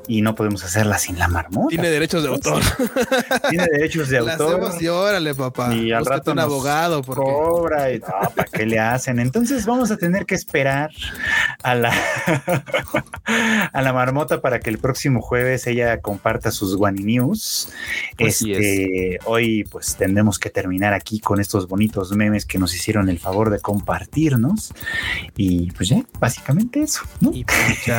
[0.07, 1.69] y no podemos hacerla sin la marmota.
[1.69, 2.61] Tiene derechos de autor.
[3.49, 4.55] Tiene derechos de La autor.
[4.55, 5.73] hacemos y órale, papá.
[5.73, 9.19] Y al rato un abogado porque cobra y no, ¿para qué le hacen?
[9.19, 10.91] Entonces vamos a tener que esperar
[11.63, 11.93] a la
[13.73, 17.69] a la marmota para que el próximo jueves ella comparta sus Guani News.
[18.19, 23.09] Así este, hoy pues tendremos que terminar aquí con estos bonitos memes que nos hicieron
[23.09, 24.73] el favor de compartirnos
[25.35, 27.31] y pues ya, básicamente eso, ¿no?
[27.33, 27.89] y pues.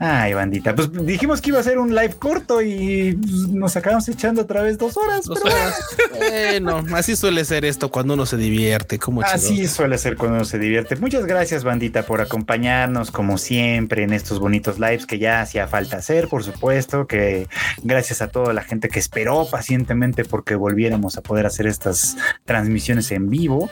[0.00, 4.08] Ay, bandita, pues dijimos que iba a ser un live corto y pues, nos acabamos
[4.08, 5.24] echando otra vez dos horas.
[5.24, 5.74] Dos pero horas.
[6.16, 9.00] Bueno, así suele ser esto cuando uno se divierte.
[9.00, 10.94] Como Así suele ser cuando uno se divierte.
[10.96, 15.96] Muchas gracias, bandita, por acompañarnos como siempre en estos bonitos lives que ya hacía falta
[15.96, 17.48] hacer, por supuesto, que
[17.82, 23.10] gracias a toda la gente que esperó pacientemente porque volviéramos a poder hacer estas transmisiones
[23.10, 23.68] en vivo.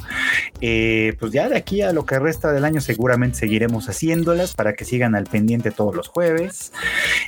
[0.61, 4.73] Eh, pues ya de aquí a lo que resta del año seguramente seguiremos haciéndolas para
[4.73, 6.73] que sigan al pendiente todos los jueves.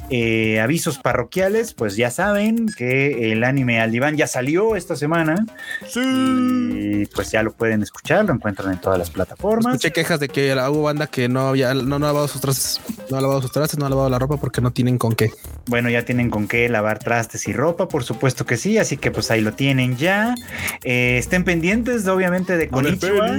[0.09, 5.45] Eh, avisos parroquiales, pues ya saben que el anime al diván ya salió esta semana.
[5.95, 9.75] Y pues ya lo pueden escuchar, lo encuentran en todas las plataformas.
[9.75, 12.81] Escuché quejas de que hubo banda que no había, no, no ha lavado sus trastes,
[13.11, 15.33] no ha lavado sus trastes, no ha lavado la ropa porque no tienen con qué.
[15.67, 19.11] Bueno, ya tienen con qué lavar trastes y ropa, por supuesto que sí, así que
[19.11, 20.35] pues ahí lo tienen ya.
[20.83, 23.37] Eh, estén pendientes, obviamente, de Konichiwa,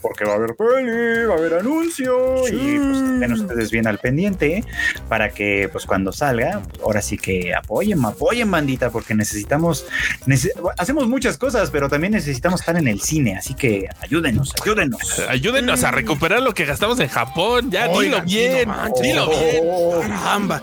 [0.00, 3.98] porque va a haber peli, va a haber anuncio y pues estén ustedes bien al
[3.98, 4.64] pendiente
[5.08, 9.84] para que pues cuando salga, pues, ahora sí que apoyen, apoyen bandita, porque necesitamos,
[10.26, 15.18] nece- hacemos muchas cosas, pero también necesitamos estar en el cine, así que ayúdenos, ayúdenos.
[15.28, 17.70] Ayúdenos a recuperar lo que gastamos en Japón.
[17.70, 18.68] Ya, Oigan, dilo bien.
[18.68, 19.02] manches.
[19.02, 19.64] dilo bien.
[20.00, 20.62] Caramba,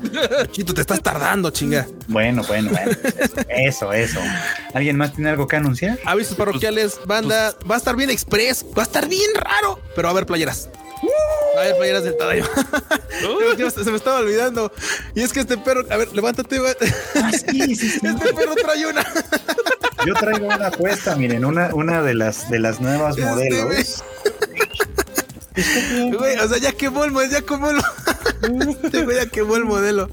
[0.52, 1.88] Chito, te estás tardando, chinga.
[2.08, 2.92] Bueno, bueno, bueno.
[3.50, 4.20] Eso, eso.
[4.74, 6.00] ¿Alguien más tiene algo que anunciar?
[6.06, 10.12] Avisos parroquiales, banda, va a estar bien express, va a estar bien raro, pero a
[10.12, 10.70] haber playeras.
[11.56, 12.48] A haber playeras del Tadaima.
[13.84, 14.72] Se me estaba olvidando.
[15.16, 16.60] Y es que este perro, a ver, levántate.
[17.16, 18.00] Ah, sí, sí, sí.
[18.04, 19.06] Este perro trae una.
[20.06, 24.04] Yo traigo una apuesta, miren, una, una de las de las nuevas Este, modelos.
[26.18, 27.78] Güey, o sea, ya quemó el modelo, ya quemó el,
[28.84, 30.10] Este güey ya quemó el modelo.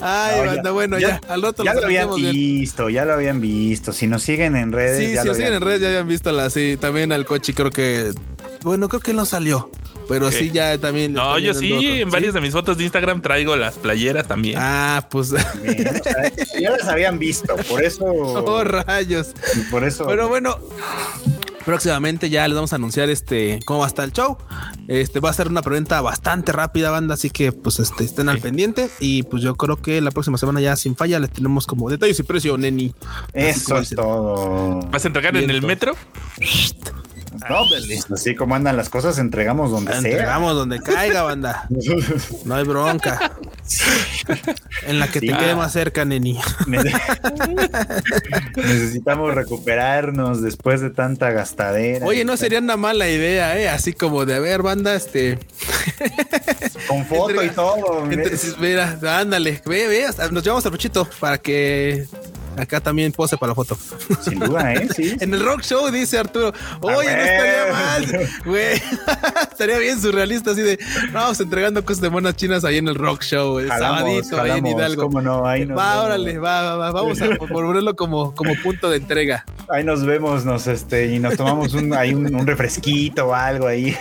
[0.00, 2.32] Ay, No, ya- banda, bueno, ya, ya- al rato Ya lo habían bien.
[2.32, 3.92] visto, ya lo habían visto.
[3.92, 6.30] Si nos siguen en redes, Sí, ya si nos siguen en redes ya habían visto
[6.32, 8.12] la, sí, también al coche creo que,
[8.62, 9.70] bueno, creo que no salió,
[10.12, 11.14] pero sí ya también.
[11.14, 14.58] No, yo sí, en varias de mis fotos de Instagram traigo las playeras también.
[14.60, 15.32] Ah, pues,
[15.62, 19.28] Bien, o sea, ya las habían visto, por eso, oh, rayos.
[19.70, 20.04] por eso.
[20.06, 20.58] Pero bueno,
[21.64, 24.36] próximamente ya les vamos a anunciar este cómo va a estar el show.
[24.86, 28.38] Este va a ser una preventa bastante rápida, banda, así que pues este estén al
[28.38, 31.88] pendiente y pues yo creo que la próxima semana ya sin falla les tenemos como
[31.88, 32.94] detalles y precio, neni.
[33.32, 34.80] eso es todo.
[34.90, 35.94] ¿Vas a entregar en el metro?
[37.48, 39.98] No, pues, así como andan las cosas, entregamos donde sea.
[40.00, 41.68] Entregamos donde caiga, banda.
[42.44, 43.32] No hay bronca.
[44.86, 45.26] En la que Sí.
[45.28, 46.38] te quede más cerca, neni.
[48.56, 52.04] Necesitamos recuperarnos después de tanta gastadera.
[52.06, 55.38] Oye, no sería una mala idea, eh, así como de a ver, banda, este,
[56.88, 58.10] Con foto y todo.
[58.10, 62.06] Entonces, mira, ándale, ve, ve, hasta nos llevamos al Puchito para que
[62.56, 63.76] Acá también pose para la foto.
[64.20, 64.88] Sin duda, ¿eh?
[64.94, 65.16] Sí.
[65.20, 66.52] en el rock show, dice Arturo.
[66.80, 68.28] Oye, no estaría mal.
[68.44, 68.82] Güey,
[69.50, 70.78] estaría bien surrealista así de
[71.12, 73.58] vamos entregando cosas de monas chinas ahí en el rock show.
[73.58, 75.02] El sabadito ahí en Hidalgo.
[75.04, 75.46] ¿Cómo no?
[75.46, 76.92] Ahí va, órale, va, va, va.
[76.92, 79.44] Vamos a ponerlo como, como punto de entrega.
[79.68, 83.66] Ahí nos vemos, nos este, y nos tomamos un, ahí un, un refresquito o algo
[83.66, 83.96] ahí.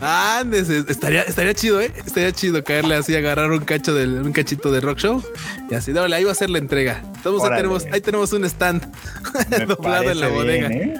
[0.00, 1.92] Andes, estaría, estaría chido, ¿eh?
[2.04, 5.22] Estaría chido caerle así, agarrar un cacho del, un cachito de rock show
[5.70, 7.02] y así, dale, ahí va a ser la entrega.
[7.24, 8.86] Ahí tenemos, ahí tenemos un stand
[9.66, 10.68] doblado en la bodega.
[10.68, 10.94] ¿eh?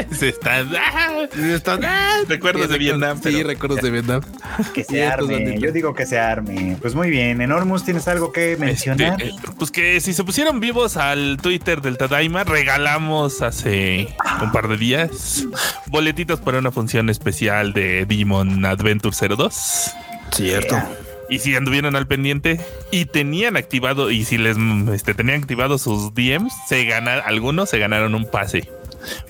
[0.10, 0.74] Ese stand.
[0.76, 2.20] ¡Ah!
[2.28, 3.20] Recuerdos de Vietnam.
[3.22, 4.20] Sí, recuerdos de Vietnam.
[4.74, 5.58] Que se arme.
[5.58, 6.76] Yo digo que se arme.
[6.80, 7.40] Pues muy bien.
[7.40, 9.22] Enormous, ¿tienes algo que este, mencionar?
[9.22, 14.68] Eh, pues que si se pusieron vivos al Twitter del Tadaima, regalamos hace un par
[14.68, 15.46] de días
[15.86, 19.90] boletitos para una función especial de Demon Adventure 02.
[20.32, 20.76] Cierto.
[21.28, 24.56] Y si anduvieron al pendiente y tenían activado, y si les
[24.92, 28.68] este, tenían activado sus DMs, se algunos se ganaron un pase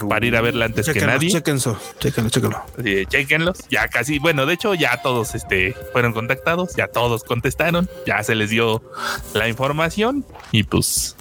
[0.09, 1.31] para ir a verla antes que nadie.
[1.31, 2.63] Chequenlo, chequenlo, chequenlo.
[2.83, 3.59] Sí, chequenlos.
[3.71, 8.35] Ya casi, bueno, de hecho, ya todos este, fueron contactados, ya todos contestaron, ya se
[8.35, 8.83] les dio
[9.35, 11.17] la información y pues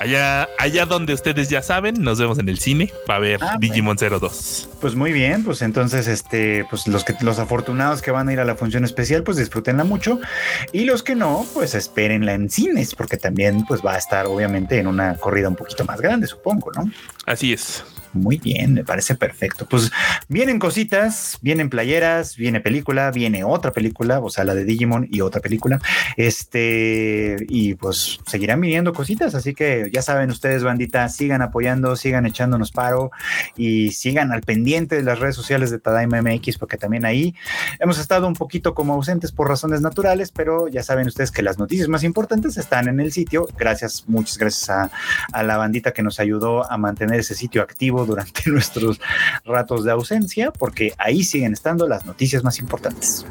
[0.00, 2.90] Allá, allá donde ustedes ya saben, nos vemos en el cine.
[3.08, 4.70] Va a haber ah, Digimon 02.
[4.80, 8.40] Pues muy bien, pues entonces, este, pues los que los afortunados que van a ir
[8.40, 10.18] a la función especial, pues disfrútenla mucho.
[10.72, 14.78] Y los que no, pues espérenla en cines, porque también pues va a estar obviamente
[14.78, 16.90] en una corrida un poquito más grande, supongo, ¿no?
[17.26, 17.84] Así es.
[18.12, 19.66] Muy bien, me parece perfecto.
[19.66, 19.92] Pues
[20.28, 25.20] vienen cositas, vienen playeras, viene película, viene otra película, o sea, la de Digimon y
[25.20, 25.78] otra película.
[26.16, 32.26] Este, y pues seguirán viniendo cositas, así que ya saben ustedes, bandita, sigan apoyando, sigan
[32.26, 33.12] echándonos paro
[33.56, 37.36] y sigan al pendiente de las redes sociales de Tadaima MX, porque también ahí
[37.78, 41.58] hemos estado un poquito como ausentes por razones naturales, pero ya saben ustedes que las
[41.58, 43.46] noticias más importantes están en el sitio.
[43.56, 44.90] Gracias, muchas gracias a,
[45.32, 49.00] a la bandita que nos ayudó a mantener ese sitio activo durante nuestros
[49.44, 53.26] ratos de ausencia, porque ahí siguen estando las noticias más importantes.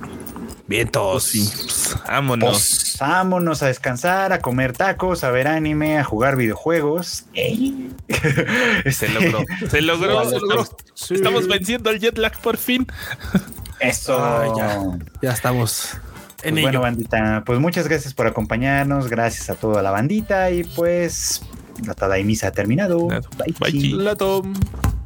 [0.69, 1.31] Bien, todos.
[1.31, 2.51] Pues, vámonos.
[2.51, 7.25] Pues, vámonos a descansar, a comer tacos, a ver anime, a jugar videojuegos.
[7.33, 9.43] Se logró.
[9.67, 10.21] Se logró.
[11.09, 12.85] Estamos, venciendo el jet lag por fin.
[13.79, 14.55] Eso.
[14.55, 14.79] ya,
[15.23, 15.97] ya estamos.
[16.43, 20.63] En pues bueno, bandita, pues muchas gracias por acompañarnos, gracias a toda la bandita y
[20.63, 21.41] pues
[21.85, 23.07] la Tadaimisa ha terminado.
[23.07, 23.21] Bye.
[23.59, 24.98] Bye.